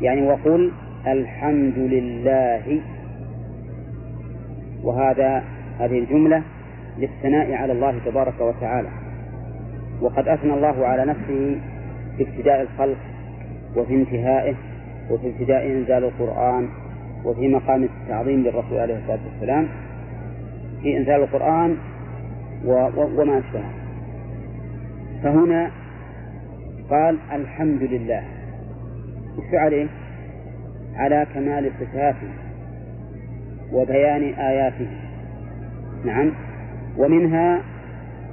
يعني 0.00 0.26
وقل 0.26 0.72
الحمد 1.06 1.78
لله. 1.78 2.80
وهذا 4.82 5.44
هذه 5.78 5.98
الجملة 5.98 6.42
للثناء 6.98 7.52
على 7.52 7.72
الله 7.72 7.98
تبارك 8.04 8.40
وتعالى. 8.40 8.88
وقد 10.00 10.28
أثنى 10.28 10.54
الله 10.54 10.86
على 10.86 11.04
نفسه 11.04 11.60
في 12.16 12.22
ابتداء 12.22 12.62
الخلق 12.62 12.98
وفي 13.76 13.94
انتهائه 13.94 14.54
وفي 15.10 15.28
ابتداء 15.28 15.66
إنزال 15.66 16.04
القرآن 16.04 16.68
وفي 17.24 17.48
مقام 17.48 17.84
التعظيم 17.84 18.42
للرسول 18.42 18.78
عليه 18.78 18.98
الصلاة 18.98 19.18
والسلام 19.32 19.68
في 20.82 20.96
إنزال 20.96 21.22
القرآن 21.22 21.76
وما 22.64 23.38
أشبهه. 23.38 23.70
فهنا 25.22 25.70
قال 26.90 27.18
الحمد 27.32 27.82
لله. 27.82 28.22
وش 29.38 29.54
عليه؟ 29.54 29.86
على 30.96 31.26
كمال 31.34 31.70
صفاته 31.80 32.28
وبيان 33.72 34.22
آياته. 34.34 34.88
نعم. 36.04 36.32
ومنها 36.98 37.62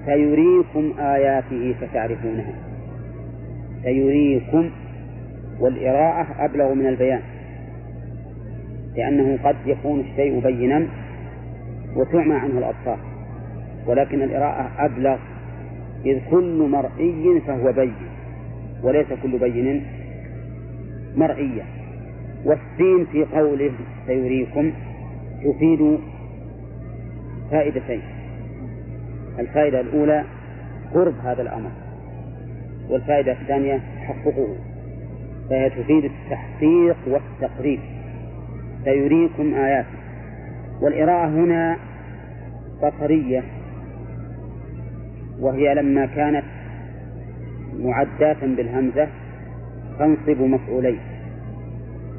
سيريكم 0.06 0.94
آياته 1.00 1.76
فتعرفونها. 1.82 2.54
سيريكم 3.84 4.70
والإراءة 5.60 6.46
أبلغ 6.46 6.74
من 6.74 6.88
البيان. 6.88 7.22
لأنه 8.96 9.40
قد 9.44 9.56
يكون 9.66 10.00
الشيء 10.00 10.40
بينا 10.40 10.88
وتعمى 11.96 12.36
عنه 12.36 12.58
الأبصار. 12.58 13.00
ولكن 13.88 14.22
الإراءة 14.22 14.72
أبلغ. 14.86 15.18
إذ 16.06 16.20
كل 16.32 16.70
مرئي 16.72 17.42
فهو 17.48 17.72
بين 17.72 17.94
وليس 18.84 19.08
كل 19.24 19.40
بين 19.40 19.84
مرئيا 21.16 21.66
والسين 22.46 23.06
في 23.12 23.24
قوله 23.24 23.72
سيريكم 24.08 24.72
تفيد 25.44 26.00
فائدتين. 27.52 28.02
الفائدة 29.40 29.82
الأولى 29.82 30.24
قرب 30.94 31.14
هذا 31.24 31.42
الأمر. 31.42 31.72
والفائدة 32.90 33.32
الثانية 33.32 33.82
تحققه. 34.02 34.56
فهي 35.50 35.70
تفيد 35.70 36.06
التحقيق 36.06 36.98
والتقريب. 37.08 37.80
سيريكم 38.84 39.54
آياته 39.54 39.98
والإراءة 40.82 41.28
هنا 41.28 41.78
بصرية 42.84 43.44
وهي 45.40 45.74
لما 45.76 46.06
كانت 46.06 46.44
معداة 47.80 48.38
بالهمزة 48.42 49.08
تنصب 50.00 50.42
مفعولين 50.42 51.00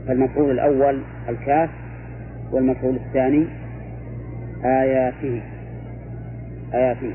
فالمفعول 0.09 0.51
الأول 0.51 1.03
الكاف 1.29 1.71
والمفعول 2.53 2.97
الثاني 2.97 3.47
آياته 4.65 5.43
آياته. 6.75 7.13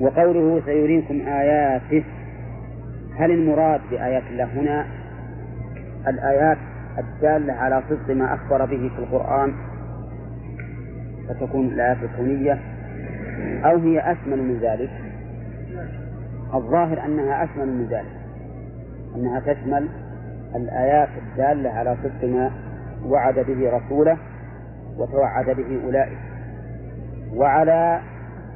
وقوله 0.00 0.62
سيريكم 0.64 1.20
آياته 1.28 2.04
هل 3.18 3.30
المراد 3.30 3.80
بآيات 3.90 4.22
الله 4.30 4.44
هنا 4.44 4.86
الآيات؟ 6.08 6.58
الدالة 6.98 7.52
على 7.52 7.82
صدق 7.88 8.14
ما 8.14 8.34
أخبر 8.34 8.64
به 8.64 8.90
في 8.96 8.98
القرآن 8.98 9.54
فتكون 11.28 11.66
الآيات 11.66 11.96
الكونية 12.02 12.60
أو 13.64 13.78
هي 13.78 14.12
أشمل 14.12 14.42
من 14.42 14.58
ذلك. 14.58 14.90
الظاهر 16.54 17.04
أنها 17.04 17.44
أشمل 17.44 17.66
من 17.66 17.86
ذلك 17.90 18.16
أنها 19.16 19.40
تشمل 19.40 19.88
الآيات 20.56 21.08
الدالة 21.22 21.70
على 21.70 21.96
صدق 22.02 22.28
ما 22.28 22.50
وعد 23.04 23.34
به 23.34 23.70
رسوله 23.70 24.16
وتوعد 24.96 25.50
به 25.50 25.84
أولئك. 25.84 26.18
وعلى 27.34 28.00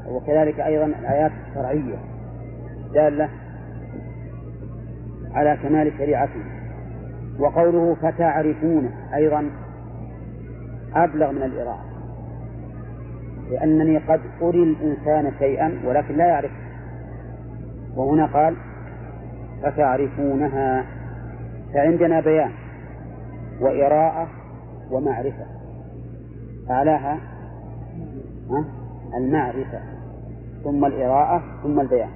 وكذلك 0.08 0.60
أيضا 0.60 0.84
الآيات 0.86 1.32
الشرعية 1.48 1.96
دالة 2.94 3.28
على 5.34 5.58
كمال 5.62 5.92
شريعته. 5.98 6.59
وقوله 7.40 7.96
فتعرفونه 8.02 8.90
أيضا 9.14 9.50
أبلغ 10.94 11.32
من 11.32 11.42
الإراءة 11.42 11.84
لأنني 13.50 13.98
قد 13.98 14.20
أري 14.42 14.62
الإنسان 14.62 15.32
شيئا 15.38 15.80
ولكن 15.86 16.16
لا 16.16 16.26
يعرف. 16.26 16.50
وهنا 17.96 18.26
قال 18.26 18.56
فتعرفونها. 19.62 20.84
فعندنا 21.74 22.20
بيان 22.20 22.50
وإراءة 23.60 24.28
ومعرفة. 24.90 25.46
أعلاها؟ 26.70 27.18
المعرفة. 29.16 29.80
ثم 30.64 30.84
الإراءة 30.84 31.42
ثم 31.62 31.80
البيان. 31.80 32.10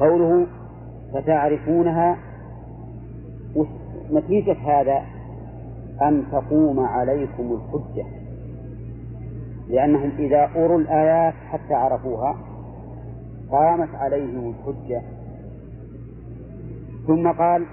قوله 0.00 0.46
فتعرفونها 1.14 2.16
نتيجة 4.12 4.52
هذا؟ 4.52 5.02
أن 6.02 6.24
تقوم 6.32 6.80
عليكم 6.80 7.52
الحجة. 7.52 8.06
لأنهم 9.68 10.10
إذا 10.18 10.50
أروا 10.56 10.78
الآيات 10.78 11.34
حتى 11.34 11.74
عرفوها 11.74 12.36
قامت 13.50 13.94
عليهم 13.94 14.54
الحجة. 14.54 15.02
ثم 17.06 17.32
قال 17.32 17.66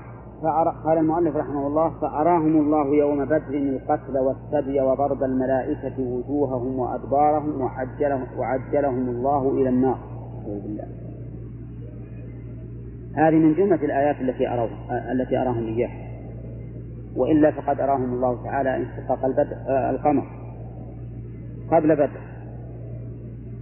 قال 0.86 0.98
المؤلف 0.98 1.36
رحمه 1.36 1.68
الله 1.68 1.90
فأراهم 1.90 2.58
الله 2.58 2.88
يوم 2.88 3.26
بدر 3.26 3.54
القتل 3.54 4.18
والسبي 4.18 4.82
وضرب 4.82 5.24
الملائكة 5.24 6.00
وجوههم 6.00 6.80
وأدبارهم 6.80 7.62
وعجلهم, 7.62 8.28
وعجلهم 8.38 9.10
الله 9.10 9.52
إلى 9.52 9.70
النار. 9.70 9.98
بالله. 10.46 11.05
هذه 13.16 13.36
من 13.36 13.54
جملة 13.54 13.86
الآيات 13.86 14.22
التي 14.22 14.48
أروا 14.50 14.68
التي 15.12 15.38
أراهم 15.38 15.66
إياها. 15.66 16.06
وإلا 17.16 17.52
فقد 17.52 17.80
أراهم 17.80 18.14
الله 18.14 18.44
تعالى 18.44 18.76
انشقاق 18.76 19.26
البدر 19.26 19.58
القمر. 19.70 20.24
قبل 21.72 21.96
بدر 21.96 22.20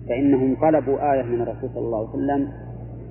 فإنهم 0.09 0.55
طلبوا 0.61 1.13
آية 1.13 1.23
من 1.23 1.41
الرسول 1.41 1.69
صلى 1.69 1.85
الله 1.85 1.97
عليه 1.97 2.09
وسلم 2.09 2.51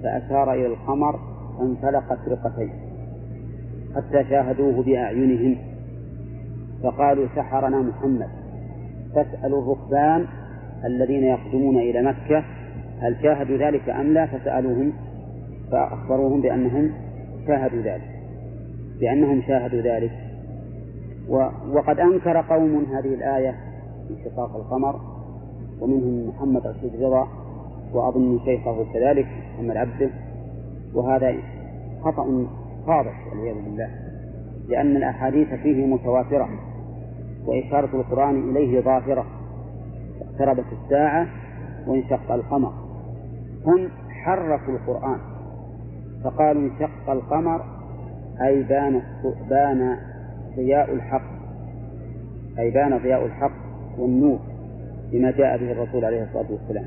فأشار 0.02 0.52
إلى 0.52 0.66
القمر 0.66 1.18
فانفلقت 1.58 2.18
فرقتين. 2.26 2.70
حتى 3.96 4.24
شاهدوه 4.30 4.82
بأعينهم. 4.82 5.58
فقالوا 6.82 7.26
سحرنا 7.36 7.78
محمد. 7.78 8.28
فاسألوا 9.14 9.62
الركبان 9.62 10.26
الذين 10.84 11.24
يقدمون 11.24 11.76
إلى 11.78 12.02
مكة 12.02 12.44
هل 13.00 13.16
شاهدوا 13.22 13.56
ذلك 13.56 13.88
أم 13.88 14.14
لا؟ 14.14 14.26
فسألوهم. 14.26 14.92
فأخبروهم 15.72 16.40
بأنهم 16.40 16.90
شاهدوا 17.46 17.82
ذلك. 17.82 18.10
بأنهم 19.00 19.42
شاهدوا 19.42 19.80
ذلك. 19.80 20.12
وقد 21.72 22.00
أنكر 22.00 22.40
قوم 22.40 22.84
هذه 22.92 23.14
الآية 23.14 23.54
انشقاق 24.10 24.56
القمر 24.56 25.00
ومنهم 25.80 26.28
محمد 26.28 26.66
رشيد 26.66 27.02
رضا 27.02 27.28
وأظن 27.92 28.38
شيخه 28.44 28.84
كذلك 28.92 29.26
محمد 29.54 29.76
عبده. 29.76 30.10
وهذا 30.94 31.34
خطأ 32.04 32.46
واضح 32.86 33.26
والعياذ 33.30 33.54
بالله 33.64 33.90
لأن 34.68 34.96
الأحاديث 34.96 35.48
فيه 35.48 35.86
متواترة 35.86 36.48
وإشارة 37.46 37.96
القرآن 37.96 38.50
إليه 38.50 38.80
ظاهرة. 38.80 39.26
اقتربت 40.20 40.66
الساعة 40.72 41.26
وانشق 41.86 42.32
القمر. 42.32 42.72
هم 43.66 43.88
حرفوا 44.10 44.74
القرآن. 44.74 45.31
فقالوا 46.24 46.62
انشق 46.62 47.10
القمر 47.10 47.64
أي 48.42 48.62
بان 48.62 49.02
بان 49.50 49.96
ضياء 50.56 50.94
الحق 50.94 51.32
أي 52.58 52.70
بان 52.70 52.98
ضياء 52.98 53.26
الحق 53.26 53.52
والنور 53.98 54.38
بما 55.12 55.30
جاء 55.30 55.58
به 55.58 55.72
الرسول 55.72 56.04
عليه 56.04 56.22
الصلاة 56.22 56.46
والسلام. 56.52 56.84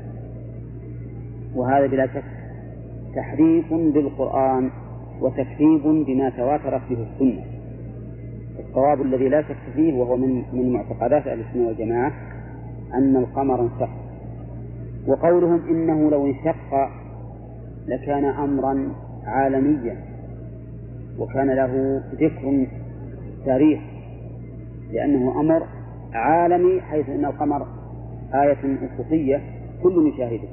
وهذا 1.54 1.86
بلا 1.86 2.06
شك 2.06 2.24
تحريف 3.16 3.72
للقرآن 3.72 4.70
وتكذيب 5.20 5.82
بما 5.82 6.30
تواترت 6.30 6.82
به 6.90 7.06
السنة. 7.12 7.44
الصواب 8.58 9.02
الذي 9.02 9.28
لا 9.28 9.42
شك 9.42 9.56
فيه 9.74 9.94
وهو 9.94 10.16
من 10.16 10.42
من 10.52 10.72
معتقدات 10.72 11.26
أهل 11.26 11.40
السنة 11.40 11.66
والجماعة 11.66 12.12
أن 12.94 13.16
القمر 13.16 13.60
انشق. 13.60 13.90
وقولهم 15.06 15.60
إنه 15.70 16.10
لو 16.10 16.26
انشق 16.26 16.88
لكان 17.86 18.24
أمرا 18.24 18.88
عالميا 19.26 19.96
وكان 21.18 21.50
له 21.50 22.02
ذكر 22.14 22.66
تاريخ 23.46 23.80
لأنه 24.92 25.40
أمر 25.40 25.66
عالمي 26.12 26.80
حيث 26.80 27.08
أن 27.08 27.24
القمر 27.24 27.66
آية 28.34 28.78
أفقية 28.82 29.40
كل 29.82 30.12
يشاهده 30.14 30.48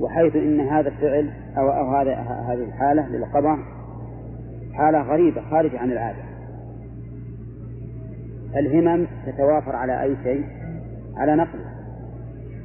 وحيث 0.00 0.36
أن 0.36 0.60
هذا 0.60 0.88
الفعل 0.88 1.30
أو, 1.56 1.70
أو 1.70 1.96
هذا 1.96 2.14
هذه 2.48 2.64
الحالة 2.64 3.08
للقمر 3.08 3.58
حالة 4.72 5.02
غريبة 5.02 5.40
خارجة 5.50 5.78
عن 5.78 5.92
العادة. 5.92 6.22
الهمم 8.56 9.06
تتوافر 9.26 9.76
على 9.76 10.02
أي 10.02 10.16
شيء؟ 10.22 10.44
على 11.16 11.36
نقله 11.36 11.64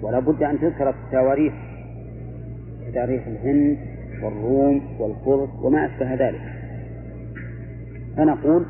ولا 0.02 0.20
بد 0.20 0.44
أن 0.44 0.60
تذكر 0.60 0.90
التواريخ 0.90 1.54
كتاريخ 2.88 3.22
الهند 3.28 3.78
والروم 4.24 4.82
والفرس 5.00 5.50
وما 5.62 5.86
أشبه 5.86 6.14
ذلك. 6.14 6.42
فنقول 8.18 8.66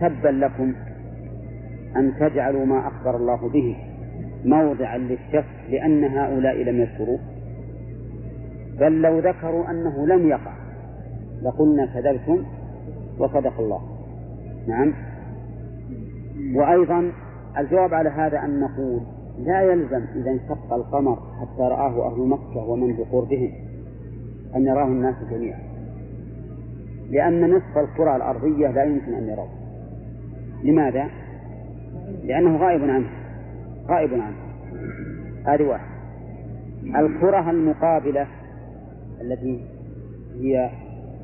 تبا 0.00 0.28
لكم 0.28 0.74
أن 1.96 2.12
تجعلوا 2.20 2.66
ما 2.66 2.88
أخبر 2.88 3.16
الله 3.16 3.48
به 3.48 3.76
موضعا 4.44 4.98
للشك 4.98 5.44
لأن 5.70 6.04
هؤلاء 6.04 6.62
لم 6.62 6.80
يذكروه. 6.80 7.18
بل 8.80 9.02
لو 9.02 9.18
ذكروا 9.18 9.70
أنه 9.70 10.06
لم 10.06 10.28
يقع 10.28 10.52
لقلنا 11.42 11.86
كذبتم 11.86 12.44
وصدق 13.18 13.60
الله. 13.60 13.80
نعم. 14.68 14.94
وأيضا 16.54 17.12
الجواب 17.58 17.94
على 17.94 18.08
هذا 18.08 18.38
أن 18.38 18.60
نقول 18.60 19.00
لا 19.38 19.62
يلزم 19.62 20.04
إذا 20.16 20.30
انشق 20.30 20.72
القمر 20.72 21.18
حتى 21.40 21.62
رآه 21.62 22.12
أهل 22.12 22.20
مكة 22.20 22.68
ومن 22.68 22.96
بقربهم. 22.96 23.67
أن 24.56 24.66
يراه 24.66 24.86
الناس 24.86 25.14
جميعا. 25.30 25.60
لأن 27.10 27.50
نصف 27.50 27.78
الكرة 27.78 28.16
الأرضية 28.16 28.68
لا 28.68 28.84
يمكن 28.84 29.14
أن 29.14 29.28
يروه 29.28 29.48
لماذا؟ 30.64 31.08
لأنه 32.24 32.56
غائب 32.56 32.82
عنه. 32.82 33.08
غائب 33.88 34.12
عنه. 34.12 34.36
هذه 35.46 35.62
واحد 35.62 35.88
الكرة 36.84 37.50
المقابلة 37.50 38.26
التي 39.20 39.60
هي 40.40 40.70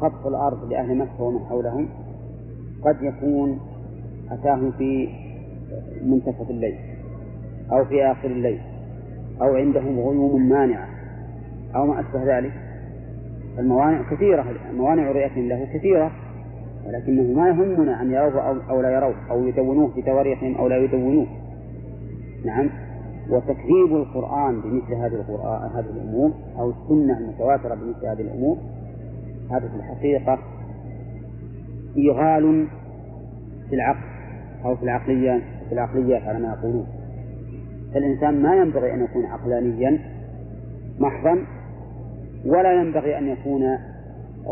خط 0.00 0.26
الأرض 0.26 0.72
لأهل 0.72 0.98
مكة 0.98 1.22
ومن 1.22 1.44
حولهم 1.48 1.88
قد 2.82 3.02
يكون 3.02 3.60
أتاهم 4.30 4.70
في 4.70 5.08
منتصف 6.04 6.50
الليل 6.50 6.78
أو 7.72 7.84
في 7.84 8.04
آخر 8.04 8.28
الليل 8.28 8.60
أو 9.40 9.54
عندهم 9.54 10.00
غيوم 10.00 10.48
مانعة 10.48 10.88
أو 11.76 11.86
ما 11.86 12.00
أشبه 12.00 12.38
ذلك. 12.38 12.52
الموانع 13.58 14.02
كثيرة 14.10 14.44
موانع 14.76 15.10
رؤية 15.10 15.48
له 15.48 15.68
كثيرة 15.74 16.12
ولكنه 16.86 17.22
ما 17.22 17.48
يهمنا 17.48 18.02
أن 18.02 18.12
يروه 18.12 18.70
أو, 18.70 18.80
لا 18.80 18.90
يروه 18.90 19.14
أو 19.30 19.46
يدونوه 19.46 19.90
في 19.94 20.02
تواريخهم 20.02 20.54
أو 20.54 20.68
لا 20.68 20.76
يدونوه. 20.76 21.26
نعم. 22.44 22.70
وتكذيب 23.30 23.96
القرآن 23.96 24.60
بمثل 24.60 24.94
هذه 24.94 25.14
القرآن 25.14 25.70
هذه 25.70 25.90
الأمور 25.90 26.32
أو 26.58 26.70
السنة 26.70 27.18
المتواترة 27.18 27.74
بمثل 27.74 28.06
هذه 28.06 28.20
الأمور 28.20 28.56
هذا 29.50 29.68
في 29.68 29.76
الحقيقة 29.76 30.38
إيغال 31.96 32.66
في 33.68 33.74
العقل 33.74 34.04
أو 34.64 34.76
في 34.76 34.82
العقلية 34.82 35.42
في 35.68 35.72
العقليات 35.72 36.22
على 36.22 36.38
ما 36.38 36.48
يقولون. 36.48 36.86
فالإنسان 37.94 38.42
ما 38.42 38.56
ينبغي 38.56 38.94
أن 38.94 39.04
يكون 39.04 39.26
عقلانيا 39.26 39.98
محضا 41.00 41.38
ولا 42.46 42.72
ينبغي 42.72 43.18
أن 43.18 43.28
يكون 43.28 43.78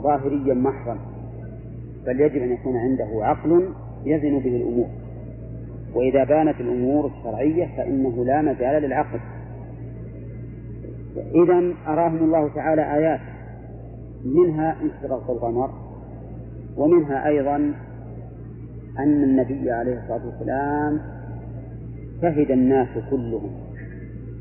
ظاهريا 0.03 0.55
محضا 0.55 0.99
بل 2.07 2.20
يجب 2.20 2.43
أن 2.43 2.53
يكون 2.53 2.76
عنده 2.76 3.09
عقل 3.24 3.68
يزن 4.05 4.38
به 4.38 4.57
الأمور. 4.57 4.88
وإذا 5.95 6.24
بانت 6.24 6.61
الأمور 6.61 7.07
الشرعية 7.07 7.68
فإنه 7.76 8.24
لا 8.24 8.43
مجال 8.43 8.82
للعقل. 8.82 9.20
إذا 11.16 11.74
أراهم 11.86 12.16
الله 12.16 12.49
تعالى 12.55 12.95
آيات 12.95 13.20
منها 14.24 14.76
انشراق 14.82 15.30
القمر 15.30 15.70
ومنها 16.76 17.28
أيضا 17.28 17.57
أن 18.99 19.22
النبي 19.22 19.70
عليه 19.70 20.03
الصلاة 20.03 20.26
والسلام 20.26 21.01
شهد 22.22 22.51
الناس 22.51 22.88
كلهم 23.11 23.51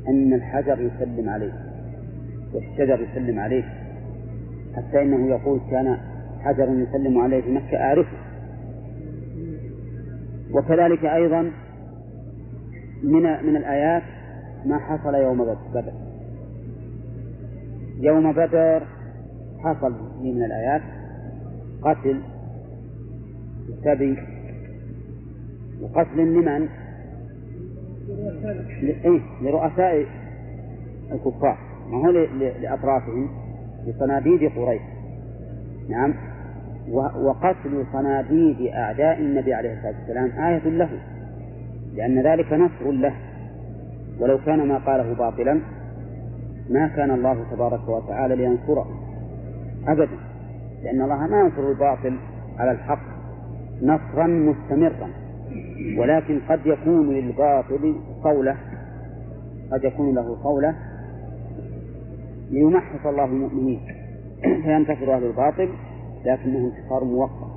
أن 0.08 0.32
الحجر 0.32 0.80
يسلم 0.80 1.28
عليه. 1.28 1.71
والشجر 2.54 3.00
يسلم 3.00 3.38
عليه 3.38 3.64
حتى 4.76 5.02
إنه 5.02 5.28
يقول 5.28 5.60
كان 5.70 5.96
حجر 6.40 6.68
يسلم 6.68 7.18
عليه 7.18 7.40
في 7.40 7.50
مكة 7.50 7.76
أعرفه. 7.76 8.16
وكذلك 10.52 11.04
أيضا 11.04 11.42
من 13.02 13.22
من 13.22 13.56
الآيات 13.56 14.02
ما 14.66 14.78
حصل 14.78 15.14
يوم 15.14 15.44
بدر. 15.74 15.92
يوم 18.00 18.32
بدر 18.32 18.82
حصل 19.58 19.92
من 20.22 20.42
الآيات 20.44 20.82
قتل 21.82 22.20
وسبي 23.68 24.18
وقتل 25.82 26.18
لمن؟ 26.18 26.68
إيه 29.04 29.20
لرؤساء 29.42 30.06
الكفار. 31.12 31.71
ما 31.92 31.98
هو 31.98 32.10
لأطرافهم؟ 32.60 33.28
لصناديد 33.86 34.52
قريش. 34.56 34.82
نعم. 35.88 36.14
وقتل 37.22 37.84
صناديد 37.92 38.60
أعداء 38.60 39.18
النبي 39.18 39.54
عليه 39.54 39.72
الصلاة 39.72 39.94
والسلام 39.98 40.44
آية 40.44 40.68
له 40.68 40.88
لأن 41.94 42.22
ذلك 42.22 42.52
نصر 42.52 42.90
له. 42.90 43.14
ولو 44.20 44.38
كان 44.38 44.68
ما 44.68 44.78
قاله 44.78 45.14
باطلا 45.14 45.60
ما 46.70 46.88
كان 46.88 47.10
الله 47.10 47.44
تبارك 47.50 47.88
وتعالى 47.88 48.36
لينصره 48.36 48.86
أبدا. 49.88 50.16
لأن 50.82 51.02
الله 51.02 51.26
ما 51.26 51.40
ينصر 51.40 51.70
الباطل 51.70 52.16
على 52.58 52.70
الحق 52.70 53.12
نصرا 53.82 54.26
مستمرا 54.26 55.08
ولكن 55.98 56.40
قد 56.48 56.60
يكون 56.66 57.10
للباطل 57.10 57.94
صولة 58.22 58.56
قد 59.72 59.84
يكون 59.84 60.14
له 60.14 60.36
صولة 60.42 60.74
ليمحص 62.52 63.06
الله 63.06 63.24
المؤمنين. 63.24 63.80
فينتصر 64.64 65.14
أهل 65.14 65.24
الباطل 65.24 65.68
لكنه 66.24 66.72
انتصار 66.72 67.04
موقت. 67.04 67.52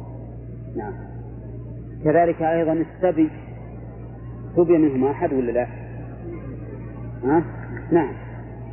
نعم. 0.78 0.94
كذلك 2.04 2.42
أيضا 2.42 2.74
السبي 2.74 3.30
سبي 4.56 4.78
منهم 4.78 5.06
أحد 5.06 5.34
ولا 5.34 5.52
لا؟ 5.52 5.68
ها؟ 7.24 7.44
نعم. 7.92 8.14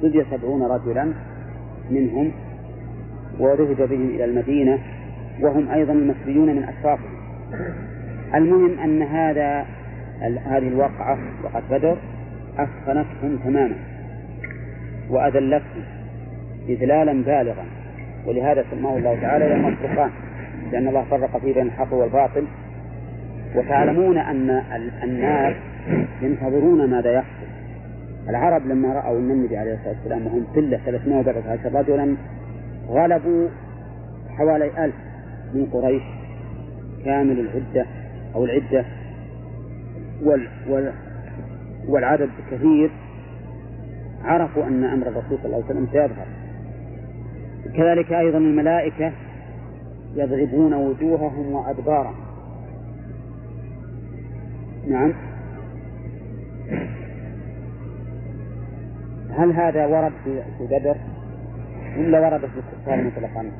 سبي 0.02 0.24
سبعون 0.30 0.62
رجلا 0.62 1.12
منهم 1.90 2.32
وذهب 3.38 3.88
بهم 3.88 4.08
إلى 4.08 4.24
المدينة 4.24 4.78
وهم 5.40 5.68
أيضا 5.68 5.92
المسبيون 5.92 6.56
من 6.56 6.64
أشرافهم. 6.64 7.22
المهم 8.34 8.78
أن 8.78 9.02
هذا 9.02 9.66
هذه 10.22 10.68
الواقعة 10.68 11.18
وقد 11.44 11.62
بدر 11.70 11.98
أثخنتهم 12.58 13.36
تماما 13.44 13.76
وأذلتهم. 15.10 16.01
إذلالا 16.68 17.12
بالغا. 17.12 17.64
ولهذا 18.26 18.64
سماه 18.70 18.96
الله 18.96 19.20
تعالى 19.20 19.50
يوم 19.50 19.68
الفرقان 19.68 20.10
لأن 20.72 20.88
الله 20.88 21.04
فرق 21.10 21.38
فيه 21.38 21.54
بين 21.54 21.66
الحق 21.66 21.94
والباطل. 21.94 22.44
وتعلمون 23.56 24.18
أن 24.18 24.62
الناس 25.02 25.56
ينتظرون 26.22 26.90
ماذا 26.90 27.12
يحصل. 27.12 27.46
العرب 28.28 28.66
لما 28.66 28.92
رأوا 28.92 29.18
أن 29.18 29.30
النبي 29.30 29.56
عليه 29.56 29.74
الصلاة 29.74 29.94
والسلام 29.94 30.26
وهم 30.26 30.46
قلة 30.56 30.80
313 30.86 31.74
رجلا 31.74 32.16
غلبوا 32.88 33.48
حوالي 34.38 34.84
ألف 34.84 34.94
من 35.54 35.66
قريش 35.72 36.02
كامل 37.04 37.40
العدة 37.40 37.86
أو 38.34 38.44
العدة 38.44 38.84
وال 40.24 40.48
وال 40.68 40.92
والعدد 41.88 42.30
كثير 42.50 42.90
عرفوا 44.24 44.64
أن 44.64 44.84
أمر 44.84 45.06
الرسول 45.06 45.38
صلى 45.38 45.44
الله 45.44 45.56
عليه 45.56 45.66
وسلم 45.66 45.86
سيظهر. 45.92 46.26
كذلك 47.76 48.12
أيضا 48.12 48.38
الملائكة 48.38 49.12
يضربون 50.14 50.74
وجوههم 50.74 51.52
وأدبارهم. 51.52 52.14
نعم. 54.88 55.12
هل 59.30 59.52
هذا 59.52 59.86
ورد 59.86 60.12
في 60.24 60.66
بدر؟ 60.66 60.96
ولا 61.98 62.20
ورد 62.20 62.40
في 62.40 62.58
الكفار 62.58 63.04
مطلقا؟ 63.04 63.50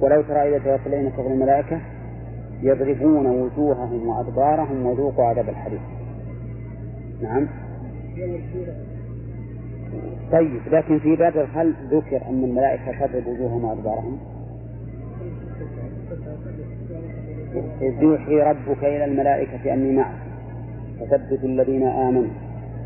ولو 0.00 0.22
ترى 0.22 0.56
إذا 0.56 0.58
توفى 0.58 1.10
كفر 1.10 1.26
الملائكة 1.26 1.80
يضربون 2.62 3.26
وجوههم 3.26 4.08
وأدبارهم 4.08 4.86
وذوقوا 4.86 5.24
عذاب 5.24 5.48
الحريق. 5.48 5.80
نعم. 7.22 7.48
طيب 10.32 10.60
لكن 10.72 10.98
في 10.98 11.16
بدر 11.16 11.48
هل 11.54 11.74
ذكر 11.90 12.22
أن 12.28 12.44
الملائكة 12.44 13.06
تضرب 13.06 13.26
وجوههم 13.26 13.64
وأدبارهم؟ 13.64 14.18
إذ 17.82 18.02
يوحي 18.02 18.40
ربك 18.40 18.84
إلى 18.84 19.04
الملائكة 19.04 19.74
أني 19.74 19.96
معك. 19.96 20.18
فثبت 21.00 21.44
الذين 21.44 21.82
آمنوا 21.86 22.30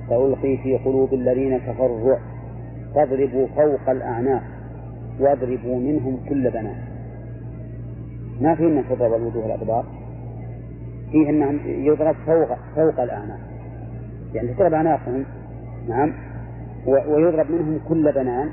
سألقي 0.09 0.57
في 0.57 0.79
قلوب 0.79 1.15
الذين 1.15 1.59
كفروا 1.59 1.99
الرعب 1.99 2.21
فاضربوا 2.95 3.47
فوق 3.47 3.91
الأعناق 3.91 4.43
واضربوا 5.21 5.81
منهم 5.81 6.19
كل 6.29 6.51
بنات. 6.51 6.77
ما 8.41 8.55
في 8.55 8.67
أنك 8.67 8.85
تضرب 8.91 9.15
الوجوه 9.15 9.47
الأدبار 9.47 9.85
فيه 11.13 11.31
أنهم 11.31 11.59
يضرب 11.67 12.15
فوق 12.27 12.49
فوق 12.77 13.01
الأعناق. 13.01 13.41
يعني 14.35 14.49
تضرب 14.49 14.75
أعناقهم. 14.75 15.25
نعم. 15.89 16.13
ويضرب 16.87 17.51
منهم 17.51 17.81
كل 17.89 18.13
بنان. 18.13 18.51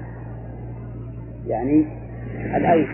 يعني 1.47 1.85
الأيس. 2.57 2.87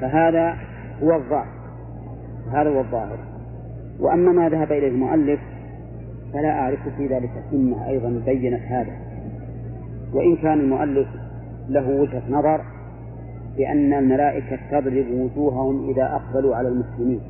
فهذا 0.00 0.56
هو 1.02 1.14
الظاهر. 1.14 1.58
هذا 2.52 2.70
هو 2.70 2.80
الظاهر. 2.80 3.18
وأما 4.00 4.32
ما 4.32 4.48
ذهب 4.48 4.72
إليه 4.72 4.88
المؤلف 4.88 5.40
فلا 6.32 6.50
أعرف 6.50 6.88
في 6.96 7.06
ذلك. 7.06 7.30
سنة 7.50 7.88
أيضا 7.88 8.22
بينت 8.26 8.62
هذا. 8.62 8.92
وإن 10.12 10.36
كان 10.36 10.60
المؤلف 10.60 11.08
له 11.68 11.90
وجهة 11.90 12.22
نظر 12.30 12.60
بأن 13.56 13.92
الملائكة 13.92 14.58
تضرب 14.70 15.06
وجوههم 15.10 15.90
إذا 15.90 16.04
أقبلوا 16.04 16.56
على 16.56 16.68
المسلمين. 16.68 17.20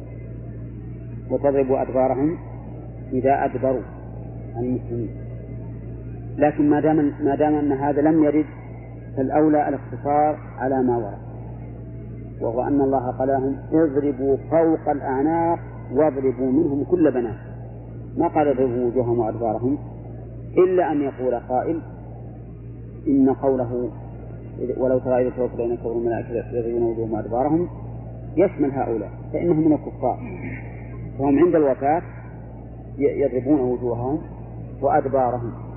وتضرب 1.30 1.72
أدبارهم 1.72 2.38
إذا 3.12 3.44
أدبروا 3.44 3.82
عن 4.56 4.64
المسلمين. 4.64 5.08
لكن 6.38 6.70
ما 6.70 6.80
دام 6.80 7.12
ما 7.24 7.34
دام 7.34 7.54
أن 7.54 7.72
هذا 7.72 8.02
لم 8.02 8.24
يرد 8.24 8.46
فالأولى 9.16 9.68
الاقتصار 9.68 10.38
على 10.58 10.82
ما 10.82 10.96
ورد. 10.96 11.18
وهو 12.40 12.62
أن 12.62 12.80
الله 12.80 13.10
قال 13.10 13.28
لهم 13.28 13.56
اضربوا 13.72 14.36
فوق 14.50 14.88
الأعناق 14.88 15.58
واضربوا 15.92 16.52
منهم 16.52 16.84
كل 16.84 17.10
بنات. 17.10 17.38
ما 18.16 18.28
قال 18.28 18.48
اضربوا 18.48 18.86
وجوههم 18.86 19.18
وأدبارهم 19.18 19.78
إلا 20.56 20.92
أن 20.92 21.02
يقول 21.02 21.34
قائل 21.34 21.80
إن 23.08 23.30
قوله 23.30 23.90
ولو 24.76 24.98
ترى 24.98 25.22
إذا 25.22 25.30
توفى 25.36 25.56
بين 25.56 25.76
كفر 25.76 25.92
الملائكة 25.92 26.56
يضربون 26.56 26.82
وجوههم 26.82 27.12
وأدبارهم 27.12 27.68
يشمل 28.36 28.70
هؤلاء 28.70 29.10
فإنهم 29.32 29.68
من 29.68 29.72
الكفار. 29.72 30.18
فهم 31.18 31.38
عند 31.38 31.54
الوفاة 31.54 32.02
يضربون 32.98 33.60
وجوههم 33.60 34.18
وأدبارهم. 34.82 35.67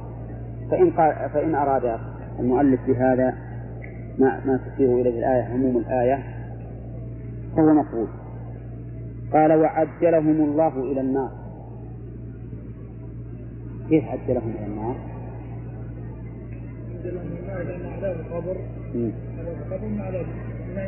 فإن 0.72 0.92
قال 0.92 1.30
فإن 1.34 1.56
أراد 1.56 2.00
المؤلف 2.40 2.80
بهذا 2.88 3.36
ما 4.20 4.42
ما 4.46 4.60
تشير 4.76 5.02
إليه 5.02 5.20
الآية 5.20 5.44
عموم 5.44 5.78
الآية 5.78 6.24
فهو 7.56 7.74
مقبول 7.74 8.08
قال 9.34 9.52
وعجلهم 9.52 10.42
الله 10.42 10.92
إلى 10.92 11.02
النار. 11.02 11.32
كيف 13.90 14.04
عجلهم 14.04 14.54
إلى 14.60 14.66
النار؟ 14.66 14.96
عجلهم 17.00 17.28
إلى 17.28 17.76
النار 17.76 17.94
عذاب 17.98 18.16
القبر 18.20 18.58
عذاب 19.40 19.56
القبر 19.66 19.88
من 19.88 20.02
عذاب 20.02 20.26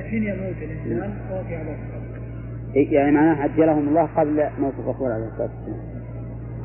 حين 0.10 0.24
يموت 0.24 0.56
الإنسان 0.62 1.14
فهو 1.30 1.44
في 1.44 1.56
عذاب 1.56 1.76
القبر 1.76 2.24
يعني 2.76 3.12
معناه 3.12 3.42
عجلهم 3.42 3.88
الله 3.88 4.06
قبل 4.06 4.50
موت 4.60 4.74
الرسول 4.80 5.12
عليه 5.12 5.26
الصلاة 5.26 5.50
والسلام. 5.58 6.04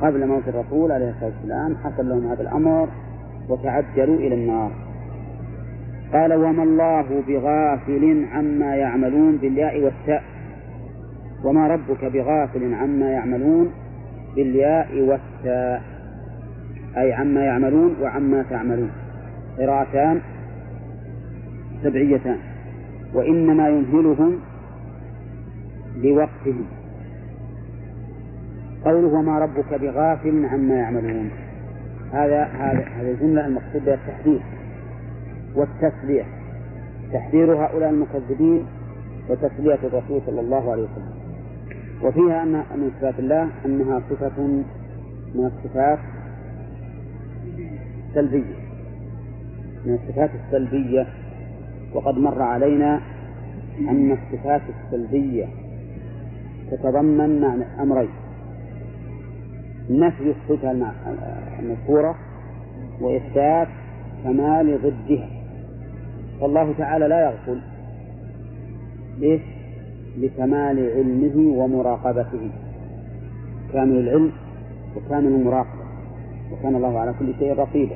قبل 0.01 0.27
موت 0.27 0.47
الرسول 0.47 0.91
عليه 0.91 1.09
الصلاة 1.09 1.31
والسلام 1.35 1.75
حصل 1.75 2.09
لهم 2.09 2.27
هذا 2.27 2.41
الأمر. 2.41 2.89
وتعجلوا 3.49 4.15
إلى 4.15 4.35
النار. 4.35 4.71
قال 6.13 6.33
وما 6.33 6.63
الله 6.63 7.23
بغافل 7.27 8.25
عما 8.31 8.75
يعملون 8.75 9.37
بالياء 9.37 9.83
والتاء. 9.83 10.23
وما 11.43 11.67
ربك 11.67 12.05
بغافل 12.05 12.73
عما 12.73 13.11
يعملون 13.11 13.71
بالياء 14.35 15.01
والتاء. 15.01 15.81
أي 16.97 17.13
عما 17.13 17.43
يعملون 17.43 17.95
وعما 18.01 18.45
تعملون. 18.49 18.91
قراءتان 19.57 20.21
سبعيتان. 21.83 22.37
وإنما 23.13 23.69
يمهلهم 23.69 24.39
لوقتهم. 26.03 26.65
قوله 28.85 29.07
وما 29.07 29.39
ربك 29.39 29.73
بغافل 29.81 30.45
عما 30.45 30.75
يعملون. 30.75 31.29
هذا 32.13 32.43
هذا 32.43 32.83
هذه 32.87 33.11
الجملة 33.11 33.47
المقصود 33.47 33.85
بها 33.85 33.93
التحذير 33.93 34.41
والتسلية. 35.55 36.23
تحذير 37.13 37.65
هؤلاء 37.65 37.89
المكذبين 37.89 38.65
وتسلية 39.29 39.79
الرسول 39.83 40.21
صلى 40.25 40.39
الله 40.39 40.71
عليه 40.71 40.83
وسلم. 40.83 41.13
وفيها 42.03 42.43
أن 42.43 42.53
من 42.53 42.91
صفات 42.99 43.19
الله 43.19 43.49
أنها 43.65 44.01
صفة 44.09 44.41
من 45.35 45.45
الصفات 45.45 45.99
السلبية. 48.09 48.55
من 49.85 49.93
الصفات 50.03 50.29
السلبية. 50.45 51.07
وقد 51.93 52.17
مر 52.17 52.41
علينا 52.41 53.01
أن 53.79 54.11
الصفات 54.11 54.61
السلبية 54.69 55.45
تتضمن 56.71 57.41
معنى 57.41 57.63
أمرين. 57.81 58.09
نفي 59.89 60.31
الصفة 60.31 60.71
المذكورة 61.59 62.15
وإثبات 63.01 63.67
كمال 64.23 64.79
ضدها 64.81 65.29
فالله 66.41 66.73
تعالى 66.77 67.07
لا 67.07 67.21
يغفل. 67.25 67.59
ليش؟ 69.19 69.41
لكمال 70.17 70.91
علمه 70.95 71.57
ومراقبته. 71.57 72.49
كامل 73.73 73.97
العلم 73.97 74.31
وكامل 74.95 75.27
المراقبة. 75.27 75.83
وكان 76.51 76.75
الله 76.75 76.99
على 76.99 77.13
كل 77.19 77.33
شيء 77.39 77.53
رقيبا. 77.53 77.95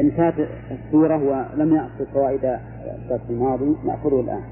انتهت 0.00 0.34
السورة 0.70 1.16
ولم 1.16 1.74
يأخذ 1.76 2.06
فوائد 2.14 2.44
الدرس 2.44 3.20
الماضي 3.30 3.74
نأخذه 3.86 4.20
الآن. 4.20 4.42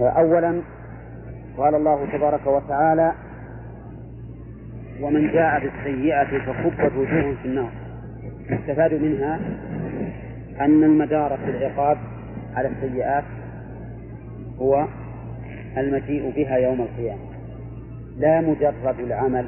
أولا 0.00 0.62
قال 1.56 1.74
الله 1.74 2.06
تبارك 2.12 2.46
وتعالى 2.46 3.12
ومن 5.00 5.32
جاء 5.32 5.60
بالسيئة 5.60 6.24
فكبت 6.24 6.92
وجوههم 6.96 7.36
في 7.42 7.48
النار. 7.48 7.70
يستفاد 8.50 8.94
منها 8.94 9.40
أن 10.60 10.84
المدار 10.84 11.38
في 11.44 11.50
العقاب 11.50 11.98
على 12.54 12.68
السيئات 12.68 13.24
هو 14.58 14.86
المجيء 15.76 16.32
بها 16.36 16.56
يوم 16.56 16.80
القيامة. 16.80 17.30
لا 18.16 18.40
مجرد 18.40 19.00
العمل. 19.00 19.46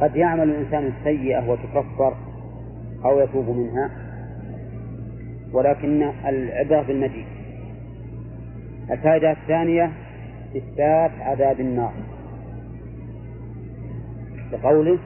قد 0.00 0.16
يعمل 0.16 0.50
الإنسان 0.50 0.92
السيئة 0.98 1.50
وتكفر 1.50 2.14
أو 3.04 3.20
يتوب 3.20 3.56
منها 3.56 3.90
ولكن 5.52 6.10
العبرة 6.26 6.82
بالمجيء. 6.82 7.26
الفائدة 8.90 9.32
الثانية 9.32 9.92
إثبات 10.56 11.10
عذاب 11.20 11.60
النار. 11.60 11.92
بقوله 14.52 14.98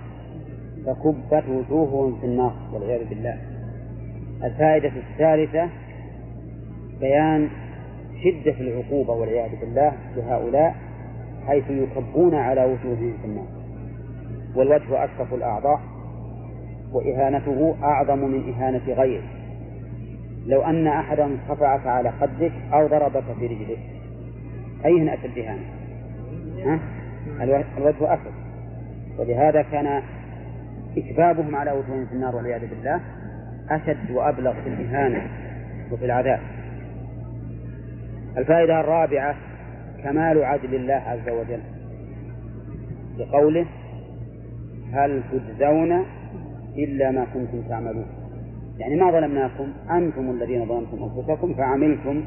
فكبت 0.87 1.45
وجوههم 1.49 2.21
في 2.21 2.27
النار 2.27 2.55
والعياذ 2.73 3.09
بالله. 3.09 3.39
الفائدة 4.45 4.93
الثالثة 5.11 5.69
بيان 7.01 7.49
شدة 8.25 8.61
العقوبة 8.61 9.13
والعياذ 9.13 9.61
بالله 9.61 9.93
لهؤلاء 10.17 10.75
حيث 11.47 11.71
يكبون 11.71 12.35
على 12.35 12.65
وجوههم 12.65 13.15
في 13.23 13.27
النار. 13.27 13.47
والوجه 14.57 15.05
أشرف 15.05 15.35
الأعضاء 15.35 15.81
وإهانته 16.93 17.75
أعظم 17.83 18.19
من 18.19 18.55
إهانة 18.55 18.95
غيره. 18.95 19.25
لو 20.47 20.63
أن 20.63 20.87
أحدا 20.87 21.39
صفعك 21.49 21.87
على 21.87 22.13
خدك 22.13 22.53
أو 22.73 22.87
ضربك 22.87 23.25
في 23.39 23.47
رجلك 23.47 23.92
أيهن 24.85 25.09
أشد 25.09 25.39
إهانة؟ 25.39 25.63
ها؟ 26.65 26.81
الوجه 27.79 28.15
أشد 28.15 28.33
ولهذا 29.19 29.63
كان 29.63 30.03
إكبابهم 30.97 31.57
على 31.57 31.71
وجوههم 31.71 32.07
في 32.07 32.13
النار 32.13 32.37
والعياذ 32.37 32.71
بالله 32.71 33.01
أشد 33.71 34.11
وأبلغ 34.11 34.53
في 34.53 34.69
الإهانة 34.69 35.27
وفي 35.93 36.05
العذاب. 36.05 36.41
الفائدة 38.37 38.81
الرابعة 38.81 39.37
كمال 40.03 40.45
عدل 40.45 40.75
الله 40.75 40.95
عز 40.95 41.29
وجل. 41.29 41.61
بقوله 43.19 43.67
هل 44.93 45.23
تجزون 45.33 46.05
إلا 46.77 47.11
ما 47.11 47.27
كنتم 47.35 47.63
تعملون. 47.69 48.07
يعني 48.79 48.97
ما 48.97 49.11
ظلمناكم 49.11 49.73
أنتم 49.91 50.31
الذين 50.31 50.67
ظلمتم 50.67 51.03
أنفسكم 51.03 51.55
فعملتم 51.55 52.25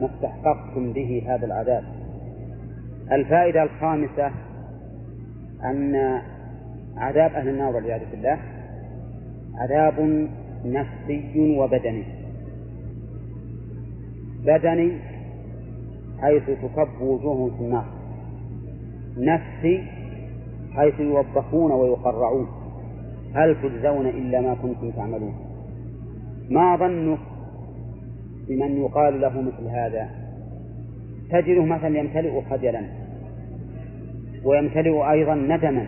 ما 0.00 0.06
استحققتم 0.14 0.92
به 0.92 1.22
هذا 1.28 1.46
العذاب. 1.46 1.84
الفائدة 3.12 3.62
الخامسة 3.62 4.30
أن 5.64 6.20
عذاب 6.96 7.30
أهل 7.30 7.48
النار 7.48 7.76
والعياذ 7.76 8.00
بالله 8.10 8.38
عذاب 9.54 10.28
نفسي 10.64 11.56
وبدني. 11.58 12.04
بدني 14.44 14.98
حيث 16.20 16.42
تكب 16.42 17.00
وجوههم 17.00 17.50
في 17.50 17.60
النار. 17.64 17.84
نفسي 19.16 19.84
حيث 20.74 21.00
يوبخون 21.00 21.72
ويقرعون. 21.72 22.46
هل 23.34 23.56
تجزون 23.62 24.06
إلا 24.06 24.40
ما 24.40 24.54
كنتم 24.54 24.90
تعملون؟ 24.90 25.34
ما 26.50 26.76
ظنك 26.76 27.18
بمن 28.48 28.76
يقال 28.76 29.20
له 29.20 29.40
مثل 29.40 29.68
هذا؟ 29.68 30.23
تجده 31.30 31.64
مثلا 31.64 31.98
يمتلئ 31.98 32.40
خجلا 32.50 32.82
ويمتلئ 34.44 35.10
أيضا 35.10 35.34
ندما. 35.34 35.86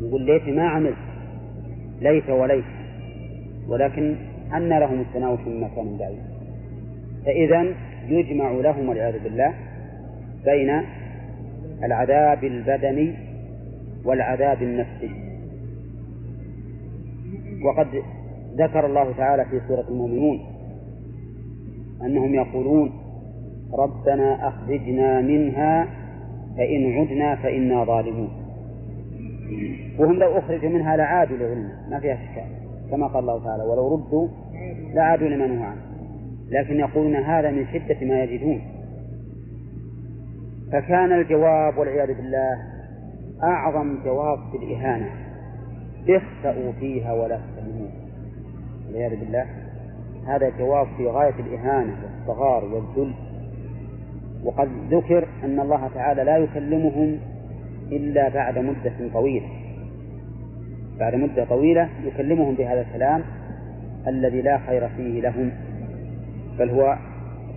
يقول 0.00 0.22
ليت 0.22 0.48
ما 0.48 0.68
عملت 0.68 0.96
ليت 2.00 2.30
وليت 2.30 2.64
ولكن 3.68 4.16
أن 4.54 4.68
لهم 4.68 5.00
التناوش 5.00 5.40
من 5.40 5.60
مكان 5.60 5.96
بعيد. 5.98 6.18
فإذا 7.24 7.74
يجمع 8.08 8.50
لهم 8.50 8.88
والعياذ 8.88 9.22
بالله 9.24 9.54
بين 10.44 10.82
العذاب 11.84 12.44
البدني 12.44 13.14
والعذاب 14.04 14.62
النفسي. 14.62 15.10
وقد 17.64 17.86
ذكر 18.58 18.86
الله 18.86 19.12
تعالى 19.12 19.44
في 19.44 19.60
سورة 19.68 19.88
المؤمنون 19.88 20.40
أنهم 22.02 22.34
يقولون 22.34 22.92
ربنا 23.72 24.48
أخرجنا 24.48 25.20
منها 25.20 25.86
فإن 26.56 26.92
عدنا 26.92 27.36
فإنا 27.36 27.84
ظالمون. 27.84 28.30
وهم 29.98 30.18
لو 30.18 30.38
أخرجوا 30.38 30.70
منها 30.70 30.96
لعادوا 30.96 31.36
لعلم 31.36 31.68
ما 31.90 32.00
فيها 32.00 32.14
إشكال 32.14 32.46
كما 32.90 33.06
قال 33.06 33.18
الله 33.18 33.44
تعالى 33.44 33.62
ولو 33.62 33.94
ردوا 33.94 34.28
لعادوا 34.94 35.28
لما 35.28 35.46
نهوا 35.46 35.66
عنه. 35.66 35.80
لكن 36.50 36.80
يقولون 36.80 37.16
هذا 37.16 37.50
من 37.50 37.66
شدة 37.72 38.06
ما 38.06 38.22
يجدون. 38.22 38.60
فكان 40.72 41.12
الجواب 41.12 41.78
والعياذ 41.78 42.14
بالله 42.14 42.58
أعظم 43.42 43.98
جواب 44.04 44.38
في 44.50 44.56
الإهانة. 44.56 45.10
اخسأوا 46.08 46.72
فيها 46.72 47.12
ولا 47.12 47.40
تكلمون 47.56 47.90
والعياذ 48.86 49.20
بالله 49.20 49.46
هذا 50.26 50.52
جواب 50.58 50.86
في 50.96 51.06
غاية 51.06 51.34
الإهانة 51.40 51.96
والصغار 52.02 52.64
والذل. 52.64 53.14
وقد 54.44 54.68
ذكر 54.90 55.28
أن 55.44 55.60
الله 55.60 55.88
تعالى 55.94 56.24
لا 56.24 56.36
يكلمهم 56.36 57.18
إلا 57.92 58.28
بعد 58.28 58.58
مدة 58.58 59.12
طويلة. 59.12 59.46
بعد 60.98 61.14
مدة 61.14 61.44
طويلة 61.44 61.88
يكلمهم 62.04 62.54
بهذا 62.54 62.80
الكلام 62.80 63.22
الذي 64.06 64.42
لا 64.42 64.58
خير 64.58 64.88
فيه 64.88 65.20
لهم 65.20 65.50
بل 66.58 66.70
هو 66.70 66.96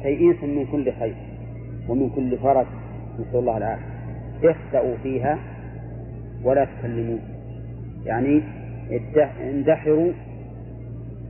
تيئيس 0.03 0.43
من 0.43 0.65
كل 0.71 0.91
خير 0.99 1.15
ومن 1.89 2.09
كل 2.09 2.37
فرج. 2.37 2.65
نسأل 3.19 3.39
الله 3.39 3.57
العافية. 3.57 3.85
اخسأوا 4.43 4.95
فيها 5.03 5.39
ولا 6.43 6.65
تكلمون 6.65 7.19
يعني 8.05 8.41
اندحروا 9.41 10.11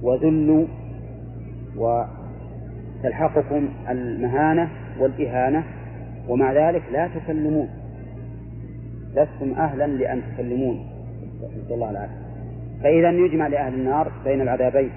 وذلوا 0.03 0.65
وتلحقكم 1.77 3.69
المهانة 3.89 4.69
والإهانة 4.99 5.63
ومع 6.27 6.53
ذلك 6.53 6.81
لا 6.91 7.07
تكلمون 7.07 7.69
لستم 9.11 9.53
أهلا 9.59 9.87
لأن 9.87 10.21
تكلمون 10.33 10.85
نسأل 11.57 11.73
الله 11.73 11.89
العافية. 11.89 12.21
فإذا 12.83 13.09
يجمع 13.09 13.47
لأهل 13.47 13.73
النار 13.73 14.11
بين 14.25 14.41
العذابين. 14.41 14.89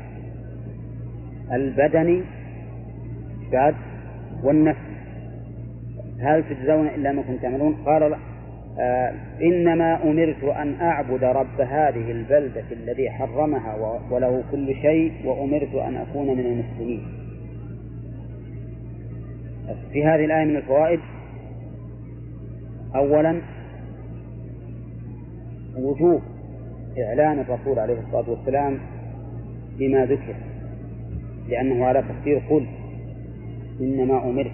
البدني 1.52 2.22
بعد 3.52 3.74
والنفس 4.44 4.80
هل 6.20 6.44
تجزون 6.44 6.86
إلا 6.86 7.12
ما 7.12 7.22
كنتم 7.22 7.42
تعملون؟ 7.42 7.74
قال 7.86 8.14
آه 8.78 9.12
إنما 9.42 10.02
أمرت 10.04 10.44
أن 10.44 10.74
أعبد 10.80 11.24
رب 11.24 11.60
هذه 11.60 12.10
البلدة 12.10 12.64
الذي 12.72 13.10
حرمها 13.10 14.00
وله 14.10 14.42
كل 14.52 14.74
شيء 14.74 15.12
وأمرت 15.24 15.74
أن 15.74 15.96
أكون 15.96 16.26
من 16.26 16.46
المسلمين. 16.46 17.23
في 19.92 20.04
هذه 20.04 20.24
الآية 20.24 20.44
من 20.44 20.56
الفوائد. 20.56 21.00
أولا 22.94 23.40
وجوب 25.76 26.22
إعلان 26.98 27.38
الرسول 27.38 27.78
عليه 27.78 28.00
الصلاة 28.00 28.30
والسلام 28.30 28.78
بما 29.78 30.06
ذكر 30.06 30.34
لأنه 31.48 31.84
على 31.84 32.02
تقدير 32.02 32.38
قل 32.50 32.66
إنما 33.80 34.24
أمرت. 34.30 34.52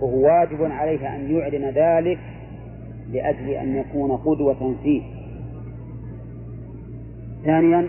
وهو 0.00 0.24
واجب 0.24 0.62
عليه 0.62 1.16
أن 1.16 1.36
يعلن 1.36 1.64
ذلك 1.64 2.18
لأجل 3.12 3.48
أن 3.48 3.76
يكون 3.76 4.16
قدوة 4.16 4.74
فيه. 4.82 5.02
ثانيا 7.44 7.88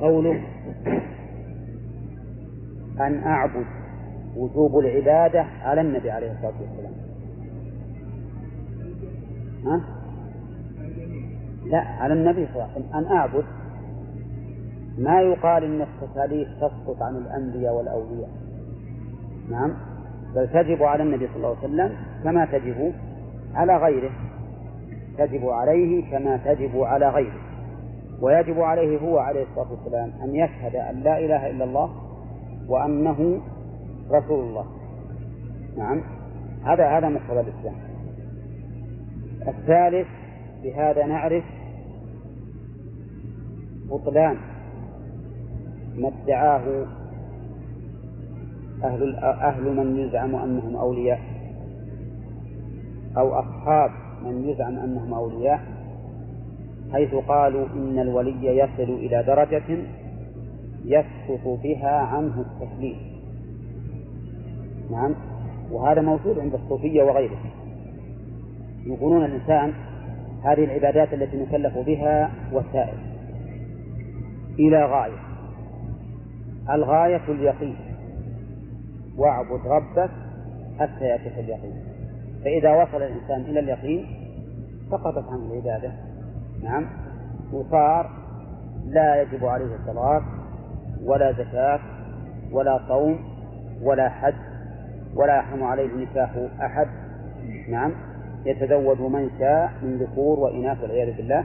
قوله 0.00 0.40
أن 3.00 3.22
أعبد 3.24 3.66
وجوب 4.36 4.78
العبادة 4.78 5.46
على 5.62 5.80
النبي 5.80 6.10
عليه 6.10 6.32
الصلاة 6.32 6.52
والسلام. 6.60 6.92
ها؟ 9.66 9.80
لا 11.66 11.78
على 11.78 12.14
النبي 12.14 12.46
صلى 12.46 12.54
الله 12.54 12.68
عليه 12.74 12.86
وسلم. 12.86 12.96
أن 12.96 13.16
أعبد 13.16 13.44
ما 14.98 15.20
يقال 15.20 15.64
إن 15.64 15.80
التكاليف 15.80 16.48
تسقط 16.56 17.02
عن 17.02 17.16
الأنبياء 17.16 17.74
والأولياء. 17.74 18.30
نعم. 19.50 19.72
بل 20.34 20.48
تجب 20.48 20.82
على 20.82 21.02
النبي 21.02 21.26
صلى 21.26 21.36
الله 21.36 21.56
عليه 21.56 21.58
وسلم 21.58 21.96
كما 22.24 22.44
تجب 22.44 22.92
على 23.54 23.76
غيره. 23.76 24.10
تجب 25.18 25.48
عليه 25.48 26.10
كما 26.10 26.36
تجب 26.36 26.80
على 26.80 27.08
غيره. 27.08 27.40
ويجب 28.20 28.60
عليه 28.60 28.98
هو 28.98 29.18
عليه 29.18 29.42
الصلاة 29.42 29.70
والسلام 29.70 30.12
أن 30.24 30.34
يشهد 30.34 30.76
أن 30.76 31.00
لا 31.00 31.18
إله 31.18 31.50
إلا 31.50 31.64
الله 31.64 31.90
وأنه 32.68 33.40
رسول 34.10 34.48
الله. 34.48 34.66
نعم. 35.76 36.02
هذا 36.64 36.98
هذا 36.98 37.08
مقتضى 37.08 37.40
الإسلام. 37.40 37.74
الثالث 39.48 40.06
بهذا 40.62 41.06
نعرف 41.06 41.44
بطلان 43.90 44.36
ما 45.96 46.12
ادعاه 46.24 46.86
أهل 48.84 49.16
أهل 49.24 49.76
من 49.76 49.98
يزعم 49.98 50.34
أنهم 50.34 50.76
أولياء 50.76 51.20
أو 53.16 53.34
أصحاب 53.34 53.90
من 54.24 54.48
يزعم 54.48 54.78
أنهم 54.78 55.14
أولياء 55.14 55.60
حيث 56.92 57.14
قالوا 57.14 57.66
إن 57.74 57.98
الولي 57.98 58.56
يصل 58.56 58.92
إلى 58.92 59.22
درجة 59.26 59.78
يسقط 60.84 61.60
بها 61.62 61.90
عنه 61.90 62.40
التكليف. 62.40 62.98
نعم. 64.90 65.14
وهذا 65.70 66.00
موجود 66.00 66.38
عند 66.38 66.54
الصوفية 66.54 67.02
وغيرهم 67.02 67.50
يقولون 68.86 69.24
الإنسان 69.24 69.72
هذه 70.44 70.64
العبادات 70.64 71.14
التي 71.14 71.36
نكلف 71.36 71.78
بها 71.78 72.30
وسائل. 72.52 72.98
إلى 74.58 74.84
غاية. 74.84 75.18
الغاية 76.70 77.22
اليقين. 77.28 77.76
واعبد 79.16 79.66
ربك 79.66 80.10
حتى 80.78 81.04
يأتيك 81.04 81.38
اليقين. 81.38 81.74
فإذا 82.44 82.82
وصل 82.82 83.02
الإنسان 83.02 83.40
إلى 83.40 83.60
اليقين 83.60 84.06
سقطت 84.90 85.28
عنه 85.28 85.52
العبادة. 85.52 85.92
نعم. 86.62 86.86
وصار 87.52 88.10
لا 88.86 89.22
يجب 89.22 89.44
عليه 89.44 89.74
الصلاة 89.74 90.41
ولا 91.04 91.32
زكاة 91.32 91.80
ولا 92.52 92.80
صوم 92.88 93.18
ولا 93.82 94.08
حج 94.08 94.34
ولا 95.14 95.36
يحرم 95.36 95.64
عليه 95.64 95.88
نكاح 95.96 96.30
أحد. 96.60 96.86
نعم. 97.68 97.92
يتزوج 98.46 99.00
من 99.00 99.30
شاء 99.38 99.72
من 99.82 99.98
ذكور 99.98 100.40
وإناث 100.40 100.82
والعياذ 100.82 101.16
بالله 101.16 101.44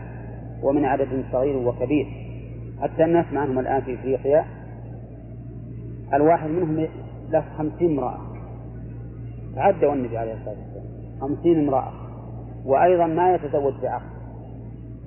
ومن 0.64 0.86
عدد 0.86 1.24
صغير 1.32 1.58
وكبير. 1.68 2.06
حتى 2.82 3.04
الناس 3.04 3.26
معهم 3.34 3.60
الآن 3.60 3.82
في 3.82 3.96
إفريقيا 3.96 4.46
الواحد 6.14 6.50
منهم 6.50 6.88
له 7.30 7.44
خمسين 7.58 7.92
امرأة. 7.98 8.18
تعدوا 9.56 9.94
النبي 9.94 10.18
عليه 10.18 10.34
الصلاة 10.34 10.56
والسلام 10.56 11.20
خمسين 11.22 11.60
امرأة. 11.60 11.92
وأيضا 12.66 13.06
ما 13.06 13.36
يتزوج 13.36 13.74
بعقد 13.82 14.18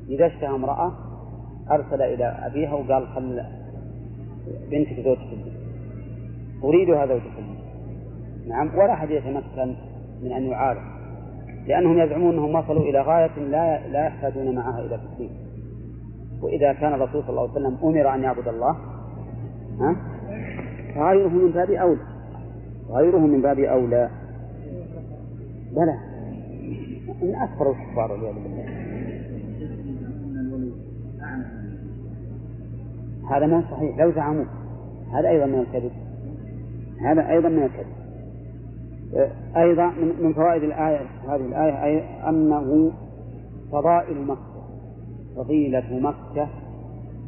إذا 0.09 0.27
اشتهى 0.27 0.49
امرأة 0.49 0.93
أرسل 1.71 2.03
إلى 2.03 2.25
أبيها 2.25 2.75
وقال 2.75 3.09
خل 3.09 3.43
بنتك 4.71 5.01
زوجك 5.05 5.19
أريدها 6.65 7.07
زوجك 7.07 7.23
نعم 8.49 8.71
ولا 8.75 8.93
أحد 8.93 9.11
يتمكن 9.11 9.75
من 10.23 10.33
أن 10.33 10.43
يعارض 10.43 11.01
لأنهم 11.67 11.99
يزعمون 11.99 12.35
أنهم 12.35 12.55
وصلوا 12.55 12.83
إلى 12.83 13.01
غاية 13.01 13.39
لا 13.39 13.89
لا 13.89 14.07
يحتاجون 14.07 14.55
معها 14.55 14.81
إلى 14.81 14.99
تسليم. 14.99 15.31
وإذا 16.43 16.73
كان 16.73 16.95
الرسول 16.95 17.23
صلى 17.23 17.31
الله 17.31 17.43
عليه 17.43 17.53
وسلم 17.53 17.79
أمر 17.83 18.15
أن 18.15 18.23
يعبد 18.23 18.49
الله 18.49 18.77
ها؟ 19.81 19.97
فغيره 20.95 21.29
من 21.29 21.51
باب 21.51 21.71
أولى. 21.71 22.01
غيره 22.91 23.19
من 23.19 23.43
باب 23.43 23.59
أولى. 23.59 24.11
بلى. 25.73 25.99
من 27.23 27.35
أكثر 27.35 27.71
الكفار 27.71 28.13
والعياذ 28.13 28.35
بالله. 28.35 28.60
هذا 33.31 33.47
ما 33.47 33.65
صحيح. 33.71 33.99
لو 33.99 34.13
زعموا. 34.13 34.45
هذا 35.13 35.29
أيضا 35.29 35.47
من 35.47 35.59
الكذب. 35.59 35.93
هذا 37.01 37.31
أيضا 37.31 37.49
من 37.49 37.63
الكذب. 37.63 38.01
أيضا 39.57 39.91
من 40.23 40.33
فوائد 40.33 40.63
الآية 40.63 41.01
هذه 41.29 41.47
الآية 41.47 41.85
أي 41.85 42.29
أنه 42.29 42.93
فضائل 43.73 44.27
مكة 44.27 44.61
فضيلة 45.37 45.99
مكة 46.01 46.49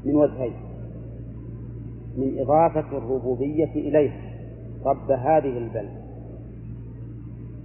من 0.04 0.16
وجهين. 0.16 0.52
من 2.16 2.38
إضافة 2.38 2.98
الربوبية 2.98 3.72
إليه 3.74 4.10
رب 4.84 5.10
هذه 5.10 5.58
البلد. 5.58 6.02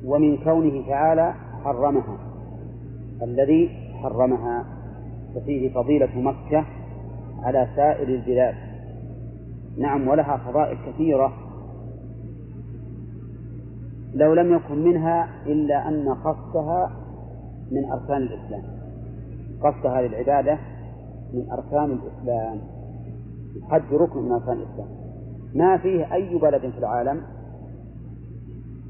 ومن 0.05 0.37
كونه 0.37 0.87
تعالى 0.87 1.33
حرمها. 1.63 2.17
الذي 3.23 3.69
حرمها. 4.03 4.65
ففيه 5.35 5.73
فضيلة 5.73 6.19
مكة 6.19 6.65
على 7.43 7.67
سائر 7.75 8.07
البلاد. 8.07 8.55
نعم 9.77 10.07
ولها 10.07 10.37
فضائل 10.37 10.77
كثيرة. 10.85 11.33
لو 14.13 14.33
لم 14.33 14.55
يكن 14.55 14.83
منها 14.83 15.29
إلا 15.45 15.87
أن 15.87 16.09
قصدها 16.09 16.91
من 17.71 17.91
أركان 17.91 18.17
الإسلام. 18.17 18.63
قصد 19.61 19.85
هذه 19.85 20.05
العبادة 20.05 20.57
من 21.33 21.51
أركان 21.51 21.91
الإسلام. 21.91 22.59
الحج 23.55 23.93
ركن 23.93 24.19
من 24.19 24.31
أركان 24.31 24.57
الإسلام. 24.57 24.87
ما 25.55 25.77
فيه 25.77 26.13
أي 26.13 26.37
بلد 26.37 26.61
في 26.61 26.77
العالم 26.77 27.21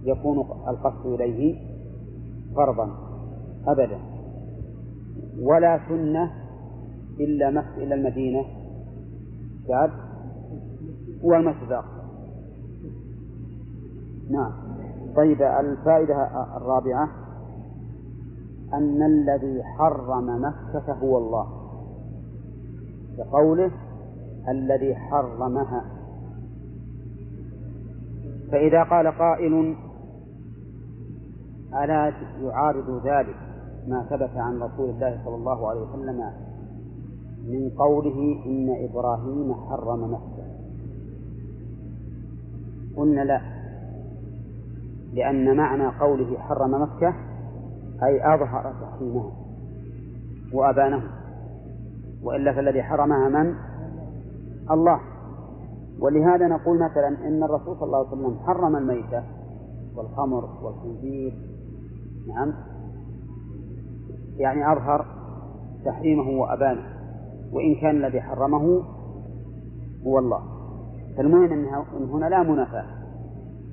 يكون 0.04 0.38
القصد 0.68 1.06
إليه 1.06 1.56
فرضا 2.56 2.90
أبدا. 3.68 4.00
ولا 5.42 5.80
سنة 5.90 6.32
إلا 7.20 7.50
مكة 7.50 7.78
إلا 7.78 7.96
المدينة. 7.96 8.46
شعب 9.68 9.90
والمسجد 11.24 11.64
الأقصى 11.64 11.98
نعم. 14.30 14.52
طيب 15.16 15.42
الفائدة 15.42 16.28
الرابعة 16.58 17.10
أن 18.74 19.04
الذي 19.04 19.64
حرم 19.64 20.42
مكة 20.42 20.94
هو 20.94 21.18
الله. 21.18 21.48
بقوله 23.18 23.72
الذي 24.50 24.96
حرمها. 24.96 25.86
فإذا 28.52 28.84
قال 28.84 29.08
قائل 29.08 29.76
ألا 31.74 32.14
يعارض 32.42 33.08
ذلك 33.08 33.36
ما 33.88 34.06
ثبت 34.10 34.38
عن 34.38 34.62
رسول 34.62 34.90
الله 34.90 35.22
صلى 35.26 35.36
الله 35.36 35.70
عليه 35.70 35.82
وسلم 35.82 36.32
من 37.48 37.70
قوله 37.78 38.46
إن 38.46 38.88
إبراهيم 38.90 39.54
حرم 39.54 40.14
مكة 40.14 40.48
قلنا 42.98 43.22
لا 43.22 43.42
لأن 45.14 45.58
معنى 45.58 45.88
قوله 45.88 46.38
حرم 46.38 46.82
مكة 46.82 47.14
أي 48.04 48.34
أظهر 48.34 48.74
تحريمها 48.82 49.32
وأبانه. 50.54 51.04
وإلا 52.24 52.54
فالذي 52.54 52.84
حرمها 52.84 53.30
من؟ 53.30 53.56
الله. 54.72 55.00
ولهذا 56.00 56.48
نقول 56.48 56.80
مثلا 56.80 57.08
إن 57.28 57.44
الرسول 57.44 57.76
صلى 57.76 57.84
الله 57.84 57.98
عليه 57.98 58.08
وسلم 58.08 58.40
حرم 58.40 58.76
الميتة 58.76 59.24
والخمر 59.96 60.50
والخنزير. 60.64 61.34
نعم. 62.28 62.54
يعني 64.38 64.72
أظهر 64.72 65.06
تحريمه 65.86 66.30
وأبانه. 66.42 66.97
وإن 67.54 67.76
كان 67.76 68.06
الذي 68.06 68.22
حرمه 68.22 68.84
هو 70.08 70.20
الله. 70.20 70.40
فالمهم 71.18 71.52
أن 71.52 72.10
هنا 72.10 72.26
لا 72.26 72.44
منافاة 72.44 72.86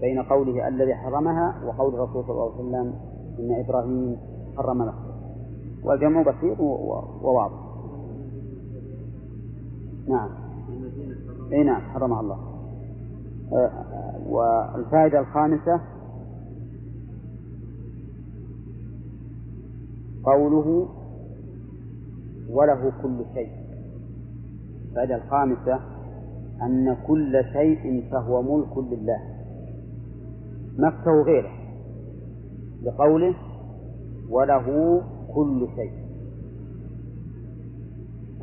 بين 0.00 0.22
قوله 0.22 0.68
الذي 0.68 0.94
حرمها 0.94 1.54
وقول 1.66 1.94
الرسول 1.94 2.24
صلى 2.24 2.32
الله 2.32 2.52
عليه 2.52 2.54
وسلم 2.54 2.94
إن 3.38 3.64
إبراهيم 3.64 4.16
حرم 4.56 4.82
نفسه. 4.82 5.14
والجمع 5.84 6.22
بسيط 6.22 6.60
وواضح. 6.60 7.64
نعم. 10.08 10.28
إي 11.52 11.64
نعم 11.64 11.80
حرمها 11.80 12.20
الله. 12.20 12.38
آه، 13.52 13.70
والفائدة 14.28 15.20
الخامسة 15.20 15.80
قوله 20.24 20.88
وله 22.50 22.92
كل 23.02 23.24
شيء. 23.34 23.63
الفائدة 24.94 25.16
الخامسة 25.16 25.80
أن 26.62 26.96
كل 27.06 27.44
شيء 27.52 28.04
فهو 28.10 28.42
ملك 28.42 28.78
لله. 28.78 29.18
مكة 30.78 31.10
وغيره. 31.12 31.52
بقوله 32.84 33.34
وله 34.30 35.00
كل 35.34 35.68
شيء. 35.76 35.92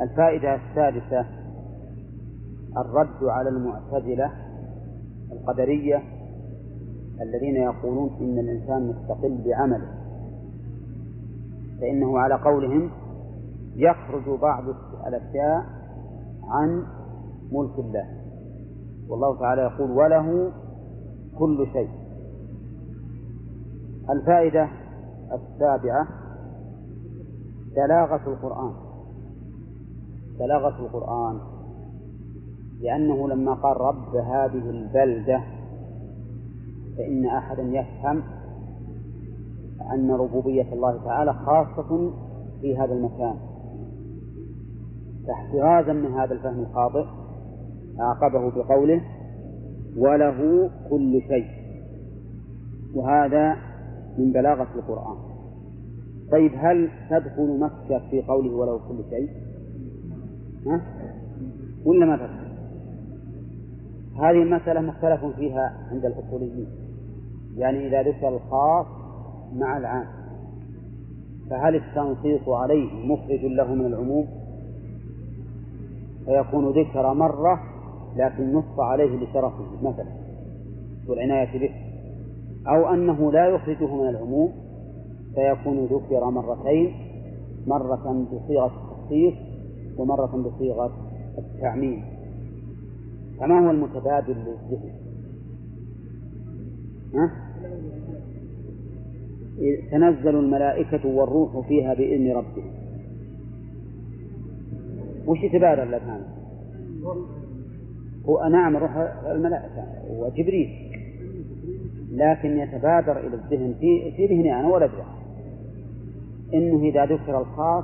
الفائدة 0.02 0.56
السادسة 0.56 1.26
الرد 2.78 3.24
على 3.24 3.50
المعتزلة 3.50 4.32
القدرية 5.32 6.04
الذين 7.22 7.56
يقولون 7.56 8.10
إن 8.22 8.40
الإنسان 8.40 8.88
مستقل 8.88 9.38
بعمله. 9.46 9.92
فإنه 11.82 12.20
على 12.20 12.36
قولهم 12.36 12.92
يخرج 13.76 14.40
بعض 14.40 14.64
الأشياء 15.08 15.81
عن 16.52 16.84
ملك 17.52 17.80
الله. 17.80 18.06
والله 19.10 19.40
تعالى 19.40 19.62
يقول 19.62 19.92
وله 19.92 20.52
كل 21.38 21.68
شيء. 21.74 21.90
الفائدة 24.10 24.70
السابعة 25.32 26.08
بلاغة 27.76 28.30
القرآن. 28.30 28.74
بلاغة 30.40 30.80
القرآن. 30.86 31.40
لأنه 32.82 33.30
لما 33.30 33.54
قال 33.54 33.82
رب 33.82 34.16
هذه 34.16 34.70
البلدة 34.70 35.44
فإن 36.98 37.26
أحدا 37.26 37.64
يفهم 37.64 38.24
أن 39.94 40.12
ربوبية 40.12 40.74
الله 40.74 41.04
تعالى 41.06 41.34
خاصة 41.34 42.12
في 42.62 42.78
هذا 42.78 42.94
المكان. 42.94 43.51
فاحترازا 45.28 45.94
من 45.94 46.12
هذا 46.14 46.34
الفهم 46.34 46.60
الخاطئ 46.60 47.06
أعقبه 48.00 48.52
بقوله 48.52 49.02
وله 49.98 50.70
كل 50.90 51.22
شيء. 51.28 51.48
وهذا 52.96 53.56
من 54.18 54.32
بلاغة 54.32 54.68
القرآن. 54.76 55.18
طيب 56.32 56.52
هل 56.56 56.90
تدخل 57.10 57.60
مكة 57.60 58.10
في 58.10 58.22
قوله 58.22 58.56
وله 58.56 58.78
كل 58.78 59.04
شيء 59.10 59.30
ها؟ 60.68 60.82
ولا 61.86 62.06
ما 62.06 62.18
تدخل؟ 62.18 62.52
هذه 64.18 64.42
المسألة 64.44 64.82
مختلف 64.82 65.26
فيها 65.26 65.88
عند 65.92 66.06
الأصوليين. 66.06 66.68
يعني 67.58 67.88
إذا 67.88 68.02
ذكر 68.10 68.28
الخاص 68.28 68.86
مع 69.56 69.78
العام 69.78 70.06
فهل 71.50 71.76
التنصيص 71.76 72.50
عليه 72.50 73.06
مخرج 73.06 73.46
له 73.46 73.74
من 73.74 73.86
العموم؟ 73.86 74.28
فيكون 76.26 76.70
ذكر 76.70 77.14
مرة 77.14 77.60
لكن 78.16 78.54
نص 78.54 78.80
عليه 78.80 79.16
لشرفه 79.18 79.66
مثلا 79.84 80.12
والعناية 81.08 81.60
به 81.60 81.72
أو 82.68 82.94
أنه 82.94 83.32
لا 83.32 83.48
يخرجه 83.48 83.96
من 83.96 84.10
العموم 84.10 84.52
فيكون 85.36 85.86
ذكر 85.86 86.30
مرتين 86.30 86.94
مرة 87.68 88.26
بصيغة 88.32 88.66
التخصيص 88.66 89.34
ومرة 89.98 90.50
بصيغة 90.56 90.92
التعميم 91.38 92.04
فما 93.40 93.68
هو 93.68 93.72
المتبادل 93.72 94.36
للذهن؟ 94.36 94.92
ها؟ 97.16 97.32
تنزل 99.92 100.36
الملائكة 100.36 101.08
والروح 101.08 101.68
فيها 101.68 101.94
بإذن 101.94 102.32
ربهم 102.32 102.81
وش 105.32 105.44
يتبادل 105.44 105.84
الأذهان؟ 105.84 106.22
هو 108.26 108.48
نعم 108.48 108.78
روح 108.78 108.96
الملائكة 109.26 109.84
وجبريل. 110.10 110.70
لكن 112.12 112.58
يتبادر 112.58 113.20
إلى 113.20 113.36
الذهن 113.36 113.76
في 113.80 114.12
في 114.12 114.26
ذهني 114.26 114.60
أنا 114.60 114.68
ولا 114.68 114.86
أدري. 114.86 115.04
إنه 116.54 116.84
إذا 116.84 117.06
ذكر 117.06 117.42
الخاص 117.42 117.84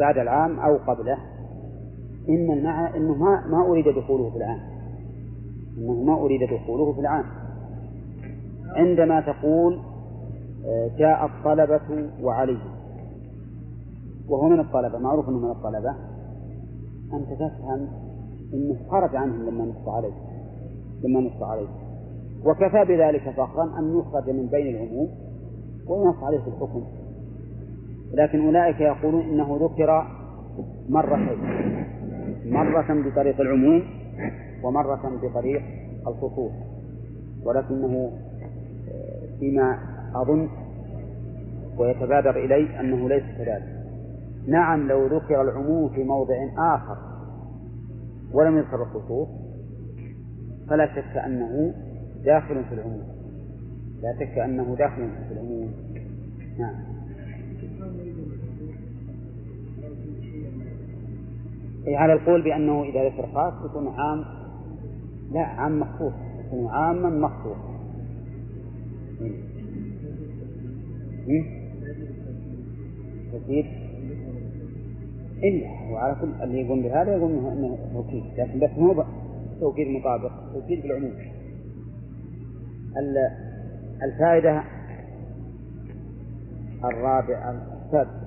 بعد 0.00 0.18
العام 0.18 0.60
أو 0.60 0.76
قبله 0.76 1.18
إن 2.28 2.50
المعنى 2.50 2.96
إنه 2.96 3.14
ما 3.14 3.46
ما 3.46 3.66
أريد 3.66 3.88
دخوله 3.88 4.30
في 4.30 4.36
العام. 4.36 4.60
إنه 5.78 6.04
ما 6.04 6.14
أريد 6.14 6.40
دخوله 6.50 6.92
في 6.92 7.00
العام. 7.00 7.24
عندما 8.76 9.20
تقول 9.20 9.80
آه، 10.66 10.90
جاء 10.98 11.26
الطلبة 11.26 12.10
وعلي. 12.22 12.58
وهو 14.28 14.48
من 14.48 14.60
الطلبة 14.60 14.98
معروف 14.98 15.28
أنه 15.28 15.38
من 15.38 15.50
الطلبة. 15.50 15.94
أنت 17.16 17.32
تفهم 17.32 17.88
أنه 18.54 18.76
خرج 18.88 19.16
عنهم 19.16 19.42
لما 19.48 19.64
نص 19.64 19.88
عليه. 19.88 20.14
لما 21.04 21.20
نص 21.20 21.42
عليه. 21.42 21.68
وكفى 22.44 22.84
بذلك 22.84 23.30
فخرا 23.30 23.78
أن 23.78 23.98
يخرج 23.98 24.30
من 24.30 24.46
بين 24.46 24.76
العموم 24.76 25.08
وينص 25.86 26.22
عليه 26.22 26.38
في 26.38 26.48
الحكم. 26.48 26.82
لكن 28.12 28.46
أولئك 28.46 28.80
يقولون 28.80 29.22
إنه 29.22 29.58
ذكر 29.60 30.06
مرتين 30.88 31.38
مرة 32.46 33.10
بطريق 33.10 33.40
العموم 33.40 33.82
ومرة 34.64 35.20
بطريق 35.22 35.62
الخصوص. 36.06 36.52
ولكنه 37.44 38.10
آه، 38.88 39.38
فيما 39.40 39.78
أظن 40.14 40.48
ويتبادر 41.78 42.44
إلي 42.44 42.80
أنه 42.80 43.08
ليس 43.08 43.24
كذلك. 43.38 43.83
نعم 44.46 44.88
لو 44.88 45.06
ذكر 45.06 45.42
العموم 45.42 45.88
في 45.88 46.04
موضع 46.04 46.34
آخر 46.58 46.96
ولم 48.32 48.58
يذكر 48.58 48.82
الخصوص 48.82 49.28
فلا 50.68 50.86
شك 50.86 51.16
أنه 51.16 51.74
داخل 52.24 52.64
في 52.64 52.74
العموم. 52.74 53.02
لا 54.02 54.14
شك 54.20 54.38
أنه 54.38 54.76
داخل 54.78 55.08
في 55.28 55.34
العموم. 55.34 55.72
نعم. 56.58 56.74
أي 61.86 61.96
على 61.96 62.12
القول 62.12 62.42
بأنه 62.42 62.82
إذا 62.82 63.08
ذكر 63.08 63.26
خاص 63.34 63.70
يكون 63.70 63.88
عام. 63.88 64.24
لا 65.32 65.40
عام 65.40 65.80
مخصوص 65.80 66.12
يكون 66.46 66.66
عاما 66.66 67.10
مخصوصا 67.10 67.74
تزيد 73.32 73.83
إلا 75.44 75.68
هو 75.68 75.96
على 75.96 76.16
كل 76.20 76.42
اللي 76.42 76.60
يقول 76.60 76.82
بهذا 76.82 77.16
يقول 77.16 77.32
إنه 77.32 77.78
توكيد. 77.94 78.24
لكن 78.38 78.58
بس 78.58 78.70
مو 78.78 79.04
توكيد 79.60 79.88
مطابق 79.88 80.32
توكيد 80.52 80.82
بالعموم. 80.82 81.12
الفائدة 84.02 84.62
الرابعة 86.84 87.50
السادسة 87.50 88.24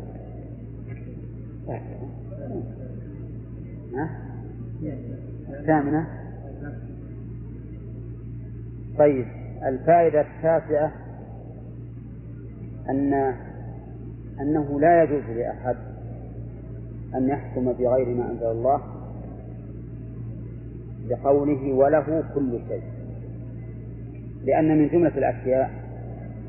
الثامنة. 5.50 6.08
طيب 8.98 9.26
الفائدة 9.64 10.22
التاسعة 10.22 10.92
أن 12.90 13.14
أنه 14.42 14.80
لا 14.80 15.04
يجوز 15.04 15.38
لأحد 15.38 15.76
أن 17.16 17.30
يحكم 17.30 17.74
بغير 17.74 18.08
ما 18.08 18.32
أنزل 18.32 18.52
الله 18.52 18.82
بقوله 21.10 21.74
وله 21.74 22.24
كل 22.36 22.60
شيء. 22.68 22.82
لأن 24.46 24.78
من 24.78 24.88
جملة 24.88 25.18
الأشياء 25.18 25.72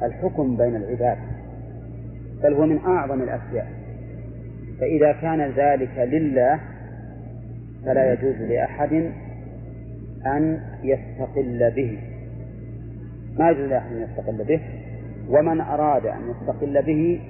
الحكم 0.02 0.56
بين 0.56 0.76
العباد 0.76 1.18
بل 2.42 2.54
هو 2.54 2.66
من 2.66 2.78
أعظم 2.78 3.22
الأشياء. 3.22 3.66
فإذا 4.80 5.12
كان 5.12 5.40
ذلك 5.40 5.98
لله 5.98 6.60
فلا 7.84 8.12
يجوز 8.12 8.34
لأحد 8.34 9.12
أن 10.26 10.60
يستقل 10.82 11.72
به. 11.76 11.98
ما 13.38 13.50
يجوز 13.50 13.68
لأحد 13.68 13.92
أن 13.92 14.02
يستقل 14.02 14.44
به؟ 14.44 14.60
ومن 15.28 15.60
أراد 15.60 16.06
أن 16.06 16.30
يستقل 16.30 16.82
به 16.82 17.20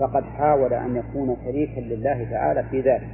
فقد 0.00 0.24
حاول 0.24 0.72
أن 0.72 0.96
يكون 0.96 1.36
شريكا 1.44 1.80
لله 1.80 2.24
تعالى 2.30 2.64
في 2.70 2.80
ذلك. 2.80 3.08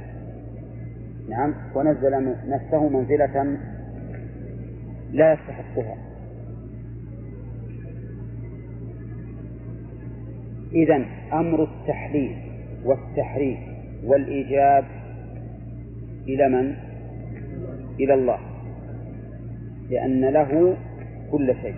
نعم 1.29 1.53
ونزل 1.75 2.35
نفسه 2.47 2.89
منزلة 2.89 3.57
لا 5.11 5.33
يستحقها. 5.33 5.97
إذا 10.73 11.05
أمر 11.33 11.63
التحليل 11.63 12.37
والتحريم 12.85 13.57
والإيجاب 14.05 14.85
إلى 16.27 16.49
من؟ 16.49 16.75
إلى 17.99 18.13
الله. 18.13 18.39
لأن 19.89 20.25
له 20.25 20.77
كل 21.31 21.55
شيء. 21.61 21.75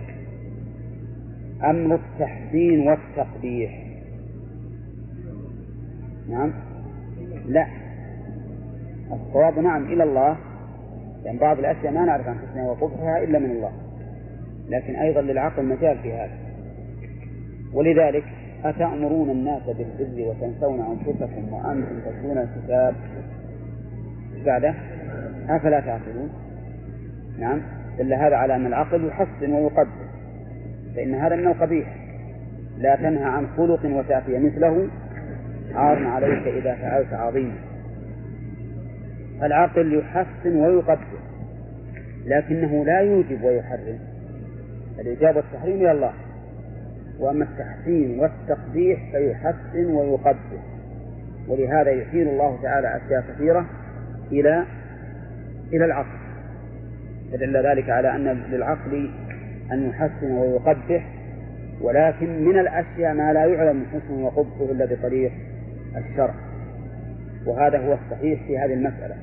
أمر 1.64 1.94
التحسين 1.94 2.88
والتقبيح. 2.88 3.83
نعم. 6.28 6.52
لا. 7.46 7.66
الصواب 9.12 9.58
نعم 9.58 9.84
إلى 9.84 10.02
الله. 10.02 10.36
لأن 11.24 11.36
بعض 11.36 11.58
الأشياء 11.58 11.92
ما 11.92 12.04
نعرف 12.04 12.28
عن 12.28 12.38
حسنها 12.38 12.70
وقبحها 12.70 13.24
إلا 13.24 13.38
من 13.38 13.50
الله. 13.50 13.72
لكن 14.68 14.96
أيضا 14.96 15.20
للعقل 15.20 15.64
مجال 15.64 15.98
في 15.98 16.12
هذا. 16.12 16.32
ولذلك 17.72 18.24
أتأمرون 18.64 19.30
الناس 19.30 19.62
بالبر 19.62 20.28
وتنسون 20.28 20.80
أنفسكم 20.80 21.52
وأنتم 21.52 22.00
تتلون 22.00 22.38
الكتاب؟ 22.38 22.94
بعده. 24.44 24.74
أفلا 25.48 25.80
تعقلون؟ 25.80 26.30
نعم. 27.38 27.60
دل 27.98 28.14
هذا 28.14 28.36
على 28.36 28.56
أن 28.56 28.66
العقل 28.66 29.06
يحسن 29.06 29.52
ويقدر. 29.52 30.04
فإن 30.96 31.14
هذا 31.14 31.36
من 31.36 31.46
القبيح. 31.46 31.96
لا 32.78 32.96
تنهى 32.96 33.24
عن 33.24 33.46
خلق 33.56 33.84
وتأتي 33.84 34.38
مثله 34.38 34.88
عار 35.74 36.06
عليك 36.06 36.46
إذا 36.46 36.74
فعلت 36.74 37.12
عظيما. 37.12 37.58
العقل 39.42 39.98
يحسن 39.98 40.56
ويقدر 40.56 41.18
لكنه 42.26 42.84
لا 42.84 43.00
يوجب 43.00 43.42
ويحرم. 43.42 43.98
الإجابة 45.00 45.36
والتحريم 45.36 45.76
إلى 45.76 45.92
الله. 45.92 46.12
وأما 47.18 47.44
التحسين 47.44 48.20
والتقبيح 48.20 49.10
فيحسن 49.12 49.86
ويقدر. 49.86 50.60
ولهذا 51.48 51.90
يحيل 51.90 52.28
الله 52.28 52.62
تعالى 52.62 52.96
أشياء 52.96 53.24
كثيرة 53.34 53.66
إلى 54.32 54.64
إلى 55.72 55.84
العقل. 55.84 56.18
فدل 57.32 57.66
ذلك 57.66 57.90
على 57.90 58.16
أن 58.16 58.42
للعقل 58.50 59.10
أن 59.72 59.88
يحسن 59.88 60.32
ويقبح 60.32 61.14
ولكن 61.80 62.44
من 62.44 62.58
الأشياء 62.58 63.14
ما 63.14 63.32
لا 63.32 63.44
يعلم 63.44 63.86
حسنه 63.92 64.26
وقبحه 64.26 64.72
إلا 64.72 64.84
بطريق 64.84 65.32
الشرع. 65.96 66.34
وهذا 67.46 67.78
هو 67.78 67.92
الصحيح 67.92 68.46
في 68.46 68.58
هذه 68.58 68.74
المسألة. 68.74 69.16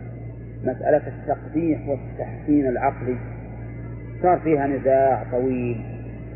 مسألة 0.64 1.02
التقبيح 1.07 1.88
والتحسين 1.88 2.68
العقلي. 2.68 3.18
صار 4.22 4.39
فيها 4.39 4.68
نزاع 4.68 5.23
طويل 5.31 5.81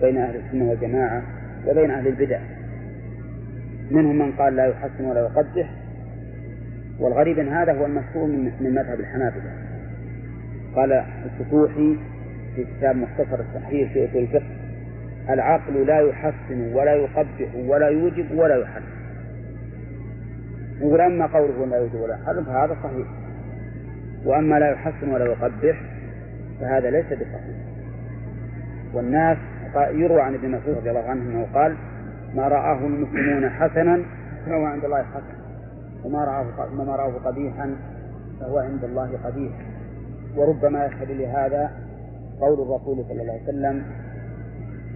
بين 0.02 0.18
أهل 0.18 0.36
السنة 0.36 0.70
والجماعة 0.70 1.24
وبين 1.68 1.92
أهل 1.92 2.08
البدع. 2.08 2.40
منهم 3.92 4.18
من 4.18 4.32
قال 4.32 4.56
لا 4.56 4.66
يحسن 4.66 5.06
ولا 5.06 5.20
يقبح. 5.20 5.70
والغريب 7.00 7.40
أن 7.40 7.48
هذا 7.48 7.74
هو 7.74 7.86
المشهور 7.86 8.28
من 8.28 8.76
مذهب 8.76 9.00
الحنابلة. 9.00 9.52
قال 10.76 11.04
الفتوحي 11.26 11.98
في 12.56 12.66
كتاب 12.78 12.96
مختصر 12.96 13.40
التحرير 13.40 13.90
في 13.90 14.10
أصول 14.10 14.22
الفقه 14.22 14.46
العقل 15.30 15.88
لا 15.88 16.00
يحسن 16.00 16.74
ولا 16.74 16.94
يقبح 16.94 17.56
ولا 17.56 17.88
يوجب 17.88 18.32
ولا 18.32 18.56
يحرم. 18.56 18.95
يقول 20.82 21.02
أما 21.02 21.26
قوله 21.26 21.66
لا 21.66 21.78
يوجب 21.78 21.96
ولا 21.96 22.14
يحرم 22.14 22.44
فهذا 22.44 22.78
صحيح. 22.84 23.08
وأما 24.26 24.60
لا 24.60 24.72
يحسن 24.72 25.14
ولا 25.14 25.26
يقبح 25.26 25.82
فهذا 26.60 26.90
ليس 26.90 27.06
بصحيح. 27.06 27.56
والناس 28.94 29.38
يروى 29.76 30.22
عن 30.22 30.34
ابن 30.34 30.52
مسعود 30.52 30.78
رضي 30.78 30.90
الله 30.90 31.04
عنه 31.04 31.22
أنه 31.22 31.48
قال 31.54 31.76
ما 32.36 32.48
رآه 32.48 32.78
المسلمون 32.78 33.50
حسنا 33.50 34.00
فهو 34.46 34.66
عند 34.66 34.86
الله 34.86 35.04
حسن. 35.04 35.36
وما 36.04 36.24
رآه 36.24 36.70
ما 36.70 36.96
رآه 36.96 37.14
قبيحا 37.26 37.76
فهو 38.40 38.58
عند 38.58 38.84
الله 38.84 39.20
قبيح. 39.24 39.54
وربما 40.36 40.86
يشهد 40.86 41.12
لهذا 41.12 41.72
قول 42.42 42.62
الرسول 42.62 43.06
صلى 43.10 43.22
الله 43.22 43.34
عليه 43.34 43.44
وسلم 43.44 43.84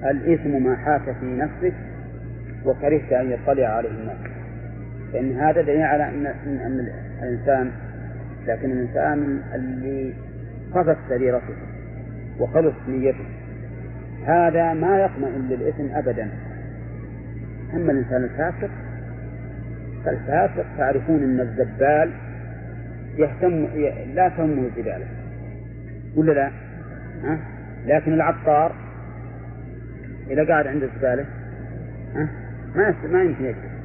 الإثم 0.03 0.64
ما 0.64 0.76
حاك 0.76 1.15
في 1.19 1.26
نفسك 1.26 1.73
وكرهت 2.65 3.14
أن 3.14 3.31
يطلع 3.31 3.68
عليه 3.68 3.89
الناس. 3.89 4.38
فإن 5.14 5.40
هذا 5.40 5.61
دليل 5.61 5.81
على 5.81 6.10
أن 6.10 6.26
أن 6.26 6.90
الإنسان 7.23 7.72
لكن 8.48 8.72
الإنسان 8.72 9.41
اللي 9.56 10.14
صفت 10.73 10.98
سريرته 11.10 11.56
وخلص 12.40 12.76
نيته 12.88 13.26
هذا 14.26 14.73
ما 14.73 14.99
يطمئن 14.99 15.48
للإثم 15.49 15.95
أبدا 15.95 16.30
أما 17.73 17.91
الإنسان 17.91 18.23
الفاسق 18.23 18.69
فالفاسق 20.06 20.65
تعرفون 20.77 21.23
أن 21.23 21.40
الزبال 21.40 22.11
يهتم 23.18 23.68
لا 24.14 24.30
تهمه 24.30 24.68
الزبالة 24.68 25.06
ولا 26.15 26.31
لا؟ 26.31 26.52
ها؟ 27.23 27.40
لكن 27.86 28.14
العطار 28.14 28.76
إذا 30.30 30.48
قاعد 30.48 30.68
عند 30.68 30.84
الزبالة 30.84 31.26
ها؟ 32.15 32.30
ما 32.76 32.95
ما 33.11 33.23
يمكن 33.23 33.45
يجلس 33.45 33.78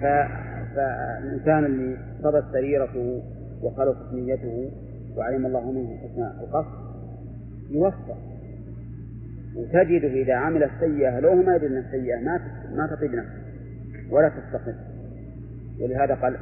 فالإنسان 0.00 1.64
اللي 1.64 1.96
صبت 2.22 2.44
سريرته 2.52 3.22
وخلصت 3.62 4.12
نيته 4.12 4.70
وعلم 5.16 5.46
الله 5.46 5.72
منه 5.72 5.96
حسن 5.96 6.22
القصد 6.22 6.90
يوفق 7.70 8.18
وتجده 9.56 10.08
إذا 10.08 10.34
عمل 10.34 10.62
السيئة 10.62 11.20
لو 11.20 11.34
ما 11.34 11.56
يدري 11.56 11.78
السيئة 11.78 12.16
ما 12.16 12.40
ما 12.74 12.86
تطيب 12.86 13.14
نفسه 13.14 13.40
ولا 14.10 14.28
تستقل 14.28 14.74
ولهذا 15.80 16.14
قال 16.14 16.36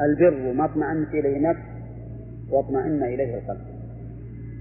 البر 0.00 0.52
ما 0.52 0.64
اطمأنت 0.64 1.08
إليه 1.08 1.50
نفس 1.50 1.60
واطمأن 2.50 3.02
إليه 3.02 3.38
القلب. 3.38 3.60